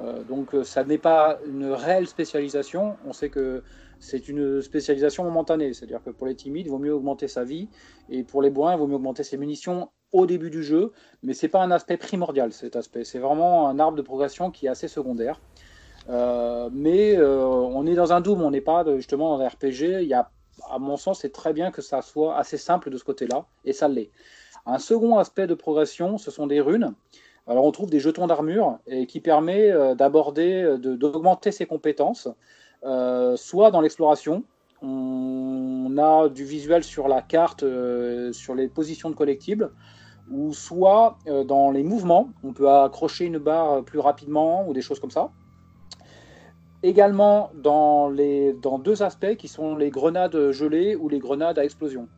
Euh, 0.00 0.24
donc 0.24 0.54
euh, 0.54 0.64
ça 0.64 0.84
n'est 0.84 0.98
pas 0.98 1.38
une 1.46 1.66
réelle 1.66 2.06
spécialisation. 2.08 2.96
On 3.06 3.12
sait 3.12 3.28
que 3.28 3.62
c'est 4.00 4.28
une 4.28 4.60
spécialisation 4.60 5.24
momentanée, 5.24 5.72
c'est-à-dire 5.72 6.02
que 6.02 6.10
pour 6.10 6.26
les 6.26 6.34
timides, 6.34 6.66
il 6.66 6.70
vaut 6.70 6.78
mieux 6.78 6.92
augmenter 6.92 7.28
sa 7.28 7.44
vie, 7.44 7.68
et 8.10 8.22
pour 8.22 8.42
les 8.42 8.50
boins, 8.50 8.74
il 8.74 8.78
vaut 8.78 8.86
mieux 8.86 8.96
augmenter 8.96 9.22
ses 9.22 9.36
munitions 9.36 9.90
au 10.12 10.26
début 10.26 10.50
du 10.50 10.62
jeu, 10.62 10.92
mais 11.22 11.34
c'est 11.34 11.48
pas 11.48 11.62
un 11.62 11.70
aspect 11.70 11.96
primordial 11.96 12.52
cet 12.52 12.76
aspect. 12.76 13.04
C'est 13.04 13.18
vraiment 13.18 13.68
un 13.68 13.78
arbre 13.78 13.96
de 13.96 14.02
progression 14.02 14.50
qui 14.50 14.66
est 14.66 14.68
assez 14.68 14.88
secondaire. 14.88 15.40
Euh, 16.08 16.68
mais 16.72 17.16
euh, 17.16 17.46
on 17.46 17.86
est 17.86 17.94
dans 17.94 18.12
un 18.12 18.20
Doom, 18.20 18.42
on 18.42 18.50
n'est 18.50 18.60
pas 18.60 18.84
justement 18.96 19.36
dans 19.36 19.42
un 19.42 19.48
RPG. 19.48 20.02
Il 20.02 20.08
y 20.08 20.14
a, 20.14 20.30
à 20.70 20.78
mon 20.78 20.96
sens, 20.96 21.20
c'est 21.20 21.32
très 21.32 21.52
bien 21.52 21.70
que 21.70 21.82
ça 21.82 22.02
soit 22.02 22.36
assez 22.36 22.58
simple 22.58 22.90
de 22.90 22.96
ce 22.98 23.04
côté-là, 23.04 23.46
et 23.64 23.72
ça 23.72 23.88
l'est. 23.88 24.10
Un 24.66 24.78
second 24.78 25.18
aspect 25.18 25.46
de 25.46 25.54
progression, 25.54 26.18
ce 26.18 26.30
sont 26.30 26.46
des 26.46 26.60
runes. 26.60 26.94
Alors 27.46 27.64
on 27.66 27.72
trouve 27.72 27.90
des 27.90 28.00
jetons 28.00 28.26
d'armure 28.26 28.78
et 28.86 29.06
qui 29.06 29.20
permet 29.20 29.70
euh, 29.70 29.94
d'aborder, 29.94 30.62
de- 30.78 30.94
d'augmenter 30.96 31.52
ses 31.52 31.66
compétences, 31.66 32.28
soit 33.36 33.70
dans 33.70 33.80
l'exploration. 33.80 34.44
On 34.82 35.96
a 35.96 36.28
du 36.28 36.44
visuel 36.44 36.84
sur 36.84 37.08
la 37.08 37.22
carte, 37.22 37.64
sur 38.32 38.54
les 38.54 38.68
positions 38.68 39.08
de 39.08 39.14
collectibles, 39.14 39.70
ou 40.30 40.52
soit 40.52 41.16
dans 41.46 41.70
les 41.70 41.82
mouvements. 41.82 42.28
On 42.42 42.52
peut 42.52 42.68
accrocher 42.68 43.24
une 43.24 43.38
barre 43.38 43.82
plus 43.84 43.98
rapidement 44.00 44.68
ou 44.68 44.74
des 44.74 44.82
choses 44.82 45.00
comme 45.00 45.10
ça. 45.10 45.30
Également 46.84 47.50
dans, 47.54 48.10
les, 48.10 48.52
dans 48.52 48.78
deux 48.78 49.02
aspects 49.02 49.36
qui 49.36 49.48
sont 49.48 49.74
les 49.74 49.88
grenades 49.88 50.50
gelées 50.50 50.96
ou 50.96 51.08
les 51.08 51.18
grenades 51.18 51.58
à 51.58 51.64
explosion. 51.64 52.08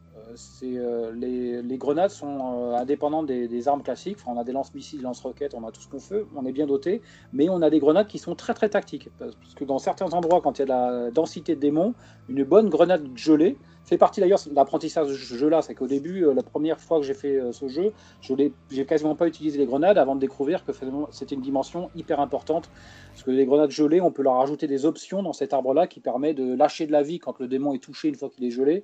Euh, 0.64 1.12
les, 1.14 1.62
les 1.62 1.78
grenades 1.78 2.10
sont 2.10 2.38
euh, 2.38 2.74
indépendantes 2.74 3.26
des, 3.26 3.68
armes 3.68 3.82
classiques. 3.82 4.18
On 4.26 4.36
a 4.36 4.44
des 4.44 4.52
lance-missiles, 4.52 5.02
lance-roquettes, 5.02 5.54
on 5.54 5.66
a 5.66 5.70
tout 5.70 5.80
ce 5.80 5.88
qu'on 5.88 5.98
veut, 5.98 6.26
on 6.34 6.44
est 6.46 6.52
bien 6.52 6.66
doté. 6.66 7.02
Mais 7.32 7.48
on 7.48 7.62
a 7.62 7.70
des 7.70 7.78
grenades 7.78 8.08
qui 8.08 8.18
sont 8.18 8.34
très 8.34 8.54
très 8.54 8.68
tactiques. 8.68 9.08
Parce 9.18 9.54
que 9.54 9.64
dans 9.64 9.78
certains 9.78 10.12
endroits, 10.12 10.40
quand 10.40 10.58
il 10.58 10.60
y 10.60 10.62
a 10.62 10.66
de 10.66 10.70
la 10.70 11.10
densité 11.10 11.54
de 11.54 11.60
démons, 11.60 11.94
une 12.28 12.44
bonne 12.44 12.68
grenade 12.68 13.06
gelée 13.14 13.56
fait 13.84 13.98
partie 13.98 14.20
d'ailleurs 14.20 14.40
de 14.44 14.54
l'apprentissage 14.54 15.08
de 15.08 15.14
ce 15.14 15.34
jeu-là. 15.34 15.62
C'est 15.62 15.76
qu'au 15.76 15.86
début, 15.86 16.24
euh, 16.24 16.34
la 16.34 16.42
première 16.42 16.80
fois 16.80 16.98
que 16.98 17.06
j'ai 17.06 17.14
fait 17.14 17.40
ce 17.52 17.68
jeu, 17.68 17.92
je 18.20 18.32
n'ai 18.34 18.52
quasiment 18.84 19.14
pas 19.14 19.28
utilisé 19.28 19.58
les 19.58 19.66
grenades 19.66 19.96
avant 19.96 20.16
de 20.16 20.20
découvrir 20.20 20.64
que 20.64 20.72
c'était 21.12 21.36
une 21.36 21.40
dimension 21.40 21.90
hyper 21.94 22.18
importante. 22.18 22.68
Parce 23.12 23.22
que 23.22 23.30
les 23.30 23.46
grenades 23.46 23.70
gelées, 23.70 24.00
on 24.00 24.10
peut 24.10 24.22
leur 24.22 24.38
rajouter 24.38 24.66
des 24.66 24.86
options 24.86 25.22
dans 25.22 25.32
cet 25.32 25.52
arbre-là 25.52 25.86
qui 25.86 26.00
permet 26.00 26.34
de 26.34 26.54
lâcher 26.56 26.86
de 26.86 26.92
la 26.92 27.02
vie 27.02 27.20
quand 27.20 27.38
le 27.38 27.46
démon 27.46 27.74
est 27.74 27.82
touché 27.82 28.08
une 28.08 28.16
fois 28.16 28.28
qu'il 28.28 28.44
est 28.44 28.50
gelé, 28.50 28.82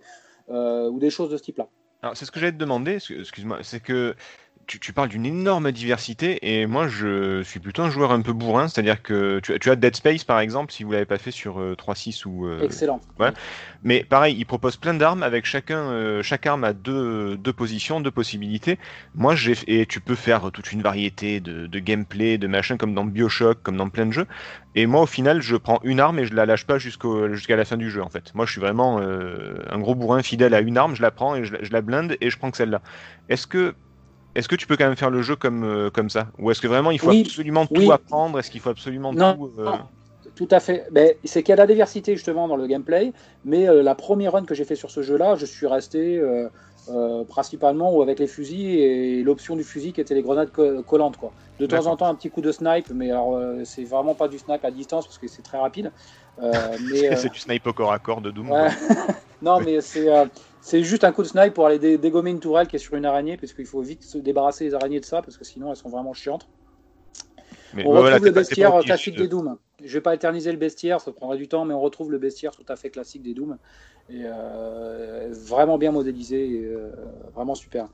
ou 0.53 0.99
des 0.99 1.11
choses 1.11 1.31
de 1.31 1.37
ce 1.37 1.43
type-là. 1.43 1.69
Alors, 2.03 2.17
c'est 2.17 2.25
ce 2.25 2.31
que 2.33 2.41
j'allais 2.41 2.53
te 2.53 2.57
demander, 2.59 2.95
excuse- 2.95 3.21
excuse-moi, 3.21 3.59
c'est 3.63 3.81
que 3.81 4.15
tu, 4.67 4.81
tu 4.81 4.93
parles 4.93 5.09
d'une 5.09 5.27
énorme 5.27 5.73
diversité 5.73 6.39
et 6.61 6.67
moi 6.67 6.89
je 6.89 7.43
suis 7.43 7.61
plutôt 7.61 7.83
un 7.83 7.91
joueur 7.91 8.13
un 8.13 8.23
peu 8.23 8.33
bourrin, 8.33 8.69
c'est-à-dire 8.69 9.03
que 9.03 9.41
tu, 9.41 9.53
as- 9.53 9.59
tu 9.59 9.71
as 9.71 9.77
Dead 9.77 9.95
Space 9.97 10.25
par 10.25 10.41
exemple, 10.41 10.73
si 10.73 10.85
vous 10.85 10.93
l'avez 10.93 11.05
pas 11.07 11.19
fait 11.19 11.31
sur 11.31 11.61
euh, 11.61 11.75
3.6 11.77 12.25
ou. 12.27 12.47
euh, 12.47 12.63
Excellent. 12.63 13.01
Mais 13.83 14.05
pareil, 14.05 14.37
il 14.39 14.45
propose 14.45 14.77
plein 14.77 14.95
d'armes 14.95 15.23
avec 15.23 15.45
chacun, 15.45 15.79
euh, 15.91 16.23
chaque 16.23 16.47
arme 16.47 16.65
a 16.65 16.73
deux, 16.73 17.37
deux 17.37 17.53
positions, 17.53 18.01
deux 18.01 18.11
possibilités. 18.11 18.79
Moi, 19.15 19.35
j'ai 19.35 19.55
et 19.67 19.87
tu 19.87 20.01
peux 20.01 20.15
faire 20.15 20.51
toute 20.53 20.73
une 20.73 20.83
variété 20.83 21.41
de, 21.41 21.67
de 21.67 21.79
gameplay, 21.79 22.39
de 22.39 22.47
machin 22.47 22.77
comme 22.77 22.95
dans 22.95 23.05
Bioshock, 23.05 23.63
comme 23.63 23.77
dans 23.77 23.91
plein 23.91 24.07
de 24.07 24.13
jeux. 24.13 24.27
Et 24.75 24.87
moi, 24.87 25.03
au 25.03 25.07
final, 25.07 25.43
je 25.43 25.57
prends 25.57 25.81
une 25.83 26.01
arme 26.01 26.19
et 26.19 26.25
je 26.27 26.35
la 26.35 26.47
lâche 26.47 26.65
pas 26.67 26.79
jusqu'au 26.79 27.29
jusqu'à 27.33 27.57
la 27.57 27.65
fin 27.65 27.77
du 27.77 27.91
jeu. 27.91 28.03
En 28.03 28.09
fait, 28.11 28.35
moi, 28.35 28.47
je 28.47 28.53
suis 28.53 28.61
vraiment 28.61 29.01
euh, 29.01 29.57
un 29.71 29.79
gros 29.79 29.95
bourrin 29.95 30.23
fidèle 30.23 30.55
à 30.55 30.61
une 30.61 30.79
arme. 30.79 30.95
Je 30.95 31.03
la 31.03 31.11
prends 31.11 31.37
et 31.37 31.45
je 31.45 31.73
la 31.73 31.81
blinde 31.83 32.17
et 32.21 32.31
je 32.31 32.39
prends 32.39 32.51
que 32.51 32.57
celle-là. 32.57 32.83
Est-ce 33.29 33.47
que 33.47 33.75
est-ce 34.35 34.49
que 34.49 34.57
tu 34.57 34.67
peux 34.67 34.77
quand 34.77 34.87
même 34.87 34.97
faire 34.97 35.11
le 35.11 35.23
jeu 35.23 35.37
comme 35.37 35.65
euh, 35.65 35.91
comme 35.91 36.11
ça, 36.11 36.29
ou 36.39 36.51
est-ce 36.51 36.61
que 36.61 36.67
vraiment 36.69 36.91
il 36.91 36.99
faut 36.99 37.09
Oui, 37.09 37.23
absolument 37.27 37.67
oui. 37.71 37.87
tout 37.87 37.93
apprendre? 37.93 38.39
Est-ce 38.39 38.51
qu'il 38.51 38.61
faut 38.61 38.71
absolument 38.71 39.13
Non, 39.13 39.35
tout 39.37 39.53
euh, 39.59 39.65
non. 39.65 39.81
Tout 40.37 40.49
à 40.51 40.61
fait. 40.61 40.87
C'est 41.25 41.43
qu'il 41.43 41.51
y 41.51 41.53
a 41.53 41.57
de 41.57 41.63
la 41.63 41.67
diversité 41.67 42.15
justement 42.15 42.47
dans 42.49 42.57
le 42.57 42.67
gameplay, 42.67 43.13
mais 43.45 43.69
euh, 43.69 43.83
la 43.83 43.95
première 43.95 44.33
run 44.33 44.45
que 44.45 44.55
j'ai 44.55 44.65
fait 44.65 44.77
sur 44.77 44.91
ce 44.91 45.03
jeu-là, 45.03 45.35
je 45.35 45.45
suis 45.47 45.67
resté 45.67 46.23
principalement 47.29 48.01
avec 48.01 48.19
les 48.19 48.27
fusils 48.27 48.79
et 48.79 49.23
l'option 49.23 49.57
du 49.57 49.65
fusil 49.65 49.93
qui 49.93 50.01
était 50.01 50.15
les 50.15 50.23
grenades 50.23 50.51
co- 50.51 50.83
collantes. 50.83 51.17
Quoi. 51.17 51.33
De 51.59 51.67
temps 51.67 51.87
en 51.87 51.97
temps, 51.97 52.07
un 52.07 52.15
petit 52.15 52.31
coup 52.31 52.41
de 52.41 52.53
snipe, 52.53 52.91
mais 52.95 53.11
alors 53.11 53.41
c'est 53.65 53.85
vraiment 53.85 54.15
pas 54.15 54.29
du 54.29 54.39
snipe 54.39 54.65
à 54.65 54.71
distance 54.71 55.07
parce 55.07 55.19
que 55.19 55.29
c'est 55.29 55.43
très 55.43 55.59
rapide. 55.59 55.93
Mais, 56.41 57.15
C'est 57.17 57.31
du 57.31 57.39
snipe 57.39 57.67
au 57.67 57.73
corps 57.73 57.93
à 57.93 57.99
corps 57.99 58.21
de 58.23 58.31
Doom. 58.31 58.51
Ouais. 58.51 58.69
non, 59.43 59.61
mais 59.61 59.81
c'est 59.83 60.09
C'est 60.65 60.85
juste 60.85 61.03
un 61.03 61.11
coup 61.11 61.23
de 61.23 61.29
snipe 61.29 61.55
pour 61.55 61.67
aller 61.67 61.81
dé- 61.81 61.99
dégommer 61.99 62.31
une 62.31 62.39
tourelle 62.39 62.69
qui 62.69 62.77
est 62.77 62.79
sur 62.79 62.95
une 62.95 63.05
araignée, 63.05 63.37
puisqu'il 63.37 63.67
faut 63.67 63.83
vite 63.83 64.05
se 64.05 64.17
débarrasser 64.17 64.65
des 64.65 64.75
araignées 64.75 65.01
de 65.01 65.05
ça, 65.05 65.21
parce 65.21 65.37
que 65.37 65.45
sinon 65.45 65.71
elles 65.71 65.77
sont 65.77 65.89
vraiment 65.89 66.13
chiantes. 66.13 66.49
Mais 67.75 67.85
On 67.85 67.91
retrouve 67.91 68.03
voilà, 68.03 68.19
le 68.19 68.31
bestiaire 68.31 68.73
obligé 68.75 68.87
classique 68.87 69.17
de- 69.17 69.23
des 69.23 69.29
Doom. 69.29 69.59
Je 69.83 69.93
vais 69.93 70.01
pas 70.01 70.15
éterniser 70.15 70.53
le 70.53 70.59
bestiaire, 70.59 71.01
ça 71.01 71.11
prendrait 71.11 71.37
du 71.37 71.49
temps, 71.49 71.65
mais 71.65 71.75
on 71.75 71.81
retrouve 71.81 72.13
le 72.13 72.19
bestiaire 72.19 72.53
tout 72.53 72.65
à 72.69 72.77
fait 72.77 72.91
classique 72.91 73.23
des 73.23 73.35
Doom. 73.35 73.59
Et 74.09 74.23
euh, 74.25 75.29
vraiment 75.33 75.79
bien 75.79 75.91
modélisé, 75.91 76.49
et, 76.49 76.65
euh, 76.65 76.93
vraiment 77.35 77.57
super. 77.57 77.89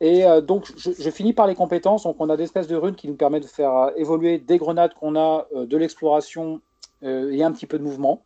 Et 0.00 0.24
euh, 0.24 0.40
donc, 0.40 0.72
je, 0.76 0.90
je 0.98 1.10
finis 1.10 1.32
par 1.34 1.46
les 1.46 1.54
compétences. 1.54 2.04
Donc, 2.04 2.16
on 2.20 2.30
a 2.30 2.36
des 2.36 2.44
espèces 2.44 2.68
de 2.68 2.76
runes 2.76 2.94
qui 2.94 3.06
nous 3.06 3.16
permettent 3.16 3.42
de 3.42 3.48
faire 3.48 3.74
euh, 3.76 3.90
évoluer 3.96 4.38
des 4.38 4.56
grenades 4.56 4.94
qu'on 4.94 5.14
a, 5.16 5.46
euh, 5.54 5.66
de 5.66 5.76
l'exploration 5.76 6.60
euh, 7.02 7.30
et 7.30 7.42
un 7.42 7.52
petit 7.52 7.66
peu 7.66 7.78
de 7.78 7.84
mouvement. 7.84 8.24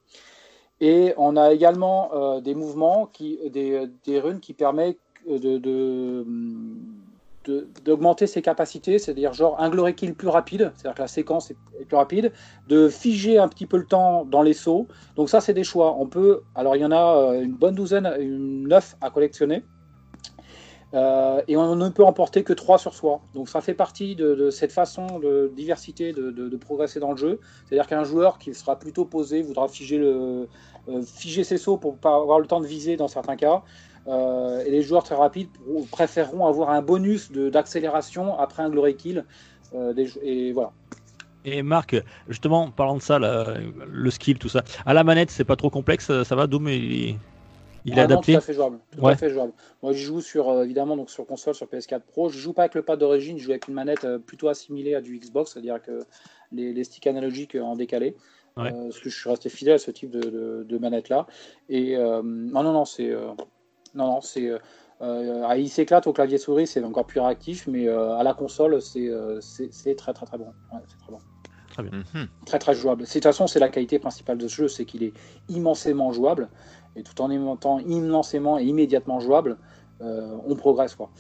Et 0.81 1.15
on 1.17 1.37
a 1.37 1.53
également 1.53 2.11
euh, 2.15 2.41
des 2.41 2.55
mouvements, 2.55 3.07
qui, 3.07 3.39
des, 3.51 4.21
runes 4.21 4.41
qui 4.41 4.53
permettent 4.53 4.99
de- 5.27 6.25
d'augmenter 7.85 8.27
ses 8.27 8.43
capacités, 8.43 8.99
c'est-à-dire 8.99 9.33
genre 9.33 9.61
un 9.61 9.71
glory 9.71 9.95
kill 9.95 10.15
plus 10.15 10.29
rapide, 10.29 10.73
c'est-à-dire 10.75 10.97
que 10.97 11.03
la 11.03 11.09
séquence 11.09 11.51
est, 11.51 11.57
est 11.81 11.85
plus 11.85 11.97
rapide, 11.97 12.33
de 12.69 12.89
figer 12.89 13.39
un 13.39 13.49
petit 13.49 13.67
peu 13.67 13.77
le 13.77 13.87
temps 13.87 14.25
dans 14.25 14.43
les 14.43 14.53
sauts. 14.53 14.87
Donc 15.17 15.29
ça, 15.29 15.41
c'est 15.41 15.55
des 15.55 15.65
choix. 15.65 15.97
On 15.99 16.07
peut, 16.07 16.43
alors 16.55 16.77
il 16.77 16.83
y 16.83 16.85
en 16.85 16.93
a 16.93 17.17
euh, 17.17 17.43
une 17.43 17.55
bonne 17.55 17.75
douzaine, 17.75 18.13
une 18.19 18.69
neuf 18.69 18.97
à 19.01 19.11
collectionner. 19.11 19.63
Euh, 20.95 21.43
et 21.49 21.57
on 21.57 21.75
ne 21.75 21.89
peut 21.89 22.05
emporter 22.05 22.45
que 22.45 22.53
3 22.53 22.79
sur 22.79 22.95
soi. 22.95 23.21
Donc 23.35 23.49
ça 23.49 23.61
fait 23.61 23.75
partie 23.75 24.15
de, 24.15 24.51
cette 24.51 24.73
façon 24.73 25.19
de 25.19 25.51
diversité 25.55 26.13
de, 26.13 26.57
progresser 26.57 27.01
dans 27.01 27.11
le 27.11 27.17
jeu. 27.17 27.41
C'est-à-dire 27.67 27.87
qu'un 27.87 28.05
joueur 28.05 28.39
qui 28.39 28.55
sera 28.55 28.79
plutôt 28.79 29.05
posé 29.05 29.43
voudra 29.43 29.69
figer, 29.69 29.99
euh, 29.99 30.47
ses 31.03 31.59
sauts 31.59 31.77
pour 31.77 31.97
pas 31.97 32.15
avoir 32.15 32.41
le 32.41 32.47
temps 32.47 32.61
de 32.61 32.67
viser 32.67 32.97
dans 32.97 33.09
certains 33.09 33.37
cas. 33.37 33.63
Euh, 34.09 34.65
et 34.65 34.71
les 34.71 34.83
joueurs 34.83 35.03
très 35.03 35.17
rapides 35.17 35.49
préféreront 35.91 36.47
avoir 36.47 36.71
un 36.71 36.81
bonus 36.83 37.33
d'accélération 37.33 38.39
après 38.39 38.63
un 38.63 38.71
glory 38.71 38.97
kill. 38.97 39.25
Et 40.23 40.53
voilà. 40.53 40.73
Et 41.45 41.63
Marc, 41.63 41.97
justement, 42.29 42.71
parlant 42.71 42.97
de 42.97 43.03
ça, 43.03 43.19
le 43.19 44.11
skill, 44.11 44.39
tout 44.39 44.49
ça, 44.49 44.63
à 44.85 44.95
la 44.95 45.05
manette, 45.05 45.31
c'est 45.31 45.45
pas 45.45 45.57
trop 45.57 45.71
complexe, 45.71 46.11
ça 46.23 46.37
va 46.37 46.47
Doom, 46.47 46.69
il, 46.69 47.19
il 47.87 47.93
est 47.99 48.03
Ah 48.03 48.07
non, 48.09 48.15
adapté 48.17 48.33
tout 48.33 48.39
à 48.39 48.41
fait 48.41 48.53
jouable. 48.53 48.79
Tout 48.91 49.01
Ouais. 49.01 49.13
à 49.13 49.17
fait 49.17 49.31
jouable. 49.31 49.53
Moi, 49.83 49.93
je 49.93 50.05
joue 50.05 50.21
sur 50.21 50.49
euh, 50.51 50.65
évidemment 50.65 50.97
donc 50.97 51.09
sur 51.09 51.25
console, 51.27 51.55
sur 51.55 51.67
PS4 51.67 52.01
Pro. 52.01 52.29
Je 52.29 52.39
joue 52.39 52.53
pas 52.53 52.63
avec 52.63 52.75
le 52.75 52.83
pad 52.83 52.99
d'origine, 52.99 53.39
je 53.39 53.45
joue 53.45 53.53
avec 53.53 53.69
une 53.69 53.75
manette 53.75 54.05
euh, 54.05 54.19
plutôt 54.19 54.49
assimilée 54.49 54.95
à 54.95 55.01
du 55.01 55.19
Xbox, 55.19 55.53
c'est-à-dire 55.53 55.81
que 55.81 56.01
les, 56.53 56.73
les 56.73 56.85
sticks 56.85 57.07
analogiques 57.07 57.55
euh, 57.55 57.63
en 57.63 57.77
décalé. 57.77 58.17
Ouais. 58.57 58.73
Euh, 58.73 58.85
parce 58.85 58.99
que 59.01 59.09
je 59.09 59.17
suis 59.19 59.31
resté 59.31 59.49
fidèle 59.49 59.75
à 59.75 59.79
ce 59.79 59.91
type 59.91 60.11
de, 60.11 60.21
de, 60.21 60.67
de 60.69 60.79
manette 60.79 61.09
là. 61.09 61.27
Et 61.69 61.97
euh, 61.97 62.23
non, 62.25 62.63
non, 62.63 62.73
non, 62.73 62.85
c'est 62.85 63.11
euh, 63.11 63.29
non, 63.95 64.07
non, 64.07 64.21
c'est 64.21 64.51
euh, 65.03 65.55
il 65.59 65.69
s'éclate 65.69 66.07
au 66.07 66.13
clavier 66.13 66.39
souris, 66.39 66.67
c'est 66.67 66.83
encore 66.83 67.07
plus 67.07 67.21
réactif, 67.21 67.67
mais 67.67 67.87
euh, 67.87 68.17
à 68.17 68.23
la 68.23 68.35
console, 68.35 68.81
c'est 68.81 69.09
euh, 69.09 69.41
très 69.97 70.13
très 70.13 70.27
très 70.27 70.39
bon. 70.39 70.47
Ouais, 70.73 70.81
c'est 70.89 70.99
très 70.99 71.13
bon 71.13 71.19
Mhm. 71.83 72.29
très 72.47 72.59
très 72.59 72.75
jouable. 72.75 73.03
De 73.03 73.07
toute 73.11 73.23
façon, 73.23 73.47
c'est 73.47 73.59
la 73.59 73.69
qualité 73.69 73.99
principale 73.99 74.39
de 74.39 74.49
ce 74.49 74.55
jeu, 74.55 74.69
c'est 74.69 74.85
qu'il 74.87 75.03
est 75.03 75.13
immensément 75.49 76.13
jouable, 76.13 76.49
et 76.97 77.03
tout 77.05 77.21
en 77.23 77.31
étant 77.31 77.79
immensément 77.81 78.59
et 78.59 78.65
immédiatement 78.65 79.21
jouable, 79.21 79.59
euh, 80.03 80.37
on 80.47 80.57
progresse 80.57 80.95
quoi. 80.97 81.11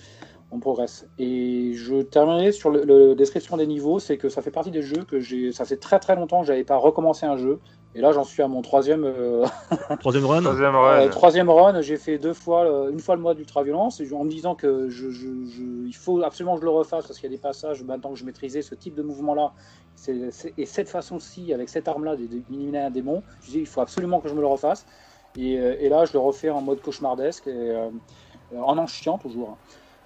On 0.52 0.60
progresse. 0.60 1.08
Et 1.18 1.72
je 1.74 2.02
terminerai 2.02 2.52
sur 2.52 2.70
le, 2.70 2.84
le- 2.84 3.14
description 3.16 3.56
des 3.56 3.66
niveaux, 3.66 3.98
c'est 3.98 4.16
que 4.16 4.28
ça 4.28 4.42
fait 4.42 4.52
partie 4.52 4.70
des 4.70 4.82
jeux 4.82 5.04
que 5.04 5.18
j'ai. 5.20 5.50
Ça 5.52 5.64
fait 5.64 5.76
très 5.76 5.98
très 5.98 6.14
longtemps 6.14 6.40
que 6.40 6.46
j'avais 6.46 6.64
pas 6.64 6.76
recommencé 6.76 7.26
un 7.26 7.36
jeu, 7.36 7.58
et 7.94 8.00
là 8.00 8.12
j'en 8.12 8.22
suis 8.24 8.42
à 8.42 8.48
mon 8.48 8.62
troisième. 8.62 9.04
euh, 9.04 9.44
Troisième 10.00 10.24
run 10.24 10.42
Troisième 10.42 10.74
euh, 10.76 10.78
run. 11.04 11.08
troisième 11.08 11.50
run, 11.50 11.80
j'ai 11.82 11.96
fait 11.96 12.18
deux 12.18 12.32
fois, 12.32 12.64
euh, 12.64 12.90
une 12.92 13.00
fois 13.00 13.16
le 13.16 13.22
mode 13.22 13.40
ultra 13.40 13.64
violence, 13.64 14.00
et 14.00 14.12
en 14.12 14.22
me 14.24 14.30
disant 14.30 14.54
que 14.54 14.88
je, 14.88 15.10
je- 15.10 15.44
je- 15.46 15.84
il 15.86 15.92
faut 15.96 16.22
absolument 16.22 16.54
que 16.54 16.60
je 16.60 16.66
le 16.66 16.70
refasse 16.70 17.06
parce 17.08 17.18
qu'il 17.18 17.28
y 17.28 17.32
a 17.32 17.36
des 17.36 17.42
passages 17.42 17.82
maintenant 17.82 18.10
que 18.12 18.18
je 18.18 18.24
maîtrisais 18.24 18.62
ce 18.62 18.76
type 18.76 18.94
de 18.94 19.02
mouvement-là, 19.02 19.52
et 20.56 20.66
cette 20.66 20.88
façon-ci, 20.88 21.52
avec 21.54 21.68
cette 21.70 21.88
arme-là, 21.88 22.16
d'éliminer 22.16 22.78
un 22.78 22.90
démon, 22.90 23.24
je 23.40 23.50
dis 23.50 23.58
il 23.60 23.66
faut 23.66 23.80
absolument 23.80 24.20
que 24.20 24.28
je 24.28 24.34
me 24.34 24.40
le 24.40 24.46
refasse. 24.46 24.86
Et, 25.36 25.58
euh, 25.58 25.76
et 25.80 25.88
là, 25.88 26.04
je 26.04 26.12
le 26.12 26.18
refais 26.18 26.50
en 26.50 26.62
mode 26.62 26.80
cauchemardesque, 26.80 27.46
et, 27.46 27.50
euh, 27.52 27.90
en 28.56 28.78
en 28.78 28.86
chiant 28.86 29.18
toujours. 29.18 29.58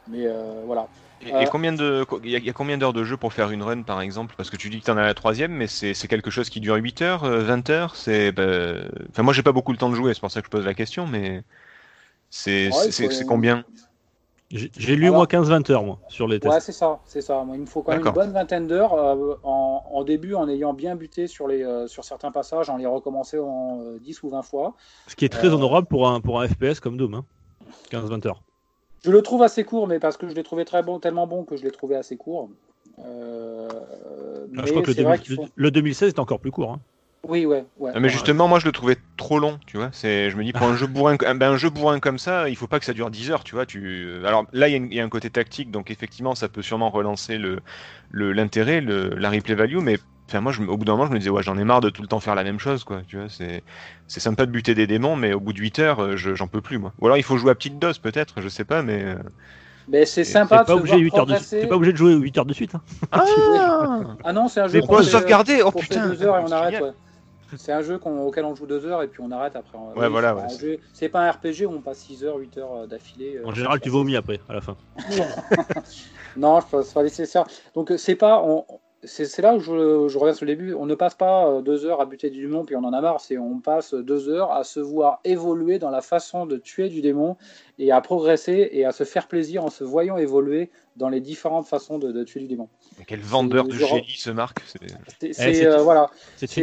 Mais 0.07 0.27
euh, 0.27 0.62
voilà. 0.66 0.88
Et, 1.21 1.43
et 1.43 1.47
combien 1.47 1.73
de, 1.73 2.05
il 2.25 2.31
y, 2.31 2.37
a- 2.37 2.38
il 2.38 2.45
y 2.45 2.51
a 2.51 2.53
combien 2.55 2.79
d'heures 2.79 2.95
de 2.95 3.05
jeu 3.05 3.16
pour 3.16 3.33
faire 3.35 3.51
une 3.51 3.62
run 3.62 3.83
par 3.83 4.01
exemple? 4.01 4.35
Parce 4.37 4.49
que 4.51 4.57
tu 4.57 4.71
dis 4.71 4.81
que 4.81 4.85
tu 4.87 4.90
en 4.90 4.97
as 4.97 5.03
la 5.05 5.14
troisième, 5.14 5.53
mais 5.53 5.66
c'est 5.66 5.95
quelque 6.09 6.31
chose 6.31 6.49
qui 6.49 6.61
dure 6.61 6.77
8 6.77 7.03
heures, 7.03 7.25
euh, 7.25 7.43
20 7.43 7.69
heures? 7.71 7.97
C'est, 7.97 8.33
bah, 8.33 8.75
enfin 9.11 9.23
moi 9.23 9.35
j'ai 9.35 9.43
pas 9.43 9.53
beaucoup 9.53 9.73
le 9.73 9.79
temps 9.79 9.90
de 9.90 9.95
jouer, 9.95 10.14
c'est 10.14 10.21
pour 10.21 10.31
ça 10.31 10.40
que 10.40 10.47
je 10.47 10.51
pose 10.51 10.64
la 10.64 10.75
question, 10.75 11.07
mais 11.07 11.43
Ouais, 12.66 12.90
c'est 12.90 13.25
combien? 13.25 13.64
J'ai 14.53 14.97
lu 14.97 15.05
Alors- 15.05 15.17
moi 15.19 15.27
15-20 15.27 15.71
heures 15.71 15.85
moi 15.85 15.99
sur 16.09 16.27
les 16.27 16.41
tests. 16.41 16.53
Ouais, 16.53 16.61
c'est 16.61 16.73
ça, 16.73 16.99
c'est 17.05 17.21
ça. 17.21 17.45
Moi, 17.45 17.55
il 17.57 17.61
me 17.61 17.67
faut 17.67 17.83
quand 17.83 17.93
même 17.93 18.05
une 18.05 18.13
bonne 18.13 18.33
vingtaine 18.33 18.67
d'heures 18.67 18.95
euh, 18.95 19.35
en, 19.45 19.85
en 19.93 20.03
début, 20.05 20.35
en 20.35 20.49
ayant 20.49 20.73
bien 20.75 20.97
buté 20.97 21.29
sur, 21.29 21.47
les, 21.47 21.63
euh, 21.63 21.87
sur 21.87 22.05
certains 22.05 22.33
passages, 22.33 22.69
en 22.69 22.77
les 22.77 22.87
recommencer 22.87 23.39
en 23.39 23.81
euh, 23.81 23.99
10 24.01 24.25
ou 24.25 24.31
20 24.31 24.43
fois. 24.43 24.75
Ce 25.07 25.15
qui 25.15 25.25
est 25.25 25.29
très 25.29 25.47
Euh, 25.49 25.55
honorable 25.55 25.87
pour 25.87 26.09
un, 26.09 26.21
pour 26.21 26.41
un 26.41 26.49
FPS 26.49 26.81
comme 26.81 26.97
Doom. 26.97 27.15
Hein. 27.15 27.25
15-20 27.93 28.27
heures. 28.27 28.43
Je 29.05 29.13
le 29.13 29.23
trouve 29.23 29.43
assez 29.45 29.63
court, 29.63 29.87
mais 29.87 30.01
parce 30.01 30.17
que 30.17 30.29
je 30.29 30.35
l'ai 30.35 30.43
trouvé 30.43 30.65
très 30.65 30.83
bon, 30.83 30.99
tellement 30.99 31.29
bon 31.29 31.45
que 31.45 31.57
je 31.57 31.63
l'ai 31.63 31.71
trouvé 31.71 31.95
assez 31.95 32.17
court. 32.17 32.49
Euh, 32.99 33.69
Ah, 33.71 34.47
mais 34.51 34.67
je 34.67 34.71
crois 34.73 34.83
que 34.83 34.89
le, 34.89 34.95
c'est 34.95 35.03
vrai 35.05 35.17
2000 35.19 35.21
qu'il 35.27 35.37
faut. 35.37 35.47
le 35.55 35.71
2016 35.71 36.09
est 36.09 36.19
encore 36.19 36.41
plus 36.41 36.51
court. 36.51 36.73
Hein. 36.73 36.81
Oui, 37.31 37.47
ouais, 37.47 37.66
ouais. 37.77 37.93
Ah, 37.93 37.99
Mais 37.99 38.09
justement, 38.09 38.47
moi 38.47 38.61
je 38.61 38.66
le 38.66 38.73
trouvais 38.73 38.97
trop 39.16 39.40
long, 39.40 39.59
tu 39.66 39.77
vois. 39.77 39.90
C'est, 39.93 40.31
je 40.31 40.37
me 40.37 40.45
dis 40.45 40.53
pour 40.53 40.69
un 40.69 40.77
jeu 40.77 40.87
bourrin, 40.87 41.16
ben, 41.16 41.43
un 41.43 41.57
jeu 41.57 41.71
bourrin 41.71 41.99
comme 41.99 42.19
ça, 42.19 42.49
il 42.49 42.55
faut 42.57 42.69
pas 42.69 42.79
que 42.79 42.85
ça 42.85 42.93
dure 42.93 43.11
10 43.11 43.33
heures, 43.33 43.43
tu 43.43 43.57
vois. 43.57 43.66
Tu, 43.66 44.25
alors 44.27 44.47
là 44.53 44.69
il 44.69 44.71
y, 44.73 44.75
a 44.75 44.77
une- 44.77 44.87
il 44.93 44.95
y 44.95 45.01
a 45.01 45.05
un 45.05 45.09
côté 45.09 45.29
tactique, 45.29 45.73
donc 45.73 45.90
effectivement 45.90 46.37
ça 46.37 46.49
peut 46.49 46.62
sûrement 46.62 46.90
relancer 46.90 47.37
le, 47.37 47.61
le 48.11 48.33
l'intérêt, 48.33 48.81
le, 48.81 49.09
la 49.16 49.29
replay 49.31 49.57
value, 49.57 49.79
mais 49.79 49.99
enfin 50.29 50.40
moi 50.40 50.53
je, 50.53 50.62
au 50.62 50.77
bout 50.77 50.85
d'un 50.85 50.93
moment 50.93 51.07
je 51.07 51.12
me 51.12 51.19
disais 51.19 51.31
ouais 51.31 51.43
j'en 51.43 51.59
ai 51.59 51.64
marre 51.64 51.81
de 51.81 51.90
tout 51.90 52.03
le 52.03 52.07
temps 52.09 52.21
faire 52.21 52.37
la 52.37 52.45
même 52.45 52.61
chose, 52.61 52.85
quoi. 52.85 53.03
Tu 53.09 53.16
vois, 53.16 53.29
c'est, 53.29 53.64
c'est 54.07 54.21
sympa 54.21 54.47
de 54.47 54.53
buter 54.53 54.77
des 54.77 54.87
démons, 54.87 55.16
mais 55.16 55.33
au 55.33 55.40
bout 55.40 55.53
de 55.53 55.59
8 55.59 55.81
heures 55.81 56.01
euh, 56.01 56.16
je- 56.16 56.35
j'en 56.37 56.47
peux 56.47 56.61
plus 56.62 56.79
moi. 56.79 56.95
Ou 57.01 57.07
alors 57.07 57.16
il 57.19 57.25
faut 57.25 57.38
jouer 57.38 57.51
à 57.51 57.55
petite 57.57 57.79
dose 57.81 57.99
peut-être, 57.99 58.40
je 58.40 58.49
sais 58.49 58.64
pas, 58.64 58.83
mais. 58.83 59.03
euh, 59.03 59.16
Mais 59.87 60.07
c'est 60.07 60.25
T'es 60.49 60.59
sympa 60.59 60.64
de 60.64 60.66
pas, 60.66 60.75
obligé 60.75 60.99
voir 60.99 60.99
8 60.99 61.19
heures 61.19 61.27
de... 61.27 61.35
t'es 61.59 61.66
pas 61.66 61.77
obligé 61.77 61.93
de 61.93 61.97
jouer 61.99 62.14
8 62.14 62.37
heures 62.38 62.47
de 62.47 62.53
suite. 62.55 62.75
Hein. 62.75 62.83
Ah, 63.12 64.16
Ah 64.23 64.33
non, 64.33 64.49
c'est 64.49 64.61
un 64.61 64.69
jeu 64.69 64.81
Mais 64.81 64.83
fait, 64.83 65.03
sauvegarder. 65.03 65.62
Oh 65.64 65.73
putain. 65.73 66.01
deux 66.01 66.23
heures 66.23 66.37
et 66.37 66.40
on 66.40 66.51
arrête. 66.53 66.75
génial. 66.75 66.81
ouais. 66.81 66.93
C'est 67.57 67.73
un 67.73 67.83
jeu 67.83 67.99
qu'on- 67.99 68.23
auquel 68.27 68.45
on 68.45 68.55
joue 68.55 68.67
deux 68.67 68.85
heures 68.87 69.03
et 69.03 69.09
puis 69.09 69.23
on 69.23 69.31
arrête 69.31 69.57
après. 69.57 69.77
Ouais, 69.97 70.09
voilà, 70.09 70.37
c'est 70.49 70.63
ouais, 70.65 70.79
jeu- 71.01 71.09
pas 71.09 71.21
un 71.21 71.31
RPG 71.31 71.67
où 71.67 71.71
on 71.73 71.81
passe 71.83 71.99
6 72.01 72.25
heures, 72.25 72.37
8 72.37 72.57
heures 72.59 72.75
euh, 72.75 72.87
d'affilée. 72.87 73.37
euh, 73.39 73.47
En 73.47 73.53
général, 73.53 73.81
tu 73.81 73.89
vomis 73.91 74.17
après, 74.17 74.41
à 74.49 74.55
la 74.55 74.61
fin. 74.61 74.77
Non, 76.37 76.61
je 76.61 76.67
pense 76.71 76.93
pas 76.93 77.03
nécessaire. 77.03 77.45
Donc 77.75 77.91
euh, 77.91 77.97
c'est 77.97 78.15
pas, 78.15 78.43
on- 78.45 78.65
c'est 79.03 79.25
c'est 79.25 79.41
là 79.43 79.55
où 79.55 79.61
je, 79.61 80.07
je 80.09 80.19
reviens 80.19 80.35
sur 80.35 80.45
le 80.47 80.53
début. 80.53 80.75
On 80.75 80.87
ne 80.87 80.95
passe 80.95 81.15
pas 81.15 81.61
deux 81.63 81.87
heures 81.87 82.01
à 82.01 82.07
buter 82.07 82.29
du 82.31 82.43
démon 82.43 82.65
puis 82.65 82.77
on 82.77 82.85
en 82.85 82.93
a 82.93 83.01
marre. 83.01 83.21
C'est 83.21 83.39
on 83.39 83.59
passe 83.59 83.95
deux 83.95 84.29
heures 84.29 84.53
à 84.53 84.63
se 84.63 84.79
voir 84.79 85.21
évoluer 85.25 85.79
dans 85.79 85.91
la 85.91 86.03
façon 86.03 86.45
de 86.47 86.57
tuer 86.59 86.89
du 86.89 87.01
démon 87.01 87.37
et 87.79 87.93
à 87.93 88.01
progresser 88.01 88.69
et 88.73 88.85
à 88.85 88.93
se 88.93 89.05
faire 89.05 89.27
plaisir 89.27 89.65
en 89.65 89.71
se 89.71 89.85
voyant 89.85 90.17
évoluer 90.19 90.71
dans 91.01 91.09
les 91.09 91.21
différentes 91.21 91.67
façons 91.67 91.99
de, 91.99 92.13
de 92.13 92.23
tuer 92.25 92.41
du 92.41 92.47
démon. 92.47 92.69
Quel 93.07 93.21
vendeur 93.21 93.67
de 93.67 93.73
génie 93.73 94.15
ce 94.17 94.31
Marc. 94.31 94.61
c'est- 95.19 95.33
c'est, 95.33 95.67
euh, 95.67 95.79
voilà. 95.83 96.11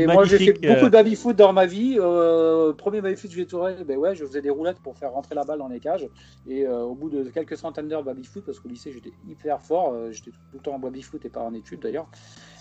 Moi 0.06 0.26
j'ai 0.26 0.38
fait 0.38 0.46
magnifique. 0.46 0.62
beaucoup 0.68 0.80
euh, 0.82 0.84
de 0.86 0.90
baby 0.90 1.16
foot 1.16 1.36
dans 1.36 1.52
ma 1.54 1.66
vie. 1.66 1.98
Euh, 2.00 2.72
premier 2.74 3.02
baby 3.02 3.16
foot 3.18 3.32
que 3.32 3.36
j'ai 3.36 3.48
tourné, 3.48 3.84
ben 3.84 3.98
ouais, 3.98 4.16
je 4.16 4.24
faisais 4.24 4.42
des 4.44 4.52
roulettes 4.52 4.80
pour 4.80 4.96
faire 4.96 5.12
rentrer 5.12 5.34
la 5.34 5.44
balle 5.44 5.58
dans 5.58 5.68
les 5.68 5.80
cages. 5.80 6.08
Et 6.48 6.66
euh, 6.66 6.82
au 6.84 6.94
bout 6.94 7.10
de 7.10 7.24
quelques 7.32 7.58
centaines 7.58 7.88
d'heures 7.88 8.04
de 8.04 8.08
baby 8.08 8.24
foot, 8.26 8.46
parce 8.46 8.60
qu'au 8.60 8.70
lycée 8.70 8.92
j'étais 8.92 9.12
hyper 9.28 9.60
fort, 9.62 9.94
euh, 9.94 10.12
j'étais 10.12 10.32
tout 10.32 10.38
le 10.54 10.60
temps 10.60 10.76
en 10.76 10.80
baby 10.80 11.02
foot 11.02 11.26
et 11.26 11.30
pas 11.30 11.42
en 11.42 11.54
études 11.56 11.82
d'ailleurs. 11.82 12.08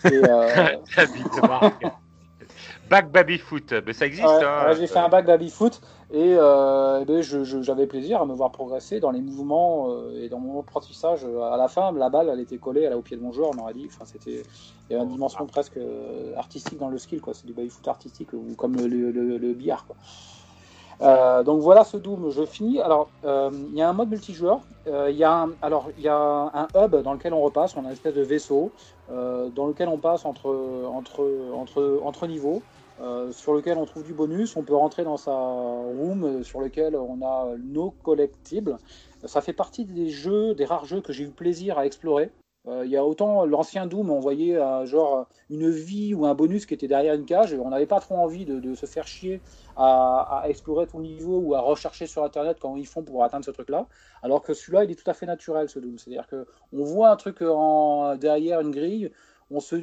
Et, 0.07 0.17
euh. 2.43 2.45
Back 2.91 3.11
Baby 3.11 3.39
Foot, 3.39 3.73
mais 3.87 3.93
ça 3.93 4.07
existe. 4.07 4.27
ouais, 4.27 4.45
hein. 4.45 4.67
ouais, 4.69 4.77
j'ai 4.77 4.87
fait 4.87 4.99
un 4.99 5.09
bac 5.09 5.27
baby 5.27 5.51
foot 5.51 5.81
et, 6.13 6.37
euh, 6.39 7.05
ben, 7.05 7.21
j'avais 7.23 7.87
plaisir 7.87 8.21
à 8.23 8.27
me 8.27 8.35
voir 8.35 8.53
progresser 8.53 9.01
dans 9.01 9.11
les 9.11 9.21
mouvements 9.21 9.91
euh, 9.91 10.23
et 10.23 10.29
dans 10.29 10.39
mon 10.39 10.61
apprentissage. 10.61 11.25
À 11.25 11.57
la 11.57 11.69
fin, 11.69 11.93
la 11.93 12.11
balle 12.11 12.29
elle 12.33 12.41
était 12.41 12.59
collée 12.59 12.89
au 12.95 13.03
pied 13.03 13.17
de 13.17 13.23
mon 13.23 13.33
joueur, 13.33 13.51
on 13.57 13.59
aurait 13.63 13.75
dit. 13.75 13.89
Enfin, 13.93 14.05
c'était 14.05 14.43
il 14.89 14.93
y 14.93 14.95
avait 14.95 15.05
une 15.05 15.11
dimension 15.13 15.47
presque 15.47 15.77
euh, 15.79 16.35
artistique 16.37 16.79
dans 16.79 16.89
le 16.89 16.99
skill, 16.99 17.21
quoi. 17.21 17.35
C'est 17.35 17.47
du 17.47 17.53
baby 17.55 17.71
foot 17.71 17.89
artistique 17.89 18.33
ou 18.33 18.55
comme 18.57 18.77
le, 18.77 18.87
le- 18.87 19.11
le- 19.11 19.39
le 19.39 19.53
billard, 19.55 19.85
quoi. 19.87 19.97
Euh, 21.03 21.43
donc 21.43 21.61
voilà 21.61 21.85
ce 21.85 21.97
Doom, 21.99 22.31
je 22.31 22.45
finis. 22.47 22.81
Alors 22.81 23.11
euh, 23.25 23.51
il 23.53 23.77
y 23.77 23.83
a 23.83 23.89
un 23.89 23.93
mode 23.93 24.09
multijoueur. 24.09 24.61
Euh, 24.87 25.11
Il 25.11 25.17
y 25.17 25.25
a 25.25 25.33
un, 25.43 25.51
alors 25.61 25.91
il 25.99 26.05
y 26.05 26.09
a 26.09 26.17
un 26.17 26.69
hub 26.75 26.97
dans 27.03 27.13
lequel 27.13 27.35
on 27.35 27.41
repasse. 27.43 27.77
On 27.77 27.81
a 27.81 27.89
une 27.89 27.93
espèce 27.93 28.15
de 28.15 28.23
vaisseau 28.23 28.73
euh, 28.73 28.96
dans 29.09 29.67
lequel 29.67 29.89
on 29.89 29.99
passe 29.99 30.25
entre 30.25 30.49
entre 30.87 31.25
entre 31.55 32.01
entre 32.03 32.27
niveaux. 32.27 32.63
euh, 33.01 33.33
sur 33.33 33.55
lequel 33.55 33.77
on 33.79 33.85
trouve 33.85 34.05
du 34.05 34.15
bonus, 34.15 34.57
on 34.57 34.63
peut 34.63 34.75
rentrer 34.75 35.05
dans 35.05 35.17
sa 35.17 35.35
room 35.35 36.25
euh, 36.25 36.43
sur 36.43 36.61
lequel 36.61 36.97
on 36.97 37.23
a 37.23 37.55
nos 37.59 37.91
collectibles. 37.91 38.79
Ça 39.25 39.41
fait 39.41 39.53
partie 39.53 39.85
des 39.85 40.09
jeux, 40.09 40.55
des 40.55 40.65
rares 40.65 40.87
jeux 40.87 41.01
que 41.01 41.13
j'ai 41.13 41.25
eu 41.25 41.31
plaisir 41.31 41.79
à 41.79 41.87
explorer. 41.87 42.31
Euh, 42.69 42.85
il 42.85 42.91
y 42.91 42.97
a 42.97 43.05
autant 43.05 43.45
l'ancien 43.47 43.87
Doom, 43.87 44.11
on 44.11 44.19
voyait 44.19 44.57
euh, 44.57 44.87
genre 44.87 45.29
une 45.51 45.71
vie 45.71 46.15
ou 46.15 46.27
un 46.27 46.35
bonus 46.35 46.67
qui 46.67 46.75
était 46.75 46.89
derrière 46.89 47.15
une 47.15 47.25
cage, 47.25 47.55
on 47.55 47.71
n'avait 47.71 47.87
pas 47.87 48.01
trop 48.01 48.17
envie 48.17 48.45
de, 48.45 48.75
se 48.75 48.87
faire 48.87 49.07
chier 49.07 49.41
à, 49.77 50.43
explorer 50.47 50.87
tout 50.87 51.01
niveau 51.01 51.39
ou 51.39 51.55
à 51.55 51.61
rechercher 51.61 52.07
sur 52.07 52.25
internet 52.25 52.59
comment 52.61 52.77
ils 52.77 52.87
font 52.87 53.03
pour 53.03 53.23
atteindre 53.23 53.45
ce 53.45 53.53
truc-là. 53.53 53.87
Alors 54.23 54.43
que 54.43 54.53
celui-là, 54.53 54.85
il 54.85 54.91
est 54.91 54.97
tout 54.97 55.09
à 55.09 55.15
fait 55.15 55.27
naturel, 55.27 55.69
ce 55.69 55.79
Doom. 55.79 55.99
C'est-à-dire 55.99 56.27
qu'on 56.29 56.85
voit 56.85 57.11
un 57.11 57.17
truc 57.17 57.39
derrière 58.19 58.61
une 58.61 58.73
grille, 58.73 59.13
on, 59.51 59.61
se, 59.61 59.77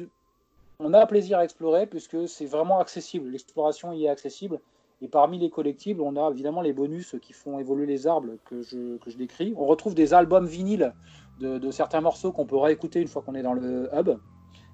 on 0.78 0.92
a 0.92 1.06
plaisir 1.06 1.38
à 1.38 1.44
explorer 1.44 1.86
puisque 1.86 2.28
c'est 2.28 2.46
vraiment 2.46 2.80
accessible. 2.80 3.30
L'exploration 3.30 3.92
y 3.92 4.04
est 4.04 4.08
accessible. 4.08 4.60
Et 5.02 5.08
parmi 5.08 5.38
les 5.38 5.50
collectibles, 5.50 6.00
on 6.00 6.16
a 6.16 6.30
évidemment 6.30 6.62
les 6.62 6.72
bonus 6.72 7.16
qui 7.20 7.32
font 7.32 7.58
évoluer 7.58 7.86
les 7.86 8.06
arbres 8.06 8.36
que 8.44 8.62
je 8.62 9.16
décris. 9.16 9.54
On 9.56 9.66
retrouve 9.66 9.94
des 9.94 10.14
albums 10.14 10.46
vinyles 10.46 10.94
de, 11.40 11.70
certains 11.70 12.00
morceaux 12.00 12.32
qu'on 12.32 12.46
peut 12.46 12.56
réécouter 12.56 13.00
une 13.00 13.08
fois 13.08 13.22
qu'on 13.22 13.34
est 13.34 13.42
dans 13.42 13.54
le 13.54 13.88
hub. 13.94 14.10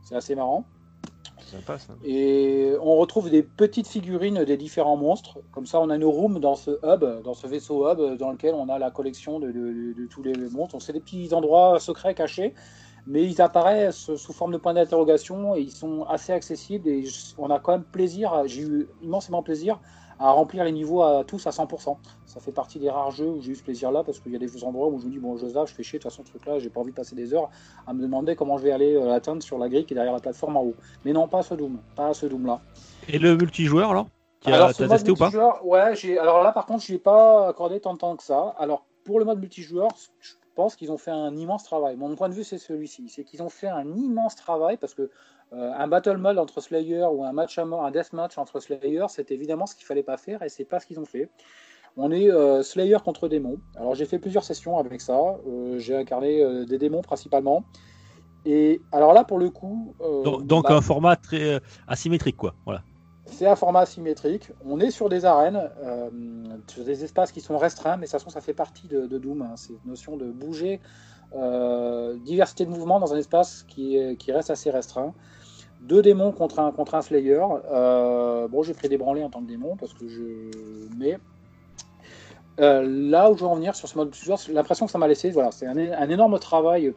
C'est 0.02 0.14
assez 0.14 0.34
marrant. 0.34 0.66
Sympa, 1.38 1.78
ça. 1.78 1.94
Et 2.04 2.74
on 2.80 2.96
retrouve 2.96 3.30
des 3.30 3.42
petites 3.42 3.88
figurines 3.88 4.44
des 4.44 4.56
différents 4.56 4.96
monstres. 4.96 5.38
Comme 5.52 5.66
ça, 5.66 5.80
on 5.80 5.90
a 5.90 5.96
une 5.96 6.04
room 6.04 6.38
dans 6.38 6.54
ce 6.54 6.72
hub, 6.84 7.22
dans 7.22 7.34
ce 7.34 7.46
vaisseau 7.46 7.90
hub, 7.90 8.18
dans 8.18 8.30
lequel 8.30 8.54
on 8.54 8.68
a 8.68 8.78
la 8.78 8.90
collection 8.90 9.40
de, 9.40 9.50
de 9.50 10.06
tous 10.06 10.22
les 10.22 10.34
monstres. 10.50 10.80
C'est 10.80 10.92
des 10.92 11.00
petits 11.00 11.32
endroits 11.32 11.80
secrets 11.80 12.14
cachés, 12.14 12.54
mais 13.06 13.24
ils 13.24 13.40
apparaissent 13.40 14.14
sous 14.14 14.32
forme 14.32 14.52
de 14.52 14.58
points 14.58 14.74
d'interrogation 14.74 15.56
et 15.56 15.60
ils 15.60 15.72
sont 15.72 16.04
assez 16.04 16.32
accessibles. 16.32 16.88
Et 16.88 17.04
on 17.38 17.50
a 17.50 17.58
quand 17.58 17.72
même 17.72 17.84
plaisir, 17.84 18.42
j'ai 18.46 18.62
eu 18.62 18.88
immensément 19.02 19.42
plaisir 19.42 19.80
à 20.20 20.32
remplir 20.32 20.64
les 20.64 20.72
niveaux 20.72 21.02
à 21.02 21.24
tous 21.24 21.46
à 21.46 21.50
100%. 21.50 21.96
Ça 22.26 22.40
fait 22.40 22.52
partie 22.52 22.78
des 22.78 22.90
rares 22.90 23.10
jeux 23.10 23.26
où 23.26 23.40
j'ai 23.40 23.52
eu 23.52 23.54
ce 23.54 23.62
plaisir-là 23.62 24.04
parce 24.04 24.20
qu'il 24.20 24.30
y 24.32 24.36
a 24.36 24.38
des 24.38 24.64
endroits 24.64 24.88
où 24.88 25.00
je 25.00 25.06
me 25.06 25.10
dis, 25.10 25.18
bon, 25.18 25.36
Joseph, 25.38 25.70
je 25.70 25.74
fais 25.74 25.82
chier, 25.82 25.98
de 25.98 26.02
toute 26.02 26.12
façon, 26.12 26.22
ce 26.24 26.30
truc-là, 26.30 26.58
j'ai 26.58 26.68
pas 26.68 26.80
envie 26.80 26.90
de 26.90 26.96
passer 26.96 27.16
des 27.16 27.32
heures 27.32 27.48
à 27.86 27.94
me 27.94 28.02
demander 28.02 28.36
comment 28.36 28.58
je 28.58 28.64
vais 28.64 28.72
aller 28.72 28.94
euh, 28.94 29.06
l'atteindre 29.06 29.42
sur 29.42 29.58
la 29.58 29.70
grille 29.70 29.86
qui 29.86 29.94
est 29.94 29.96
derrière 29.96 30.12
la 30.12 30.20
plateforme 30.20 30.58
en 30.58 30.62
haut. 30.62 30.74
Mais 31.06 31.14
non, 31.14 31.26
pas 31.26 31.42
ce 31.42 31.54
Doom, 31.54 31.78
pas 31.96 32.12
ce 32.12 32.26
Doom-là. 32.26 32.60
Et 33.08 33.18
le 33.18 33.34
multijoueur 33.34 33.90
alors 33.90 34.08
Tu 34.44 34.52
as, 34.52 34.74
testé 34.74 35.10
ou 35.10 35.16
pas? 35.16 35.30
Ouais, 35.64 36.18
alors 36.18 36.42
là, 36.42 36.52
par 36.52 36.66
contre, 36.66 36.84
je 36.84 36.92
n'ai 36.92 36.98
pas 36.98 37.48
accordé 37.48 37.80
tant 37.80 37.94
de 37.94 37.98
temps 37.98 38.14
que 38.14 38.22
ça. 38.22 38.54
Alors, 38.58 38.84
pour 39.04 39.18
le 39.20 39.24
mode 39.24 39.40
multijoueur, 39.40 39.88
je 40.20 40.32
pense 40.54 40.76
qu'ils 40.76 40.92
ont 40.92 40.98
fait 40.98 41.10
un 41.10 41.34
immense 41.34 41.64
travail. 41.64 41.96
Mon 41.96 42.14
point 42.14 42.28
de 42.28 42.34
vue, 42.34 42.44
c'est 42.44 42.58
celui-ci. 42.58 43.08
C'est 43.08 43.24
qu'ils 43.24 43.42
ont 43.42 43.48
fait 43.48 43.68
un 43.68 43.96
immense 43.96 44.36
travail 44.36 44.76
parce 44.76 44.92
que 44.92 45.10
euh, 45.52 45.72
un 45.76 45.88
battle 45.88 46.16
mode 46.16 46.38
entre 46.38 46.60
Slayer 46.60 47.04
ou 47.12 47.24
un 47.24 47.32
match 47.32 47.58
à 47.58 47.64
mort, 47.64 47.84
un 47.84 47.90
death 47.90 48.12
match 48.12 48.38
entre 48.38 48.60
Slayer, 48.60 49.06
c'est 49.08 49.32
évidemment 49.32 49.66
ce 49.66 49.74
qu'il 49.74 49.84
fallait 49.84 50.04
pas 50.04 50.16
faire 50.16 50.42
et 50.42 50.48
c'est 50.48 50.64
pas 50.64 50.78
ce 50.78 50.86
qu'ils 50.86 51.00
ont 51.00 51.04
fait. 51.04 51.28
On 51.96 52.12
est 52.12 52.30
euh, 52.30 52.62
Slayer 52.62 52.98
contre 53.04 53.26
démons. 53.26 53.58
Alors 53.76 53.96
j'ai 53.96 54.04
fait 54.04 54.20
plusieurs 54.20 54.44
sessions 54.44 54.78
avec 54.78 55.00
ça. 55.00 55.18
Euh, 55.48 55.78
j'ai 55.78 55.96
incarné 55.96 56.64
des 56.66 56.78
démons 56.78 57.02
principalement. 57.02 57.64
Et 58.46 58.80
alors 58.92 59.12
là, 59.12 59.24
pour 59.24 59.38
le 59.38 59.50
coup. 59.50 59.94
donc, 60.24 60.68
bah 60.68 60.76
un 60.76 60.80
format 60.80 61.16
très 61.16 61.60
asymétrique, 61.88 62.36
quoi. 62.36 62.54
Voilà. 62.64 62.82
C'est 63.26 63.46
un 63.46 63.56
format 63.56 63.80
asymétrique. 63.80 64.50
On 64.64 64.80
est 64.80 64.90
sur 64.90 65.08
des 65.08 65.24
arènes, 65.24 65.70
sur 66.68 66.84
des 66.84 67.04
espaces 67.04 67.32
qui 67.32 67.40
sont 67.42 67.58
restreints, 67.58 67.96
mais 67.96 68.06
de 68.06 68.10
toute 68.10 68.12
façon, 68.12 68.30
ça 68.30 68.40
fait 68.40 68.54
partie 68.54 68.88
de, 68.88 69.06
Doom. 69.06 69.42
Hein. 69.42 69.56
Cette 69.56 69.84
notion 69.84 70.16
de 70.16 70.24
bouger, 70.24 70.80
diversité 72.24 72.64
de 72.64 72.70
mouvement 72.70 72.98
dans 72.98 73.12
un 73.12 73.18
espace 73.18 73.64
qui, 73.68 73.98
qui 74.16 74.32
reste 74.32 74.48
assez 74.48 74.70
restreint 74.70 75.12
deux 75.80 76.02
démons 76.02 76.32
contre 76.32 76.58
un, 76.58 76.72
contre 76.72 76.94
un 76.94 77.02
Slayer. 77.02 77.42
Euh, 77.72 78.48
bon, 78.48 78.62
j'ai 78.62 78.74
pris 78.74 78.88
des 78.88 78.98
branlés 78.98 79.24
en 79.24 79.30
tant 79.30 79.40
que 79.40 79.48
démon 79.48 79.76
parce 79.76 79.92
que 79.94 80.08
je. 80.08 80.22
Mais 80.98 81.18
euh, 82.60 82.84
là 82.86 83.30
où 83.30 83.36
je 83.36 83.40
veux 83.40 83.48
en 83.48 83.54
venir 83.54 83.74
sur 83.74 83.88
ce 83.88 83.96
mode 83.96 84.14
l'impression 84.52 84.86
que 84.86 84.92
ça 84.92 84.98
m'a 84.98 85.08
laissé, 85.08 85.30
voilà, 85.30 85.50
c'est 85.50 85.66
un, 85.66 86.10
énorme 86.10 86.38
travail 86.38 86.92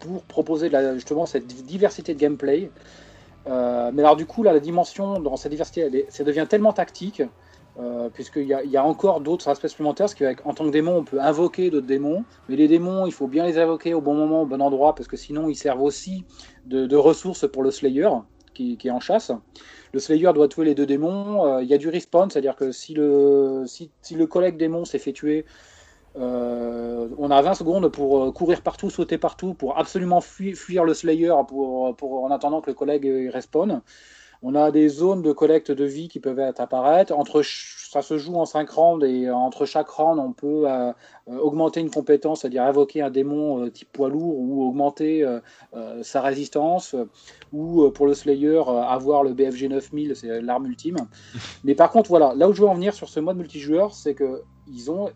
pour 0.00 0.22
proposer 0.24 0.70
justement 0.94 1.26
cette 1.26 1.46
diversité 1.46 2.14
de 2.14 2.18
gameplay. 2.18 2.70
Euh, 3.46 3.90
mais 3.94 4.02
alors 4.02 4.16
du 4.16 4.26
coup, 4.26 4.42
là, 4.42 4.52
la 4.52 4.60
dimension 4.60 5.20
dans 5.20 5.36
cette 5.36 5.50
diversité, 5.50 6.06
ça 6.08 6.24
devient 6.24 6.46
tellement 6.48 6.72
tactique 6.72 7.22
euh, 7.78 8.08
puisqu'il 8.10 8.46
y, 8.46 8.76
a 8.76 8.84
encore 8.84 9.20
d'autres 9.20 9.46
aspects 9.48 9.68
supplémentaires, 9.68 10.06
parce 10.06 10.34
qu'en 10.34 10.52
tant 10.52 10.64
que 10.64 10.70
démon, 10.70 10.96
on 10.96 11.04
peut 11.04 11.20
invoquer 11.20 11.70
d'autres 11.70 11.86
démons, 11.86 12.24
mais 12.48 12.56
les 12.56 12.66
démons, 12.66 13.06
il 13.06 13.12
faut 13.12 13.28
bien 13.28 13.46
les 13.46 13.56
invoquer 13.56 13.94
au 13.94 14.00
bon 14.00 14.14
moment, 14.14 14.42
au 14.42 14.46
bon 14.46 14.60
endroit, 14.60 14.96
parce 14.96 15.06
que 15.06 15.16
sinon, 15.16 15.48
ils 15.48 15.54
servent 15.54 15.82
aussi 15.82 16.24
de, 16.66 16.96
ressources 16.96 17.48
pour 17.48 17.62
le 17.62 17.70
Slayer, 17.70 18.08
qui, 18.52 18.76
est 18.82 18.90
en 18.90 18.98
chasse. 18.98 19.30
Le 19.92 20.00
Slayer 20.00 20.32
doit 20.32 20.48
tuer 20.48 20.64
les 20.64 20.74
deux 20.74 20.86
démons, 20.86 21.46
euh, 21.46 21.62
il 21.62 21.68
y 21.68 21.74
a 21.74 21.78
du 21.78 21.88
respawn, 21.88 22.28
c'est-à-dire 22.28 22.56
que 22.56 22.72
si 22.72 22.94
le, 22.94 23.62
si, 23.66 23.90
le 24.12 24.26
collègue 24.26 24.56
démon 24.56 24.84
s'est 24.84 24.98
fait 24.98 25.12
tuer, 25.12 25.44
euh, 26.16 27.06
on 27.16 27.30
a 27.30 27.40
20 27.40 27.54
secondes 27.54 27.88
pour 27.92 28.34
courir 28.34 28.62
partout, 28.62 28.90
sauter 28.90 29.18
partout, 29.18 29.54
pour 29.54 29.78
absolument 29.78 30.20
fuir, 30.20 30.82
le 30.82 30.94
Slayer 30.94 31.30
en 31.30 32.30
attendant 32.32 32.60
que 32.60 32.70
le 32.70 32.74
collègue 32.74 33.30
respawn. 33.32 33.82
On 34.42 34.54
a 34.54 34.70
des 34.70 34.88
zones 34.88 35.22
de 35.22 35.32
collecte 35.32 35.72
de 35.72 35.84
vie 35.84 36.08
qui 36.08 36.20
peuvent 36.20 36.38
apparaître. 36.38 37.12
Entre, 37.12 37.42
ça 37.42 38.02
se 38.02 38.18
joue 38.18 38.36
en 38.36 38.44
5 38.44 38.70
rounds 38.70 39.04
et 39.04 39.30
entre 39.30 39.66
chaque 39.66 39.88
round, 39.88 40.20
on 40.20 40.32
peut 40.32 40.68
euh, 40.68 40.92
euh, 41.28 41.38
augmenter 41.38 41.80
une 41.80 41.90
compétence, 41.90 42.42
c'est-à-dire 42.42 42.62
invoquer 42.62 43.02
un 43.02 43.10
démon 43.10 43.64
euh, 43.64 43.70
type 43.70 43.90
poids 43.90 44.08
lourd 44.08 44.38
ou 44.38 44.68
augmenter 44.68 45.26
sa 46.02 46.20
résistance. 46.20 46.94
Ou 47.52 47.90
pour 47.90 48.06
le 48.06 48.14
Slayer, 48.14 48.62
avoir 48.66 49.22
le 49.22 49.32
BFG 49.32 49.68
9000, 49.68 50.16
c'est 50.16 50.40
l'arme 50.40 50.66
ultime. 50.66 50.96
Mais 51.64 51.74
par 51.74 51.90
contre, 51.90 52.08
voilà, 52.08 52.34
là 52.34 52.48
où 52.48 52.52
je 52.52 52.62
veux 52.62 52.68
en 52.68 52.74
venir 52.74 52.94
sur 52.94 53.08
ce 53.08 53.20
mode 53.20 53.36
multijoueur, 53.36 53.94
c'est 53.94 54.14
qu'ils 54.14 54.90
ont 54.90 55.10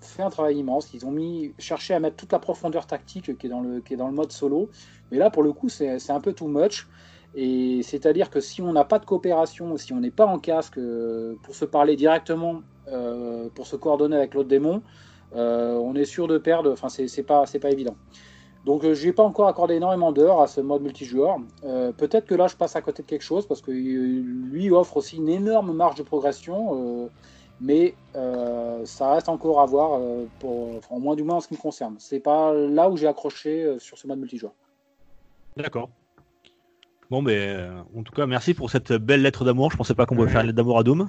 fait 0.00 0.22
un 0.22 0.30
travail 0.30 0.58
immense. 0.58 0.92
Ils 0.92 1.06
ont 1.06 1.10
mis, 1.10 1.54
cherché 1.58 1.94
à 1.94 2.00
mettre 2.00 2.16
toute 2.16 2.32
la 2.32 2.38
profondeur 2.38 2.86
tactique 2.86 3.38
qui 3.38 3.46
est 3.46 3.50
dans 3.50 3.60
le, 3.60 3.80
qui 3.80 3.94
est 3.94 3.96
dans 3.96 4.08
le 4.08 4.14
mode 4.14 4.32
solo. 4.32 4.68
Mais 5.10 5.18
là, 5.18 5.30
pour 5.30 5.42
le 5.42 5.52
coup, 5.52 5.68
c'est 5.68 6.10
un 6.10 6.20
peu 6.20 6.32
too 6.32 6.48
much. 6.48 6.86
Et 7.34 7.82
c'est-à-dire 7.82 8.30
que 8.30 8.40
si 8.40 8.62
on 8.62 8.72
n'a 8.72 8.84
pas 8.84 8.98
de 8.98 9.04
coopération, 9.04 9.76
si 9.76 9.92
on 9.92 10.00
n'est 10.00 10.10
pas 10.10 10.26
en 10.26 10.38
casque 10.38 10.78
euh, 10.78 11.34
pour 11.42 11.54
se 11.54 11.64
parler 11.64 11.96
directement, 11.96 12.62
euh, 12.88 13.48
pour 13.54 13.66
se 13.66 13.76
coordonner 13.76 14.16
avec 14.16 14.34
l'autre 14.34 14.48
démon, 14.48 14.82
euh, 15.34 15.74
on 15.74 15.94
est 15.94 16.04
sûr 16.04 16.28
de 16.28 16.38
perdre. 16.38 16.72
Enfin, 16.72 16.88
c'est 16.88 17.22
pas, 17.22 17.44
pas 17.60 17.70
évident. 17.70 17.96
Donc, 18.64 18.90
je 18.90 19.06
n'ai 19.06 19.12
pas 19.12 19.22
encore 19.22 19.48
accordé 19.48 19.74
énormément 19.74 20.12
d'heures 20.12 20.40
à 20.40 20.48
ce 20.48 20.60
mode 20.60 20.82
multijoueur. 20.82 21.36
Peut-être 21.96 22.26
que 22.26 22.34
là, 22.34 22.48
je 22.48 22.56
passe 22.56 22.74
à 22.74 22.82
côté 22.82 23.04
de 23.04 23.06
quelque 23.06 23.22
chose 23.22 23.46
parce 23.46 23.60
que 23.60 23.70
lui 23.70 24.72
offre 24.72 24.96
aussi 24.96 25.18
une 25.18 25.28
énorme 25.28 25.72
marge 25.72 25.94
de 25.94 26.02
progression. 26.02 27.08
mais 27.60 27.94
ça 28.14 29.12
reste 29.12 29.28
encore 29.28 29.60
à 29.60 29.66
voir, 29.66 30.00
pour, 30.40 30.80
au 30.90 30.98
moins 30.98 31.14
du 31.14 31.22
moins 31.22 31.36
en 31.36 31.40
ce 31.40 31.46
qui 31.46 31.54
me 31.54 31.60
concerne. 31.60 31.94
C'est 32.00 32.18
pas 32.18 32.52
là 32.52 32.90
où 32.90 32.96
j'ai 32.96 33.06
accroché 33.06 33.76
sur 33.78 33.98
ce 33.98 34.08
mode 34.08 34.18
multijoueur. 34.18 34.52
D'accord. 35.56 35.88
Bon, 37.10 37.22
mais 37.22 37.36
euh, 37.36 37.68
en 37.96 38.02
tout 38.02 38.12
cas, 38.12 38.26
merci 38.26 38.54
pour 38.54 38.70
cette 38.70 38.92
belle 38.92 39.22
lettre 39.22 39.44
d'amour. 39.44 39.70
Je 39.70 39.76
pensais 39.76 39.94
pas 39.94 40.06
qu'on 40.06 40.16
pouvait 40.16 40.30
faire 40.30 40.40
une 40.40 40.48
lettre 40.48 40.56
d'amour 40.56 40.78
à 40.78 40.82
Doom. 40.82 41.08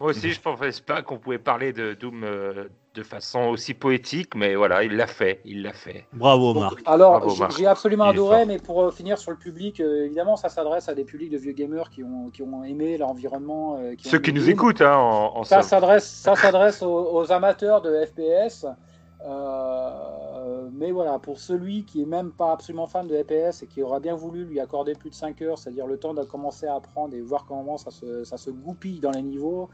Moi 0.00 0.10
aussi, 0.10 0.30
je 0.30 0.40
pensais 0.40 0.82
pas 0.84 1.00
qu'on 1.00 1.18
pouvait 1.18 1.38
parler 1.38 1.72
de 1.72 1.94
Doom 1.94 2.22
euh, 2.24 2.64
de 2.94 3.02
façon 3.02 3.44
aussi 3.44 3.72
poétique, 3.72 4.34
mais 4.34 4.54
voilà, 4.54 4.84
il 4.84 4.94
l'a 4.94 5.06
fait, 5.06 5.40
il 5.46 5.62
l'a 5.62 5.72
fait. 5.72 6.04
Bravo, 6.12 6.52
Marc. 6.52 6.82
alors, 6.84 7.50
j'ai 7.56 7.66
absolument 7.66 8.04
adoré, 8.04 8.44
mais 8.44 8.58
pour 8.58 8.82
euh, 8.82 8.90
finir 8.90 9.16
sur 9.16 9.30
le 9.30 9.38
public, 9.38 9.80
évidemment, 9.80 10.36
ça 10.36 10.50
s'adresse 10.50 10.90
à 10.90 10.94
des 10.94 11.04
publics 11.04 11.30
de 11.30 11.38
vieux 11.38 11.52
gamers 11.52 11.88
qui 11.88 12.02
ont, 12.02 12.28
qui 12.28 12.42
ont 12.42 12.62
aimé 12.62 12.98
l'environnement. 12.98 13.78
Ceux 14.00 14.18
qui 14.18 14.32
nous 14.32 14.50
écoutent, 14.50 14.82
hein, 14.82 14.96
en, 14.96 15.44
ça 15.44 15.62
s'adresse, 15.62 16.06
ça 16.06 16.34
s'adresse 16.34 16.82
aux, 16.82 17.32
amateurs 17.32 17.80
de 17.80 18.04
FPS. 18.04 18.66
Euh, 19.24 20.25
mais 20.72 20.90
voilà, 20.90 21.18
pour 21.18 21.38
celui 21.38 21.84
qui 21.84 22.02
est 22.02 22.06
même 22.06 22.32
pas 22.32 22.52
absolument 22.52 22.86
fan 22.86 23.06
de 23.06 23.14
EPS 23.14 23.62
et 23.62 23.66
qui 23.66 23.82
aura 23.82 24.00
bien 24.00 24.14
voulu 24.14 24.44
lui 24.44 24.60
accorder 24.60 24.94
plus 24.94 25.10
de 25.10 25.14
5 25.14 25.40
heures, 25.42 25.58
c'est-à-dire 25.58 25.86
le 25.86 25.98
temps 25.98 26.14
de 26.14 26.22
commencer 26.24 26.66
à 26.66 26.74
apprendre 26.74 27.14
et 27.14 27.20
voir 27.20 27.44
comment 27.46 27.76
ça 27.76 27.90
se, 27.90 28.50
goupille 28.50 29.00
dans 29.00 29.10
les 29.10 29.22
niveaux, 29.22 29.68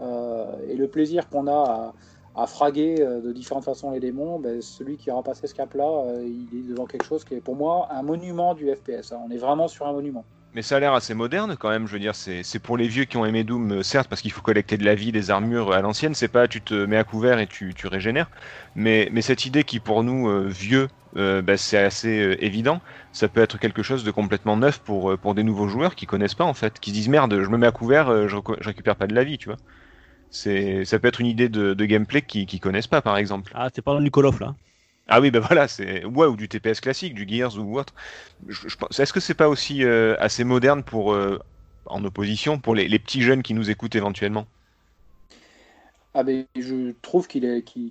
euh, 0.00 0.56
et 0.68 0.76
le 0.76 0.88
plaisir 0.88 1.28
qu'on 1.28 1.46
a 1.46 1.94
à, 2.34 2.46
fraguer 2.46 2.96
euh, 3.00 3.20
de 3.20 3.32
différentes 3.32 3.64
façons 3.64 3.92
les 3.92 4.00
démons, 4.00 4.40
ben, 4.40 4.60
celui 4.60 4.96
qui 4.96 5.10
aura 5.10 5.22
passé 5.22 5.46
ce 5.46 5.54
cap-là, 5.54 6.20
il 6.22 6.48
est 6.52 6.68
devant 6.68 6.86
quelque 6.86 7.04
chose 7.04 7.24
qui 7.24 7.34
est 7.34 7.40
pour 7.40 7.54
moi 7.54 7.88
un 7.90 8.02
monument 8.02 8.54
du 8.54 8.72
FPS. 8.74 9.12
Hein. 9.12 9.20
On 9.24 9.30
est 9.30 9.38
vraiment 9.38 9.68
sur 9.68 9.86
un 9.86 9.92
monument. 9.92 10.24
Mais 10.54 10.62
ça 10.62 10.76
a 10.76 10.80
l'air 10.80 10.94
assez 10.94 11.14
moderne 11.14 11.56
quand 11.58 11.68
même, 11.68 11.88
je 11.88 11.92
veux 11.92 11.98
dire, 11.98 12.14
c'est 12.14 12.58
pour 12.60 12.76
les 12.76 12.86
vieux 12.86 13.04
qui 13.06 13.16
ont 13.16 13.26
aimé 13.26 13.42
Doom, 13.42 13.72
euh, 13.72 13.82
certes, 13.82 14.08
parce 14.08 14.22
qu'il 14.22 14.30
faut 14.30 14.40
collecter 14.40 14.76
de 14.78 14.84
la 14.84 14.94
vie, 14.94 15.10
des 15.10 15.32
armures 15.32 15.72
à 15.72 15.80
l'ancienne, 15.80 16.14
c'est 16.14 16.28
pas 16.28 16.46
tu 16.46 16.60
te 16.60 16.74
mets 16.74 16.96
à 16.96 17.02
couvert 17.02 17.40
et 17.40 17.48
tu, 17.48 17.74
tu 17.74 17.88
régénères, 17.88 18.30
mais, 18.76 19.08
mais 19.10 19.20
cette 19.20 19.46
idée 19.46 19.64
qui 19.64 19.80
pour 19.80 20.04
nous, 20.04 20.28
euh, 20.28 20.46
vieux, 20.46 20.86
euh, 21.16 21.42
bah, 21.42 21.56
c'est 21.56 21.78
assez 21.78 22.36
évident, 22.38 22.80
ça 23.10 23.26
peut 23.26 23.42
être 23.42 23.58
quelque 23.58 23.82
chose 23.82 24.04
de 24.04 24.12
complètement 24.12 24.56
neuf 24.56 24.78
pour, 24.78 25.18
pour 25.18 25.34
des 25.34 25.42
nouveaux 25.42 25.66
joueurs 25.66 25.96
qui 25.96 26.06
connaissent 26.06 26.36
pas 26.36 26.44
en 26.44 26.54
fait, 26.54 26.78
qui 26.78 26.90
se 26.90 26.94
disent 26.94 27.08
merde, 27.08 27.42
je 27.42 27.48
me 27.48 27.58
mets 27.58 27.66
à 27.66 27.72
couvert, 27.72 28.28
je, 28.28 28.36
récupère 28.60 28.94
pas 28.94 29.08
de 29.08 29.14
la 29.14 29.24
vie, 29.24 29.38
tu 29.38 29.48
vois. 29.48 29.58
C'est, 30.30 30.84
ça 30.84 31.00
peut 31.00 31.08
être 31.08 31.20
une 31.20 31.26
idée 31.26 31.48
de, 31.48 31.84
gameplay 31.84 32.22
qui, 32.22 32.46
qui 32.46 32.60
connaissent 32.60 32.86
pas 32.86 33.02
par 33.02 33.16
exemple. 33.16 33.50
Ah, 33.56 33.70
t'es 33.70 33.82
pas 33.82 33.92
dans 33.92 34.22
of 34.24 34.40
là 34.40 34.54
ah 35.08 35.20
oui, 35.20 35.30
ben 35.30 35.40
voilà, 35.40 35.68
c'est 35.68 36.04
ouais 36.04 36.26
ou 36.26 36.36
du 36.36 36.48
TPS 36.48 36.80
classique, 36.80 37.14
du 37.14 37.28
Gears 37.28 37.58
ou 37.58 37.78
autre. 37.78 37.94
Je, 38.48 38.68
Est-ce 38.98 39.12
que 39.12 39.20
c'est 39.20 39.34
pas 39.34 39.48
aussi 39.48 39.84
euh, 39.84 40.16
assez 40.18 40.44
moderne 40.44 40.82
pour 40.82 41.12
euh, 41.12 41.38
en 41.86 42.04
opposition 42.04 42.58
pour 42.58 42.74
les, 42.74 42.98
petits 42.98 43.22
jeunes 43.22 43.42
qui 43.42 43.54
nous 43.54 43.70
écoutent 43.70 43.96
éventuellement? 43.96 44.46
Ah 46.14 46.22
ben 46.22 46.46
je 46.56 46.92
trouve 47.02 47.26
qu'il 47.26 47.44
est 47.44 47.62
qu'il, 47.62 47.90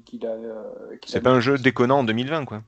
c'est 1.06 1.22
pas 1.22 1.32
un 1.32 1.42
jeu 1.42 1.58
déconnant 1.58 2.00
en 2.00 2.04
2020 2.04 2.46
quoi. 2.46 2.64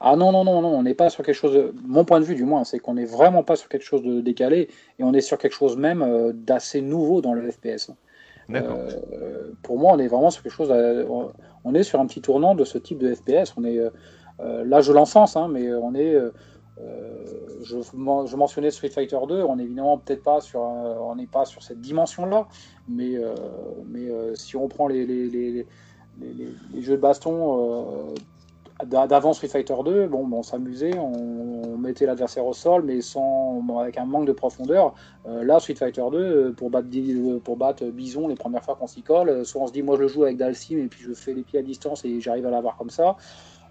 Ah 0.00 0.16
non, 0.16 0.32
non, 0.32 0.44
non, 0.44 0.62
non, 0.62 0.68
on 0.68 0.82
n'est 0.82 0.94
pas 0.94 1.10
sur 1.10 1.24
quelque 1.24 1.36
chose, 1.36 1.54
de... 1.54 1.72
mon 1.86 2.04
point 2.04 2.20
de 2.20 2.24
vue 2.24 2.34
du 2.34 2.44
moins, 2.44 2.64
c'est 2.64 2.78
qu'on 2.78 2.94
n'est 2.94 3.04
vraiment 3.04 3.42
pas 3.42 3.56
sur 3.56 3.68
quelque 3.68 3.84
chose 3.84 4.02
de 4.02 4.20
décalé, 4.20 4.68
et 4.98 5.04
on 5.04 5.12
est 5.12 5.20
sur 5.20 5.38
quelque 5.38 5.54
chose 5.54 5.76
même 5.76 6.02
euh, 6.02 6.32
d'assez 6.34 6.80
nouveau 6.80 7.20
dans 7.20 7.34
le 7.34 7.50
FPS. 7.50 7.92
Euh, 8.54 9.52
pour 9.62 9.78
moi, 9.78 9.92
on 9.94 9.98
est 9.98 10.08
vraiment 10.08 10.30
sur 10.30 10.42
quelque 10.42 10.52
chose, 10.52 10.70
euh, 10.70 11.04
on 11.64 11.74
est 11.74 11.82
sur 11.82 12.00
un 12.00 12.06
petit 12.06 12.20
tournant 12.20 12.54
de 12.54 12.64
ce 12.64 12.78
type 12.78 12.98
de 12.98 13.14
FPS. 13.14 13.54
On 13.56 13.64
est, 13.64 13.78
euh, 13.78 14.64
là, 14.64 14.80
je 14.80 14.92
l'encense, 14.92 15.36
mais 15.50 15.72
on 15.74 15.94
est, 15.94 16.14
euh, 16.14 16.30
je, 17.62 17.76
men- 17.94 18.26
je 18.26 18.36
mentionnais 18.36 18.70
Street 18.70 18.88
Fighter 18.88 19.18
2, 19.28 19.42
on 19.42 19.58
est 19.58 19.64
évidemment 19.64 19.98
peut-être 19.98 20.22
pas 20.22 20.40
sur, 20.40 20.60
on 20.60 21.14
n'est 21.14 21.26
pas 21.26 21.44
sur 21.44 21.62
cette 21.62 21.80
dimension-là, 21.80 22.48
mais, 22.88 23.16
euh, 23.16 23.34
mais 23.86 24.10
euh, 24.10 24.34
si 24.34 24.56
on 24.56 24.68
prend 24.68 24.88
les, 24.88 25.04
les, 25.06 25.28
les, 25.28 25.66
jeux 26.80 26.96
de 26.96 27.00
baston 27.00 28.10
euh, 28.10 28.14
d'avant 28.86 29.32
Street 29.32 29.48
Fighter 29.48 29.74
2, 29.84 30.06
bon, 30.08 30.26
ben, 30.26 30.38
on 30.38 30.42
s'amusait, 30.42 30.96
on, 30.98 31.12
on 31.74 31.76
mettait 31.76 32.06
l'adversaire 32.06 32.46
au 32.46 32.52
sol, 32.52 32.82
mais 32.82 33.00
sans, 33.00 33.60
bon, 33.62 33.78
avec 33.78 33.98
un 33.98 34.04
manque 34.06 34.26
de 34.26 34.32
profondeur. 34.32 34.94
Euh, 35.28 35.44
là, 35.44 35.58
Street 35.60 35.74
Fighter 35.74 36.02
2, 36.10 36.18
euh, 36.18 36.52
pour 36.52 36.70
battre, 36.70 36.88
euh, 36.94 37.38
pour 37.42 37.56
battre 37.56 37.84
Bison 37.86 38.28
les 38.28 38.34
premières 38.36 38.64
fois 38.64 38.76
qu'on 38.76 38.86
s'y 38.86 39.02
colle, 39.02 39.44
soit 39.44 39.62
on 39.62 39.66
se 39.66 39.72
dit, 39.72 39.82
moi 39.82 39.96
je 39.96 40.02
le 40.02 40.08
joue 40.08 40.24
avec 40.24 40.36
Dalsim 40.36 40.78
et 40.78 40.86
puis 40.88 41.02
je 41.02 41.12
fais 41.12 41.32
les 41.34 41.42
pieds 41.42 41.58
à 41.58 41.62
distance 41.62 42.04
et 42.04 42.20
j'arrive 42.20 42.46
à 42.46 42.50
l'avoir 42.50 42.76
comme 42.76 42.90
ça. 42.90 43.16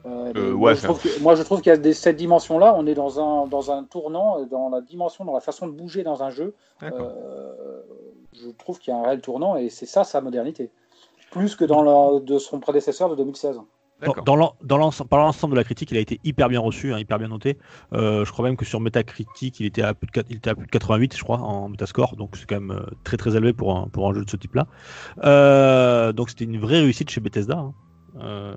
Euh, 0.05 0.32
Euh, 0.36 0.51
moi, 0.53 0.70
ouais, 0.70 0.76
je 0.76 0.84
trouve 0.84 1.01
que- 1.01 1.20
moi, 1.22 1.36
je 1.36 1.43
trouve 1.43 1.62
qu'il 1.62 1.72
y 1.72 1.74
a 1.74 1.78
des- 1.78 1.91
cette 1.93 2.16
dimension-là, 2.16 2.74
on 2.78 2.88
est 2.88 2.93
dans 2.93 3.20
un, 3.20 3.47
dans 3.47 3.70
un 3.72 3.84
tournant, 3.84 4.45
dans 4.45 4.70
la 4.70 4.80
dimension, 4.80 5.26
dans 5.26 5.34
la 5.34 5.41
façon 5.41 5.68
de 5.68 5.74
bouger 5.74 6.03
dans 6.03 6.24
un 6.24 6.30
jeu. 6.30 6.53
Euh, 7.03 7.82
je 8.32 8.49
trouve 8.51 8.80
qu'il 8.80 8.93
y 8.93 8.95
a 8.95 8.99
un 8.99 9.03
réel 9.03 9.20
tournant 9.22 9.57
et 9.57 9.70
c'est 9.70 9.86
ça 9.86 10.03
sa 10.05 10.22
modernité. 10.22 10.72
Plus 11.32 11.55
que 11.55 11.66
dans 11.66 11.82
la, 11.82 12.20
de 12.22 12.38
son 12.39 12.60
prédécesseur 12.60 13.10
de 13.10 13.16
2016. 13.16 13.60
Dans, 14.24 14.78
l'ensemble, 14.78 15.10
par 15.10 15.20
l'ensemble 15.20 15.52
de 15.54 15.58
la 15.58 15.64
critique, 15.66 15.91
il 15.91 15.97
a 15.97 16.00
été 16.00 16.20
hyper 16.24 16.47
bien 16.50 16.60
reçu, 16.62 16.93
hein, 16.93 17.00
hyper 17.00 17.20
bien 17.20 17.28
noté. 17.28 17.58
Euh, 17.93 18.24
je 18.26 18.32
crois 18.32 18.45
même 18.45 18.56
que 18.56 18.66
sur 18.66 18.80
Metacritic, 18.80 19.60
il 19.60 19.66
était 19.66 19.82
à 19.82 19.93
plus 19.93 20.08
de, 20.08 20.12
quatre- 20.12 20.28
il 20.30 20.38
était 20.38 20.50
à 20.50 20.56
plus 20.56 20.66
de 20.68 20.72
88, 20.72 21.18
je 21.18 21.24
crois, 21.24 21.39
en 21.39 21.70
Metascore. 21.70 22.16
Donc 22.16 22.38
c'est 22.38 22.45
quand 22.47 22.62
même 22.62 22.72
euh, 22.72 22.86
très 23.04 23.18
très 23.18 23.36
élevé 23.36 23.54
pour 23.54 23.76
un, 23.78 23.88
pour 23.89 24.10
un 24.10 24.14
jeu 24.14 24.24
de 24.24 24.30
ce 24.30 24.38
type-là. 24.38 24.68
Euh, 25.24 26.14
donc 26.14 26.30
c'était 26.30 26.45
une 26.45 26.60
vraie 26.60 26.80
réussite 26.82 27.10
chez 27.10 27.22
Bethesda. 27.22 27.58
hein. 27.58 27.74
Euh, 28.22 28.56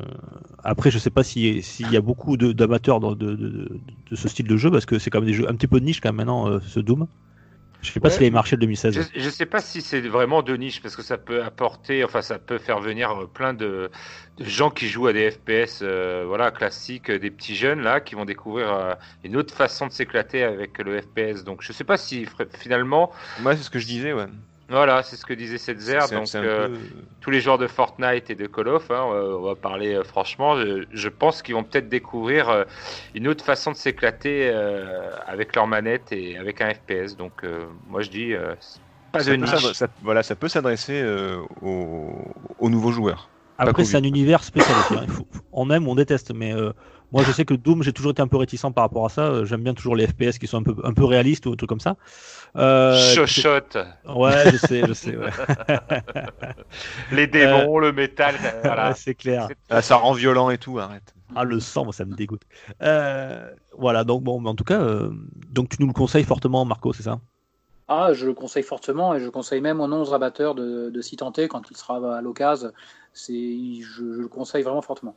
après, 0.64 0.90
je 0.90 0.98
sais 0.98 1.10
pas 1.10 1.22
si- 1.24 1.62
s'il 1.62 1.90
y 1.90 1.96
a 1.96 2.00
beaucoup 2.00 2.36
d'amateurs 2.36 3.00
de, 3.00 3.14
de, 3.14 3.36
de- 3.36 3.80
de 4.10 4.16
ce 4.16 4.28
style 4.28 4.46
de 4.48 4.56
jeu, 4.56 4.70
parce 4.70 4.86
que 4.86 4.98
c'est 4.98 5.10
quand 5.10 5.20
même 5.20 5.28
des 5.28 5.34
jeux 5.34 5.48
un 5.48 5.54
petit 5.54 5.68
peu 5.68 5.80
de 5.80 5.84
niche 5.84 6.00
quand 6.00 6.08
même 6.10 6.16
maintenant, 6.16 6.60
ce 6.60 6.80
Doom. 6.80 7.06
Je 7.82 7.90
sais 7.90 7.98
pas 8.00 8.08
Ouais. 8.08 8.14
s'il 8.14 8.22
avait 8.22 8.30
marché 8.30 8.54
le 8.56 8.60
2016. 8.60 8.94
Je, 9.14 9.20
je 9.20 9.28
sais 9.30 9.44
pas 9.44 9.60
si 9.60 9.82
c'est 9.82 10.00
vraiment 10.02 10.42
de 10.42 10.56
niche 10.56 10.80
parce 10.80 10.94
que 10.96 11.02
ça 11.02 11.18
peut 11.18 11.42
apporter, 11.42 12.04
enfin 12.04 12.22
ça 12.22 12.38
peut 12.38 12.58
faire 12.58 12.78
venir 12.80 13.10
euh, 13.10 13.26
plein 13.26 13.54
de, 13.54 13.90
de 14.38 14.44
gens 14.44 14.70
qui 14.70 14.86
jouent 14.88 15.08
à 15.08 15.12
des 15.12 15.30
FPS, 15.32 15.80
euh, 15.82 16.24
voilà 16.26 16.50
classiques, 16.52 17.10
euh, 17.10 17.18
des 17.18 17.30
petits 17.32 17.56
jeunes 17.56 17.80
là 17.82 18.00
qui 18.00 18.14
vont 18.14 18.24
découvrir 18.24 18.72
euh, 18.72 18.94
une 19.24 19.36
autre 19.36 19.52
façon 19.54 19.88
de 19.88 19.92
s'éclater 19.92 20.44
avec 20.44 20.78
le 20.78 21.00
FPS. 21.02 21.42
Donc 21.44 21.62
je 21.62 21.72
sais 21.72 21.84
pas 21.84 21.96
si 21.96 22.26
finalement, 22.56 23.10
Moi, 23.40 23.56
c'est 23.56 23.62
ce 23.64 23.70
que 23.70 23.80
je 23.80 23.86
disais, 23.86 24.12
ouais. 24.12 24.26
Voilà, 24.72 25.02
c'est 25.02 25.16
ce 25.16 25.24
que 25.24 25.34
disait 25.34 25.58
Setzer. 25.58 26.00
Donc 26.12 26.34
euh, 26.34 26.68
peu- 26.68 26.78
tous 27.20 27.30
les 27.30 27.40
joueurs 27.40 27.58
de 27.58 27.66
Fortnite 27.66 28.30
et 28.30 28.34
de 28.34 28.46
Call 28.46 28.68
of, 28.68 28.90
hein, 28.90 29.02
on 29.04 29.42
va 29.42 29.54
parler 29.54 29.94
euh, 29.94 30.02
franchement, 30.02 30.56
je, 30.56 30.84
je 30.90 31.08
pense 31.08 31.42
qu'ils 31.42 31.54
vont 31.54 31.64
peut-être 31.64 31.88
découvrir 31.88 32.48
euh, 32.48 32.64
une 33.14 33.28
autre 33.28 33.44
façon 33.44 33.70
de 33.72 33.76
s'éclater 33.76 34.48
euh, 34.50 35.10
avec 35.26 35.54
leur 35.54 35.66
manette 35.66 36.12
et 36.12 36.36
avec 36.36 36.60
un 36.60 36.72
FPS. 36.74 37.16
Donc 37.16 37.44
euh, 37.44 37.66
moi 37.86 38.02
je 38.02 38.10
dis 38.10 38.34
euh, 38.34 38.54
pas 39.12 39.20
ça 39.20 39.30
de 39.30 39.36
peut 39.36 39.44
niche. 39.44 39.72
ça- 39.72 39.88
voilà, 40.02 40.22
ça 40.22 40.36
peut 40.36 40.48
s'adresser 40.48 41.00
euh, 41.02 41.38
aux, 41.60 42.32
aux 42.58 42.70
nouveaux 42.70 42.92
joueurs. 42.92 43.30
Après, 43.58 43.84
c'est 43.84 43.98
un 43.98 44.02
univers 44.02 44.42
spécial 44.42 44.76
hein. 44.96 45.06
Faut- 45.08 45.26
on 45.52 45.70
aime, 45.70 45.86
on 45.86 45.94
déteste. 45.94 46.32
Mais 46.34 46.52
euh, 46.54 46.72
moi, 47.12 47.22
je 47.24 47.32
sais 47.32 47.44
que 47.44 47.54
Doom, 47.54 47.82
j'ai 47.82 47.92
toujours 47.92 48.12
été 48.12 48.22
un 48.22 48.26
peu 48.28 48.36
réticent 48.36 48.62
par 48.74 48.84
rapport 48.84 49.04
à 49.06 49.08
ça. 49.08 49.22
Euh, 49.26 49.44
J'aime 49.44 49.62
bien 49.62 49.74
toujours 49.74 49.96
les 49.96 50.06
FPS 50.06 50.38
qui 50.38 50.46
sont 50.46 50.58
un 50.58 50.62
peu, 50.62 50.74
un 50.82 50.92
peu 50.92 51.04
réalistes 51.04 51.46
ou 51.46 51.50
des 51.50 51.56
trucs 51.56 51.68
comme 51.68 51.80
ça. 51.80 51.96
Euh, 52.56 53.14
Chochotte, 53.14 53.78
Ouais, 54.14 54.50
je 54.50 54.56
sais, 54.56 54.86
je 54.86 54.92
sais. 54.92 55.16
Ouais. 55.16 55.30
les 57.12 57.26
démons, 57.26 57.78
le 57.78 57.92
métal, 57.92 58.34
voilà. 58.64 58.88
Ouais, 58.88 58.94
c'est 58.96 59.14
clair. 59.14 59.46
C'est- 59.48 59.56
Ah, 59.70 59.82
ça 59.82 59.96
rend 59.96 60.12
violent 60.12 60.50
et 60.50 60.58
tout, 60.58 60.78
arrête. 60.78 61.14
Ah, 61.34 61.44
le 61.44 61.60
sang, 61.60 61.84
moi, 61.84 61.92
ça 61.92 62.04
me 62.04 62.14
dégoûte. 62.14 62.42
Euh, 62.82 63.50
voilà, 63.78 64.04
donc 64.04 64.22
bon, 64.22 64.40
mais 64.40 64.50
en 64.50 64.54
tout 64.54 64.64
cas, 64.64 64.80
euh, 64.80 65.10
donc 65.50 65.70
tu 65.70 65.76
nous 65.80 65.86
le 65.86 65.92
conseilles 65.94 66.24
fortement, 66.24 66.64
Marco, 66.64 66.92
c'est 66.92 67.02
ça? 67.04 67.20
Ah, 67.88 68.12
je 68.14 68.26
le 68.26 68.34
conseille 68.34 68.62
fortement 68.62 69.14
et 69.14 69.20
je 69.20 69.28
conseille 69.28 69.60
même 69.60 69.80
aux 69.80 69.86
non-rabatteurs 69.86 70.54
de, 70.54 70.88
de 70.90 71.00
s'y 71.02 71.16
tenter 71.16 71.48
quand 71.48 71.70
il 71.70 71.76
sera 71.76 72.16
à 72.18 72.20
l'occasion. 72.22 72.72
C'est, 73.12 73.32
je, 73.82 73.82
je 74.14 74.20
le 74.20 74.28
conseille 74.28 74.62
vraiment 74.62 74.82
fortement. 74.82 75.14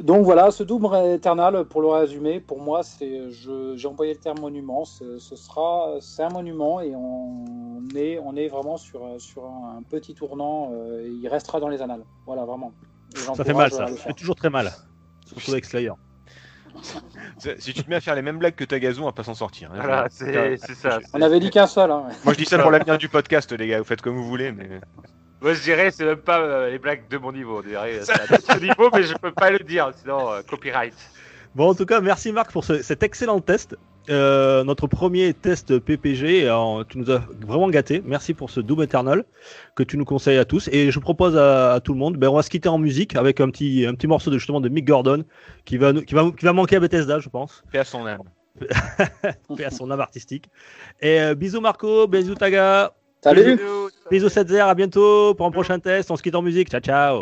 Donc 0.00 0.24
voilà, 0.24 0.50
ce 0.50 0.62
Doom 0.64 0.92
Eternal, 0.94 1.64
pour 1.66 1.80
le 1.82 1.88
résumer, 1.88 2.40
pour 2.40 2.60
moi, 2.60 2.82
c'est, 2.82 3.30
je- 3.30 3.74
j'ai 3.76 3.86
employé 3.88 4.14
le 4.14 4.18
terme 4.18 4.40
monument. 4.40 4.84
Ce, 4.84 5.18
ce 5.18 5.36
sera, 5.36 5.96
c'est 6.00 6.22
un 6.22 6.30
monument 6.30 6.80
et 6.80 6.94
on 6.96 7.84
est, 7.94 8.18
on 8.18 8.34
est 8.34 8.48
vraiment 8.48 8.76
sur, 8.78 9.02
sur 9.20 9.44
un 9.44 9.82
petit 9.88 10.14
tournant. 10.14 10.70
euh, 10.72 11.04
et 11.06 11.10
il 11.10 11.28
restera 11.28 11.60
dans 11.60 11.68
les 11.68 11.82
annales. 11.82 12.04
Voilà, 12.26 12.44
vraiment. 12.44 12.72
Ça 13.34 13.44
fait 13.44 13.52
mal, 13.52 13.70
ça. 13.70 13.86
Ça 13.88 13.94
fait 13.96 14.12
toujours 14.14 14.34
très 14.34 14.50
mal. 14.50 14.72
Surtout 15.26 15.52
avec 15.52 15.64
Slayer. 15.66 15.92
Si 17.58 17.74
tu 17.74 17.84
te 17.84 17.90
mets 17.90 17.96
à 17.96 18.00
faire 18.00 18.14
les 18.14 18.22
mêmes 18.22 18.38
blagues 18.38 18.54
que 18.54 18.64
Tagazu, 18.64 19.00
on 19.00 19.04
va 19.04 19.12
pas 19.12 19.24
s'en 19.24 19.34
sortir. 19.34 19.70
hein. 19.72 19.78
Voilà, 19.78 20.06
c'est 20.10 20.56
c'est 20.56 20.74
ça. 20.74 21.00
On 21.12 21.20
avait 21.20 21.38
dit 21.38 21.50
qu'un 21.50 21.66
seul. 21.66 21.90
Hein. 21.90 22.04
Moi, 22.24 22.32
je 22.32 22.38
dis 22.38 22.44
ça 22.46 22.58
pour 22.58 22.70
l'avenir 22.70 22.96
du 22.98 23.08
podcast, 23.08 23.52
les 23.52 23.66
gars. 23.68 23.78
Vous 23.78 23.84
faites 23.84 24.00
comme 24.00 24.14
vous 24.16 24.24
voulez, 24.26 24.52
mais 24.52 24.80
Moi, 25.42 25.54
je 25.54 25.62
dirais, 25.62 25.90
c'est 25.90 26.04
même 26.04 26.16
pas 26.18 26.40
euh, 26.40 26.70
les 26.70 26.78
blagues 26.78 27.08
de 27.10 27.18
mon 27.18 27.32
niveau. 27.32 27.62
Dirais, 27.62 28.00
c'est 28.02 28.12
à 28.12 28.26
notre 28.30 28.60
niveau, 28.62 28.90
mais 28.94 29.02
je 29.02 29.14
peux 29.14 29.32
pas 29.32 29.50
le 29.50 29.58
dire, 29.58 29.90
sinon 30.00 30.30
euh, 30.32 30.42
copyright. 30.48 30.94
Bon, 31.54 31.68
en 31.70 31.74
tout 31.74 31.84
cas, 31.84 32.00
merci 32.00 32.32
Marc 32.32 32.52
pour 32.52 32.64
ce- 32.64 32.80
cet 32.82 33.02
excellent 33.02 33.40
test. 33.40 33.76
Euh, 34.10 34.64
notre 34.64 34.86
premier 34.88 35.32
test 35.34 35.78
PPG, 35.78 36.48
euh, 36.48 36.82
tu 36.88 36.98
nous 36.98 37.10
as 37.10 37.22
vraiment 37.46 37.68
gâté. 37.68 38.02
Merci 38.04 38.34
pour 38.34 38.50
ce 38.50 38.58
Doom 38.60 38.82
Eternal 38.82 39.24
que 39.76 39.82
tu 39.84 39.96
nous 39.96 40.04
conseilles 40.04 40.38
à 40.38 40.44
tous. 40.44 40.68
Et 40.72 40.90
je 40.90 40.98
propose 40.98 41.36
à, 41.36 41.74
à 41.74 41.80
tout 41.80 41.92
le 41.92 41.98
monde, 41.98 42.16
ben, 42.16 42.28
on 42.28 42.34
va 42.34 42.42
se 42.42 42.50
quitter 42.50 42.68
en 42.68 42.78
musique 42.78 43.14
avec 43.16 43.40
un 43.40 43.48
petit, 43.50 43.84
un 43.86 43.94
petit 43.94 44.06
morceau 44.08 44.30
de 44.30 44.38
justement 44.38 44.60
de 44.60 44.68
Mick 44.68 44.86
Gordon 44.86 45.24
qui 45.64 45.76
va, 45.76 45.92
qui 45.92 46.14
va, 46.14 46.30
qui 46.36 46.44
va 46.44 46.52
manquer 46.52 46.76
à 46.76 46.80
Bethesda, 46.80 47.20
je 47.20 47.28
pense, 47.28 47.62
fais 47.70 47.78
à 47.78 47.84
son 47.84 48.06
âme. 48.06 48.22
fait 49.56 49.64
à 49.64 49.70
son 49.70 49.90
âme 49.90 50.00
artistique. 50.00 50.48
Et 51.00 51.20
euh, 51.20 51.34
bisous 51.34 51.60
Marco, 51.60 52.06
bisous 52.08 52.34
Taga, 52.34 52.92
Salut 53.22 53.56
Bisous. 53.56 53.90
bisous 54.10 54.28
Setzer, 54.30 54.60
à 54.60 54.74
bientôt 54.74 55.34
pour 55.34 55.46
un 55.46 55.50
prochain 55.52 55.78
test. 55.78 56.10
On 56.10 56.16
se 56.16 56.22
quitte 56.22 56.34
en 56.34 56.42
musique. 56.42 56.70
Ciao, 56.70 56.80
ciao. 56.80 57.20